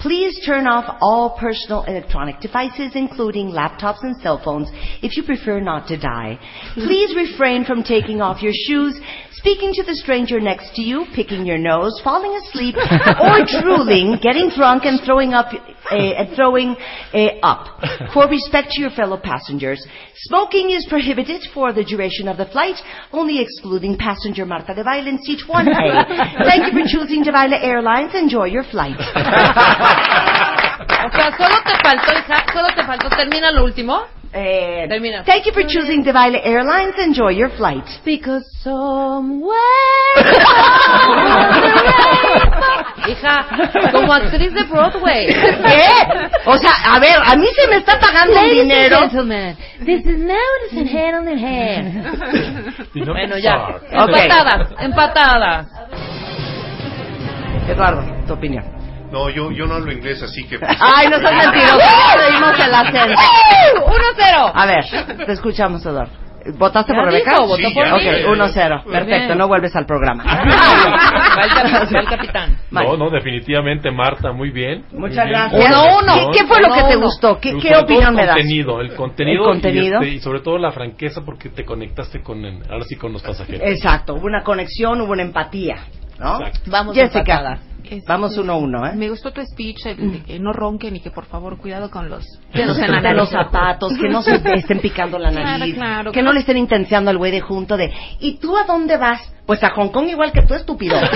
[0.00, 4.68] Please turn off all personal electronic devices, including laptops and cell phones,
[5.02, 6.38] if you prefer not to die.
[6.74, 9.00] Please refrain from taking off your shoes,
[9.32, 14.50] speaking to the stranger next to you, picking your nose, falling asleep, or drooling, getting
[14.54, 15.46] drunk, and throwing up.
[15.88, 16.74] And throwing
[17.14, 17.78] uh, up.
[18.12, 19.86] For respect to your fellow passengers,
[20.16, 22.74] smoking is prohibited for the duration of the flight,
[23.12, 26.42] only excluding passenger Marta de Baile in seat 1A.
[26.42, 28.16] Thank you for choosing De Baile Airlines.
[28.16, 28.96] Enjoy your flight.
[31.06, 33.08] O sea, solo te faltó, hija, solo te faltó.
[33.10, 34.02] Termina lo último.
[34.32, 35.24] Eh, Termina.
[35.24, 36.98] Thank you for choosing De Baile Airlines.
[36.98, 37.84] Enjoy your flight.
[38.04, 39.56] Because somewhere.
[43.08, 43.46] hija,
[43.92, 45.26] como actriz de Broadway.
[45.26, 45.88] ¿Qué?
[46.44, 48.98] O sea, a ver, a mí se me está pagando el dinero.
[49.00, 50.36] gentlemen, this is now
[50.72, 53.06] in hand in hand.
[53.06, 53.68] Bueno, ya.
[54.02, 54.16] Ok.
[54.16, 55.66] Empatadas, empatadas.
[57.68, 58.64] Eduardo, tu opinión.
[59.10, 60.58] No, yo, yo no hablo inglés, así que...
[60.62, 61.78] Ay, no seas mentiroso.
[62.28, 63.20] Leímos el acento.
[63.86, 64.52] 1-0.
[64.54, 64.84] A ver,
[65.26, 66.12] te escuchamos, Eduardo.
[66.58, 67.32] ¿Votaste por Rebeca?
[67.32, 67.94] dijo, votó Sí, por ya.
[67.96, 68.22] mí.
[68.22, 68.84] Ok, 1-0.
[68.84, 69.38] Perfecto, bien.
[69.38, 70.22] no vuelves al programa.
[70.26, 72.56] Va el, cap- va el capitán.
[72.70, 74.84] No, no, definitivamente Marta, muy bien.
[74.92, 75.28] Muchas Muy bien.
[75.28, 75.66] gracias.
[75.68, 76.30] Uno, uno.
[76.30, 77.06] ¿Qué, qué fue lo que Uno, te uno.
[77.06, 77.38] gustó?
[77.40, 78.36] ¿Qué, qué sobre todo opinión me el das?
[78.36, 80.02] contenido, el contenido, El contenido.
[80.02, 83.12] Y, este, y sobre todo la franqueza porque te conectaste con el- ahora sí con
[83.12, 83.62] los pasajeros.
[83.64, 85.78] Exacto, hubo una conexión, hubo una empatía,
[86.18, 86.38] ¿no?
[86.66, 87.58] Vamos Jessica.
[87.84, 88.96] Este, vamos uno a uno, ¿eh?
[88.96, 92.08] Me gustó tu speech, el de que no ronquen y que por favor cuidado con
[92.10, 96.10] los dedos en la de los zapatos, que no se estén picando la nariz, claro.
[96.10, 99.32] que no le estén intenciando al güey de junto de ¿y tú a dónde vas?
[99.46, 100.96] Pues a Hong Kong igual que tú, estúpido.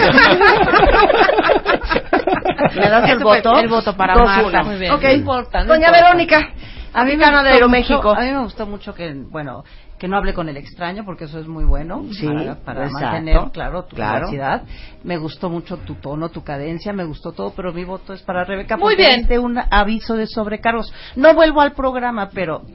[2.77, 3.59] ¿Me das el voto?
[3.59, 4.63] el voto para Dos, Marta.
[4.63, 4.93] Muy bien.
[4.93, 5.03] Ok.
[5.03, 6.05] No importa, no Doña importa.
[6.07, 6.51] Verónica,
[6.93, 7.97] A mí me de gustó Aeroméxico.
[8.11, 9.65] mucho- a mí me gustó mucho que, bueno,
[10.01, 13.07] que no hable con el extraño, porque eso es muy bueno Sí, para, para exacto.
[13.07, 14.29] mantener, claro, tu Claro.
[14.29, 14.63] privacidad.
[15.05, 18.45] Me gustó mucho tu tono, tu cadencia, me gustó todo, pero mi voto es para
[18.45, 18.77] Rebeca.
[18.79, 19.21] Muy bien.
[19.21, 20.93] diste un aviso de sobrecargos.
[21.17, 22.57] No vuelvo al programa, pero...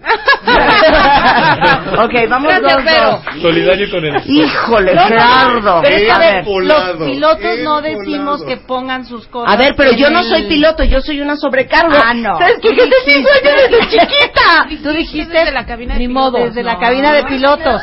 [2.03, 2.85] ok, vamos Gracias,
[3.33, 3.41] dos.
[3.41, 4.21] Solidario con el...
[4.29, 5.81] Híjole, No, Gerardo.
[5.81, 9.53] Pero es que, a ver, los pilotos no decimos que pongan sus cosas.
[9.53, 11.95] A ver, pero yo no soy piloto, yo soy una sobrecargo.
[12.03, 12.37] Ah, no.
[12.37, 12.69] ¿Sabes qué?
[12.69, 14.67] Que te digo yo desde chiquita.
[14.83, 16.37] Tú dijiste Desde la cabina de Ni modo.
[16.37, 17.81] desde la cabina de pilotos.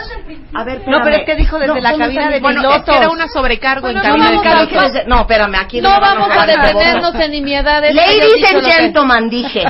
[0.55, 2.81] A ver, No, pero es que dijo desde No, la ¿dónde cabina de bueno, pilotos.
[2.81, 4.31] Es que era una sobrecargo Bueno, en no cabina
[4.61, 5.07] de pilotos.
[5.07, 7.95] No, espérame, aquí No vamos a detenernos en nimiedades.
[7.95, 9.65] Ladies and gentlemen, dije.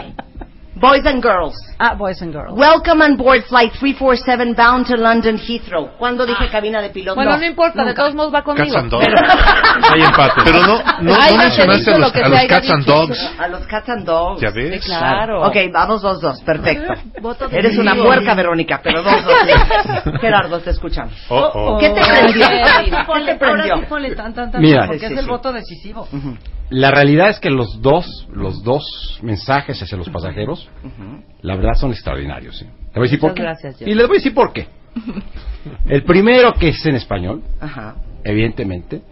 [0.83, 1.55] Boys and girls.
[1.79, 2.59] Ah, boys and girls.
[2.59, 5.97] Welcome on board flight 347 bound to London Heathrow.
[5.97, 7.15] ¿Cuándo dije cabina de piloto?
[7.15, 8.03] Bueno, no, importa, de nunca.
[8.03, 8.67] todos modos va conmigo.
[8.67, 9.07] Cats and dogs.
[9.07, 10.41] Pero- Hay empate.
[10.45, 12.85] Pero no, no, Ay, no mencionaste te a los, a los Cats and.
[12.85, 13.31] Dogs.
[13.39, 14.41] A los cats and dogs.
[14.43, 14.85] ¿Ya ves?
[14.85, 15.47] Claro.
[15.47, 16.43] Ok, vamos dos, dos.
[16.43, 16.93] Perfecto.
[17.21, 20.15] Voto Eres una puerca, Verónica, pero dos, dos.
[20.21, 21.15] Gerardo, te escuchamos.
[21.29, 21.79] Oh, oh.
[21.79, 22.49] ¿Qué te prendió?
[22.49, 23.77] ¿Qué te ponle- ahora prendió?
[23.77, 24.87] sí ponle tan, tan, tan, Mira.
[24.87, 25.31] porque Sí, es sí, el sí.
[25.31, 26.09] voto decisivo.
[26.73, 30.71] La realidad es que los dos, los dos mensajes hacia los pasajeros,
[31.43, 32.57] la verdad son extraordinarios.
[32.59, 32.65] ¿sí?
[32.65, 33.43] Te voy a decir por qué.
[33.43, 34.67] gracias, y les voy a decir por qué.
[35.87, 37.97] El primero que es en español, Ajá.
[38.25, 39.03] evidentemente,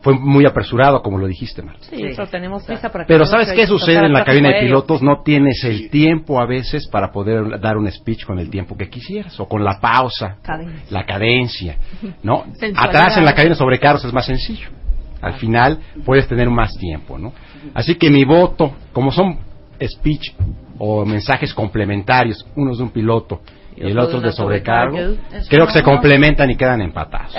[0.00, 1.84] fue muy apresurado, como lo dijiste, Marta.
[1.88, 5.02] Sí, eso tenemos prisa para que Pero ¿sabes qué sucede en la cabina de pilotos?
[5.02, 8.88] No tienes el tiempo a veces para poder dar un speech con el tiempo que
[8.88, 10.86] quisieras o con la pausa, Cadencia.
[10.90, 11.76] la cadencia,
[12.22, 12.46] ¿no?
[12.74, 14.70] Atrás en la cabina sobre carros es más sencillo.
[15.22, 17.32] Al final puedes tener más tiempo, ¿no?
[17.74, 19.38] Así que mi voto, como son
[19.80, 20.32] speech
[20.78, 23.40] o mensajes complementarios, unos de un piloto
[23.76, 24.98] y el otro de sobrecargo,
[25.48, 27.32] creo que se complementan y quedan empatados.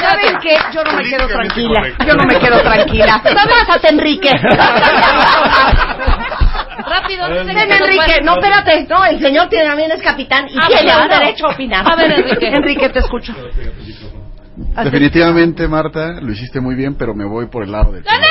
[0.00, 0.56] ¿Saben qué?
[0.72, 1.82] Yo no me quedo tranquila.
[2.06, 3.20] Yo no me quedo tranquila.
[3.22, 4.30] Pásate, Enrique.
[6.88, 8.20] Rápido, no sé Ven, Enrique.
[8.22, 8.86] No, espérate.
[8.88, 11.02] No, el señor tiene- también es capitán y Ah, tiene claro.
[11.04, 11.86] un derecho a opinar.
[11.90, 12.48] A ver, Enrique.
[12.54, 13.34] Enrique, te escucho.
[14.82, 18.02] Definitivamente, Marta, lo hiciste muy bien, pero me voy por el lado del...
[18.02, 18.26] ¡Gané!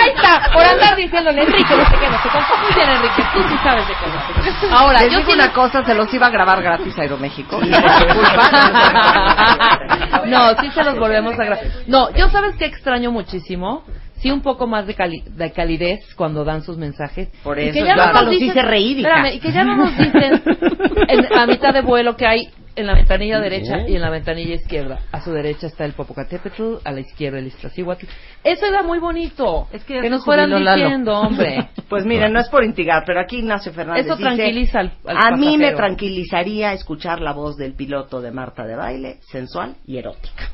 [0.00, 2.56] Ahí está, por andar diciéndole Enrique, no sé qué, no sé cuánto.
[2.62, 4.68] Muy bien, Enrique, tú sí sabes de qué.
[4.70, 7.60] Ahora, Les yo digo sí una cosa, se los iba a grabar gratis a Aeroméxico.
[10.26, 11.64] no, sí se los volvemos a grabar.
[11.86, 13.84] No, yo sabes que extraño muchísimo.
[14.20, 17.28] Sí, un poco más de, cali- de calidez cuando dan sus mensajes.
[17.42, 18.98] Por Y eso, que ya yo no hasta nos los dicen- hice reír.
[18.98, 20.42] Espérame, y que ya no nos dicen
[21.08, 24.54] en, a mitad de vuelo que hay en la ventanilla derecha y en la ventanilla
[24.54, 25.00] izquierda.
[25.10, 28.06] A su derecha está el Popocatépetl, a la izquierda el Iztaccíhuatl.
[28.44, 29.66] Eso era muy bonito.
[29.72, 30.74] Es que nos fueran Lalo.
[30.84, 31.70] diciendo, hombre.
[31.88, 35.16] Pues miren, no es por intigar, pero aquí Ignacio Fernández Eso dice, tranquiliza al- al
[35.16, 35.76] A mí me pasajero.
[35.78, 40.47] tranquilizaría escuchar la voz del piloto de Marta de baile, sensual y erótica.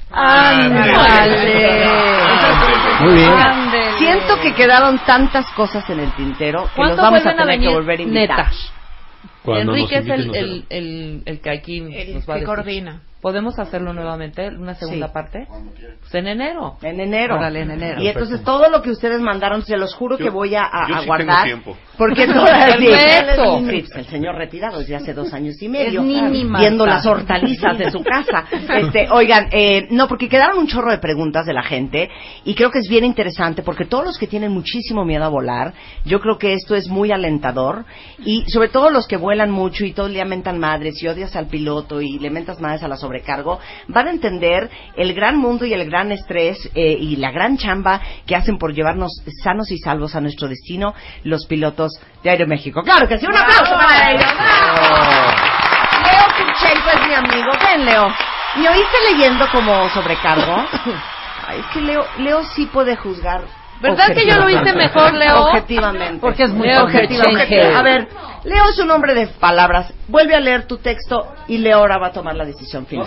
[3.01, 3.33] Muy bien.
[3.99, 7.69] Siento que quedaron tantas cosas en el tintero que los ¿Cuándo vamos a tener que
[7.69, 8.29] volver a invitar.
[8.29, 8.51] Neta.
[9.43, 12.37] Cuando nos Enrique es el, nos el, el, el que aquí El nos va a
[12.37, 12.47] que decir.
[12.47, 13.01] coordina.
[13.25, 15.13] ¿Podemos hacerlo nuevamente, una segunda Sí.
[15.15, 15.47] parte?
[15.49, 16.77] Pues en enero.
[16.83, 17.37] En enero.
[17.37, 18.03] Órale, en enero.
[18.03, 20.95] Y entonces todo lo que ustedes mandaron, se los juro que voy a, a- yo
[20.97, 21.45] a sí guardar.
[21.45, 21.77] tengo tiempo.
[21.97, 26.03] Porque todas pues, el señor retirado desde hace dos años y medio.
[26.03, 28.45] Viendo las hortalizas de su casa.
[28.77, 32.11] Este, oigan, eh, no, porque quedaron un chorro de preguntas de la gente
[32.45, 35.73] y creo que es bien interesante porque todos los que tienen muchísimo miedo a volar,
[36.05, 37.87] yo creo que esto es muy alentador
[38.19, 41.35] y sobre todo los que vuelan mucho y todo el día mentan madres y odias
[41.37, 45.65] al piloto y le mentas madres a la sobrecargo, van a entender el gran mundo
[45.65, 49.13] y el gran estrés eh, y la gran chamba que hacen por llevarnos
[49.43, 51.93] sanos y salvos a nuestro destino los pilotos
[52.23, 52.83] de Aeroméxico.
[52.83, 54.33] Claro que sí, un aplauso para ellos.
[56.03, 57.53] Leo Kurchenko es mi amigo.
[57.63, 58.09] Ven, Leo.
[58.57, 60.57] ¿Me oíste leyendo como sobrecargo?
[61.47, 63.43] Ay, es que Leo, Leo sí puede juzgar.
[63.81, 65.47] ¿Verdad que yo lo hice mejor, Leo?
[65.47, 66.19] Objetivamente.
[66.21, 67.47] Porque es muy Leo Objetivamente.
[67.47, 67.79] Kurchenko.
[67.79, 68.09] A ver,
[68.45, 69.93] Leo es un hombre de palabras.
[70.09, 73.07] Vuelve a leer tu texto y Leo ahora va a tomar la decisión final.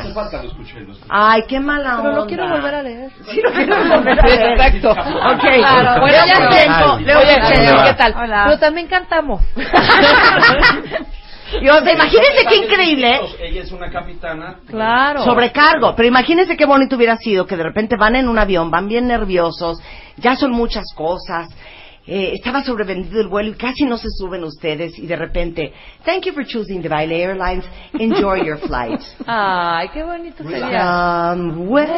[1.09, 2.03] Ay, qué mala onda.
[2.09, 3.11] Pero lo quiero volver a leer.
[3.29, 4.51] Sí, lo quiero volver a leer.
[4.51, 4.91] Exacto.
[4.91, 5.41] Ok.
[5.57, 6.49] Claro, bueno, ya Leo.
[6.49, 7.83] Kurchenko, Leo Oye, Kurchenko.
[7.83, 8.15] ¿qué tal?
[8.17, 8.43] Hola.
[8.45, 9.41] Pero también cantamos.
[11.61, 13.19] Y, o sea, imagínense qué increíble.
[13.39, 14.59] Ella es una capitana.
[14.67, 15.23] Claro.
[15.23, 18.87] Sobrecargo, pero imagínense qué bonito hubiera sido que de repente van en un avión, van
[18.87, 19.79] bien nerviosos,
[20.17, 21.47] ya son muchas cosas,
[22.07, 25.73] eh, estaba sobrevendido el vuelo y casi no se suben ustedes y de repente,
[26.05, 27.65] thank you for choosing the Baile Airlines,
[27.99, 29.01] enjoy your flight.
[29.27, 31.33] Ay, qué bonito sería.
[31.33, 31.91] Somewhere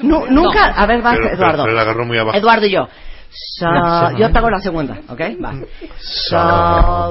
[0.03, 1.63] Nu- nunca, a ver, va, Pero- pero- Eduardo.
[1.65, 2.37] pero la agarró muy abajo.
[2.37, 2.89] Eduardo y yo.
[3.31, 5.21] So- yo te hago la segunda, ¿ok?
[5.43, 5.53] Va.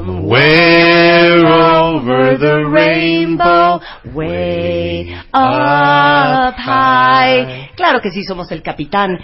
[0.07, 3.79] Somewhere over the rainbow,
[4.13, 7.69] way up high.
[7.75, 9.17] Claro que sí, somos el capitán.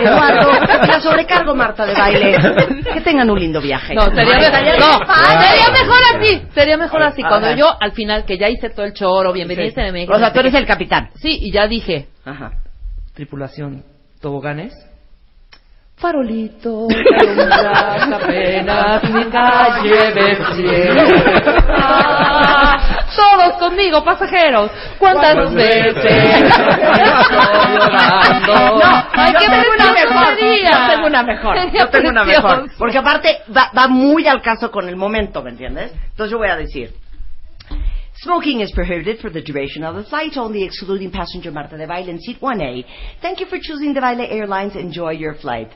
[0.00, 0.52] Eduardo,
[0.86, 2.36] la sobrecargo, Marta, de baile.
[2.92, 3.94] Que tengan un lindo viaje.
[3.94, 6.42] No, sería, mejor, no, sería así.
[6.54, 7.22] Sería mejor así.
[7.22, 9.80] Cuando yo, al final, que ya hice todo el choro, bienvenido Sí.
[9.80, 10.12] a México.
[10.14, 11.10] O sea, tú eres el capitán.
[11.16, 12.52] Sí, y ya dije, Ajá.
[13.14, 13.82] tripulación,
[14.20, 14.74] toboganes.
[15.96, 20.36] Farolito, que alumbras apenas mi calle de.
[21.68, 22.76] Ah,
[23.14, 24.70] todos conmigo, pasajeros.
[24.98, 26.10] ¿Cuántas veces estoy
[27.78, 28.54] llorando?
[28.54, 30.36] No, Ay, yo qué tengo una mejor.
[30.36, 31.56] Yo tengo una mejor.
[31.72, 32.70] Yo tengo una mejor.
[32.76, 35.92] Porque aparte va, va muy al caso con el momento, ¿me entiendes?
[35.92, 36.90] Entonces yo voy a decir.
[38.22, 42.08] Smoking is prohibited for the duration of the flight, only excluding passenger Marta de Baile
[42.10, 42.84] in seat 1A.
[43.20, 44.76] Thank you for choosing the Baile Airlines.
[44.76, 45.68] Enjoy your flight.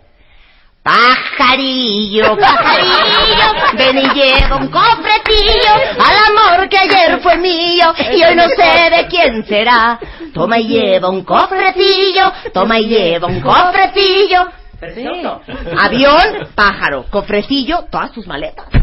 [0.89, 8.35] Pajarillo, pajarillo, ven y lleva un cofretillo al amor que ayer fue mío y hoy
[8.35, 9.98] no sé de quién será.
[10.32, 14.48] Toma y lleva un cofretillo, toma y lleva un cofretillo.
[14.80, 15.40] Perfecto.
[15.80, 18.66] Avión, pájaro, cofrecillo, todas tus maletas.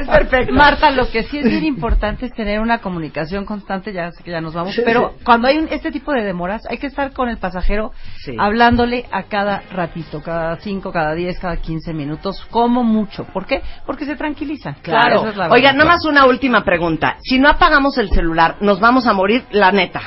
[0.00, 0.54] Es perfecto.
[0.54, 4.30] Marta, lo que sí es bien importante es tener una comunicación constante, ya sé que
[4.30, 7.28] ya nos vamos, pero cuando hay un- este tipo de demoras, hay que estar con
[7.28, 7.92] el pasajero
[8.24, 8.36] Sí.
[8.38, 13.24] hablándole a cada ratito, cada 5, cada 10, cada 15 minutos, como mucho.
[13.24, 13.62] ¿Por qué?
[13.86, 14.74] Porque se tranquiliza.
[14.82, 15.26] Claro.
[15.28, 17.16] Es Oiga, nada más una última pregunta.
[17.22, 20.02] Si no apagamos el celular, nos vamos a morir, la neta.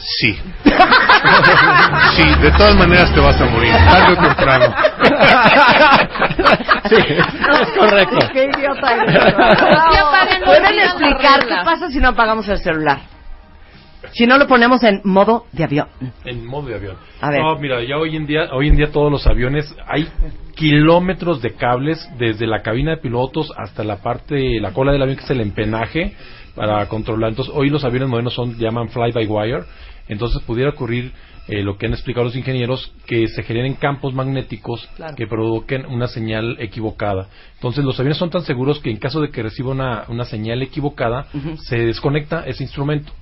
[0.00, 0.38] Sí.
[2.14, 4.74] Sí, de todas maneras te vas a morir, tarde o temprano.
[6.88, 6.96] Sí,
[7.78, 8.18] correcto.
[8.32, 9.36] Qué idiota eres.
[9.36, 13.00] No ¿Pueden explicar qué pasa si no apagamos el celular?
[14.12, 15.88] Si no lo ponemos en modo de avión.
[16.24, 16.96] En modo de avión.
[17.20, 17.40] A ver.
[17.40, 20.08] No, mira, ya hoy en día, hoy en día todos los aviones hay
[20.56, 25.18] kilómetros de cables desde la cabina de pilotos hasta la parte, la cola del avión
[25.18, 26.16] que es el empenaje
[26.54, 27.30] para controlar.
[27.30, 29.64] Entonces, hoy los aviones modernos son llaman fly by wire.
[30.10, 31.12] Entonces, pudiera ocurrir
[31.48, 35.16] eh, lo que han explicado los ingenieros que se generen campos magnéticos Claro.
[35.16, 37.28] que provoquen una señal equivocada.
[37.54, 40.62] Entonces, los aviones son tan seguros que en caso de que reciba una, una señal
[40.62, 41.26] equivocada,
[41.66, 43.12] se desconecta ese instrumento.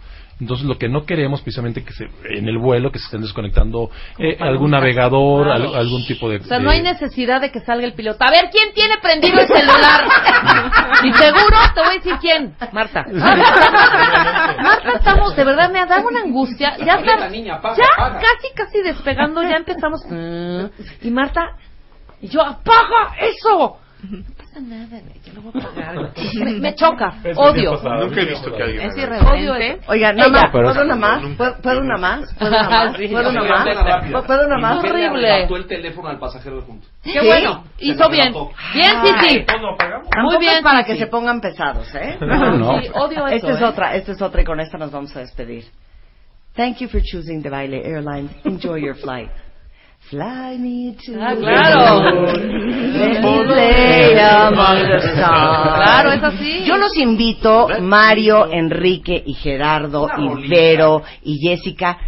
[0.41, 3.91] Entonces lo que no queremos precisamente que se, en el vuelo que se estén desconectando
[4.19, 5.71] eh, algún navegador, Claro.
[5.71, 6.37] al- algún tipo de...
[6.37, 8.25] O sea, no hay necesidad de que salga el piloto.
[8.25, 10.05] A ver, ¿quién tiene prendido el celular?
[11.03, 12.55] y seguro te voy a decir quién.
[12.73, 13.05] Marta.
[14.63, 16.77] Marta, estamos, de verdad, me ha dado una angustia.
[16.79, 17.89] Ya, está- ya
[18.21, 20.05] casi, casi despegando, ya empezamos.
[20.11, 20.67] mm,
[21.03, 21.57] Y Marta,
[22.21, 23.79] y yo, ¡apaga eso!
[24.01, 25.95] No pasa nada, yo lo voy a apagar.
[25.97, 26.11] güey.
[26.45, 27.73] Me, me choca, Eso odio.
[27.73, 29.81] pasado, Nunca he visto que alguien Es irreverente.
[29.89, 31.23] Oiga, nada más, ¿puedo es- una más?
[31.63, 32.35] ¿Puedo una más?
[32.39, 32.97] ¿Puedo una más?
[32.97, 33.67] ¿Puedo una más?
[33.67, 34.79] sí, ¿Puedo- ¿Puedo una más?
[34.85, 35.43] Horrible.
[35.51, 36.87] el teléfono al pasajero de junto.
[37.03, 38.33] Qué bueno, hizo bien.
[38.73, 39.47] Bien, sí, sí.
[40.23, 42.19] Muy bien, es para que se pongan pesados, ¿eh?
[42.21, 42.71] No, no.
[42.71, 43.49] Odio eso.
[43.49, 43.65] Esta es ¿eh?
[43.65, 45.65] otra, esta es otra y con esta nos vamos a despedir.
[46.55, 48.31] Thank you for choosing the Baile Airlines.
[48.45, 49.31] Enjoy your flight.
[50.11, 52.01] Fly me to Ah, claro.
[52.03, 52.99] the moon.
[52.99, 55.77] Let me play among the stars.
[55.77, 56.65] Claro, es así.
[56.65, 61.99] Yo los invito, Mario, Enrique y Gerardo y Vero y Jessica,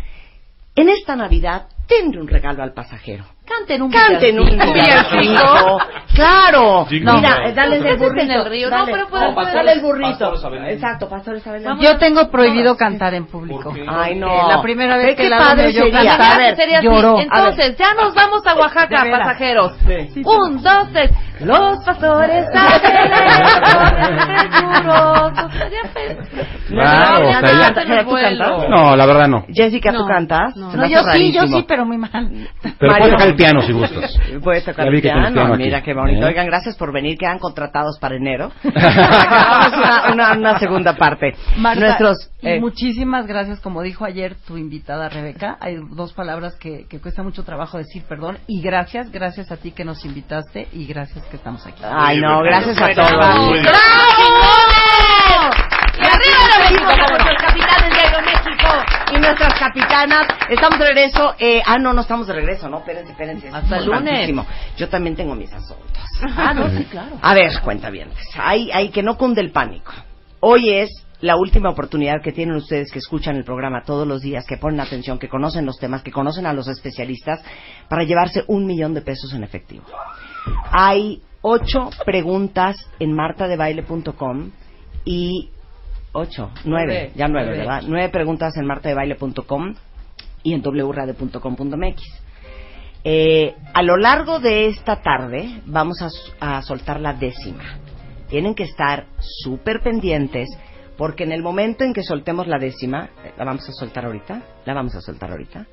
[0.75, 3.25] en esta Navidad, denle un regalo al pasajero.
[3.59, 5.79] Canten un Canten un villancico.
[6.15, 6.87] Claro.
[6.89, 7.15] Digno.
[7.15, 8.23] Mira, dale el burrito.
[8.23, 8.71] en el río.
[8.71, 8.93] No, Dale.
[8.93, 10.31] pero pueden- Dale pueden- el burrito.
[10.31, 10.75] Pastores.
[10.75, 11.77] Exacto, pastores Avenida.
[11.81, 13.73] Yo tengo prohibido cantar en público.
[13.89, 14.49] Ay, no.
[14.49, 16.17] La primera Ve vez que la oyó sería.
[16.17, 17.19] cantar, lloró.
[17.21, 19.73] Entonces, ya nos vamos a Oaxaca, pasajeros.
[20.25, 21.11] Un, dos, tres.
[21.41, 23.81] Los pastores seguros.
[26.69, 28.69] Claro, o sea, ya- ¿tú cantas?
[28.69, 29.45] No, la verdad no.
[29.53, 30.57] Jessica, ¿tú No, cantas?
[30.57, 30.71] no.
[30.71, 31.47] Se No, yo sí, yo rarísimo.
[31.59, 32.31] sí, pero muy mal.
[32.79, 32.97] Pero Mario.
[32.99, 34.19] puedes tocar el piano si gustas.
[34.43, 35.35] Puedes tocar Ya el vi que tienes piano.
[35.35, 35.63] piano aquí.
[35.65, 36.23] Mira qué bonito.
[36.27, 36.29] ¿Eh?
[36.29, 37.19] Oigan, gracias por venir.
[37.19, 38.53] Quedan contratados para enero.
[38.75, 41.35] Acabamos una, una, una segunda parte.
[41.57, 42.31] Marta, Nuestros.
[42.41, 45.57] y eh, muchísimas gracias, como dijo ayer tu invitada Rebeca.
[45.61, 48.39] Hay dos palabras que, que cuesta mucho trabajo decir, perdón.
[48.47, 51.83] Y gracias, gracias a ti que nos invitaste y gracias que estamos aquí.
[51.85, 53.11] Ay, no, gracias a todos.
[53.11, 53.55] ¡Bravo!
[55.99, 58.69] Y arriba con nuestros capitanes de Aeroméxico
[59.13, 60.27] y nuestras capitanas.
[60.49, 61.35] Estamos de regreso.
[61.39, 62.79] Eh, ah, no, no estamos de regreso, ¿no?
[62.79, 63.49] Espérense, espérense.
[63.49, 64.31] es Hasta el lunes.
[64.77, 66.03] Yo también tengo mis asuntos.
[66.37, 67.17] Ah, no, sí, claro.
[67.23, 68.11] A ver, cuenta bien.
[68.39, 69.93] Hay, hay que no cunde el pánico.
[70.41, 70.91] Hoy es
[71.21, 74.81] la última oportunidad que tienen ustedes que escuchan el programa todos los días, que ponen
[74.81, 77.43] atención, que conocen los temas, que conocen a los especialistas,
[77.89, 79.85] para llevarse un millón de pesos en efectivo.
[80.71, 84.51] Hay ocho preguntas en martadebaile.com
[85.05, 85.51] y
[86.13, 87.59] ocho, nueve, ya nueve.
[87.59, 87.83] ¿verdad?
[87.87, 89.75] Nueve preguntas en martadebaile.com
[90.43, 92.03] y en wradio.com.mx.
[93.03, 95.99] Eh, a lo largo de esta tarde vamos
[96.41, 97.79] a, soltar la décima.
[98.29, 100.49] Tienen que estar súper pendientes
[100.97, 104.43] porque en el momento en que soltemos la décima, eh, la vamos a soltar ahorita,
[104.67, 105.67] la vamos a soltar ahorita,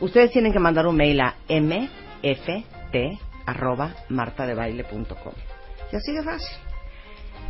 [0.00, 1.36] ustedes tienen que mandar un mail a
[3.46, 5.32] mft.martadebaile.com.
[5.92, 6.56] Y así de fácil.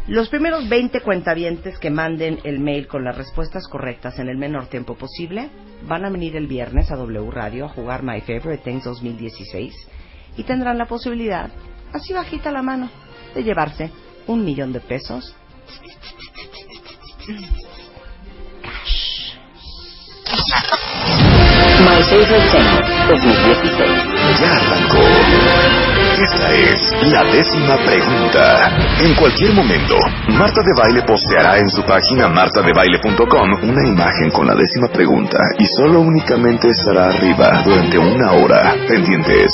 [0.08, 4.66] Los primeros 20 cuentavientes que manden el mail con las respuestas correctas en el menor
[4.66, 5.48] tiempo posible
[5.86, 9.72] van a venir el viernes a W Radio a jugar My Favorite Things 2016
[10.36, 11.50] y tendrán la posibilidad,
[11.92, 12.90] así bajita la mano,
[13.34, 13.92] de llevarse
[14.26, 15.36] un millón de pesos.
[18.62, 19.36] Cash.
[21.84, 24.40] My Favorite Things 2016.
[24.40, 25.81] Ya arrancó.
[26.22, 26.78] Esta es
[27.10, 28.70] la décima pregunta.
[29.00, 29.96] En cualquier momento,
[30.28, 35.66] Marta de Baile posteará en su página martadebaile.com una imagen con la décima pregunta y
[35.66, 38.72] solo únicamente estará arriba durante una hora.
[38.86, 39.52] Pendientes.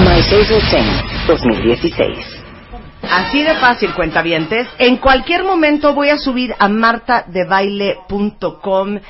[0.00, 2.44] My Favorite Things 2016.
[3.10, 4.68] Así de fácil, cuentavientes.
[4.78, 9.00] En cualquier momento voy a subir a martadebaile.com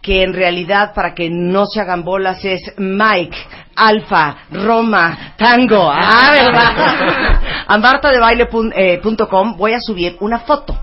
[0.00, 3.36] que en realidad para que no se hagan bolas es Mike,
[3.74, 5.90] Alfa, Roma, Tango.
[5.92, 7.40] Ah, ¿verdad?
[7.66, 10.76] A martadebaile.com voy a subir una foto.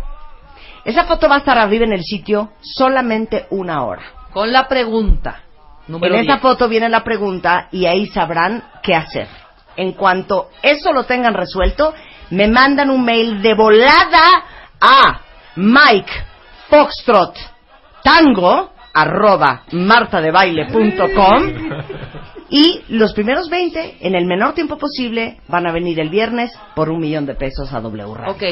[0.84, 4.04] Esa foto va a estar arriba en el sitio solamente una hora.
[4.32, 5.42] Con la pregunta.
[5.88, 6.42] Número en esa 10.
[6.42, 9.28] foto viene la pregunta y ahí sabrán qué hacer.
[9.76, 11.94] En cuanto eso lo tengan resuelto,
[12.32, 14.44] me mandan un mail de volada
[14.80, 15.22] a
[15.56, 16.12] Mike
[16.70, 17.36] Foxtrot
[18.04, 21.44] Tango arroba martadebaile.com
[22.50, 26.90] y los primeros 20 en el menor tiempo posible van a venir el viernes por
[26.90, 28.32] un millón de pesos a W Radio.
[28.32, 28.44] Ok,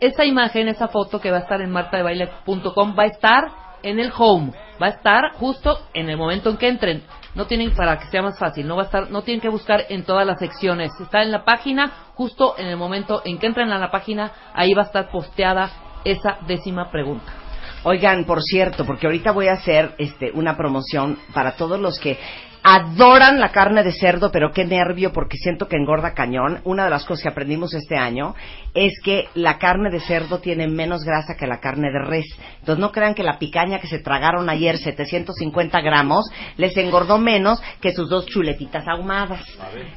[0.00, 3.50] esa imagen, esa foto que va a estar en martadebaile.com va a estar
[3.82, 7.02] en el home, va a estar justo en el momento en que entren.
[7.34, 9.86] No tienen para que sea más fácil, no va a estar, no tienen que buscar
[9.88, 10.92] en todas las secciones.
[11.00, 14.72] Está en la página, justo en el momento en que entren a la página, ahí
[14.72, 15.70] va a estar posteada
[16.04, 17.43] esa décima pregunta.
[17.84, 22.18] Oigan, por cierto, porque ahorita voy a hacer este, una promoción para todos los que
[22.66, 26.60] adoran la carne de cerdo, pero qué nervio porque siento que engorda cañón.
[26.64, 28.34] Una de las cosas que aprendimos este año
[28.72, 32.24] es que la carne de cerdo tiene menos grasa que la carne de res.
[32.60, 36.24] Entonces no crean que la picaña que se tragaron ayer, 750 gramos,
[36.56, 39.44] les engordó menos que sus dos chuletitas ahumadas.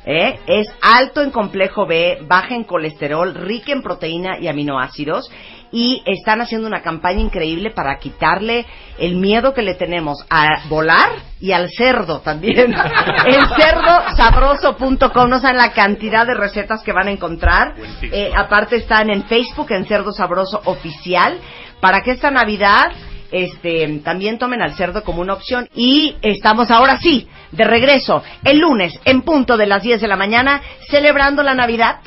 [0.06, 0.38] ¿Eh?
[0.46, 5.32] Es alto en complejo B, baja en colesterol, rica en proteína y aminoácidos
[5.72, 8.66] y están haciendo una campaña increíble para quitarle
[8.98, 12.74] el miedo que le tenemos a volar y al cerdo también.
[13.26, 17.76] en cerdosabroso.com no saben la cantidad de recetas que van a encontrar.
[18.02, 21.38] Eh, aparte están en Facebook en Cerdo Sabroso Oficial
[21.80, 22.92] para que esta Navidad
[23.32, 25.68] este, también tomen al cerdo como una opción.
[25.76, 30.16] Y estamos ahora sí, de regreso, el lunes, en punto de las 10 de la
[30.16, 32.00] mañana, celebrando la Navidad,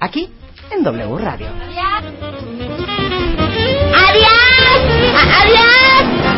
[0.00, 0.28] aquí,
[0.70, 1.48] en W Radio.
[5.20, 6.37] ¡Adiós!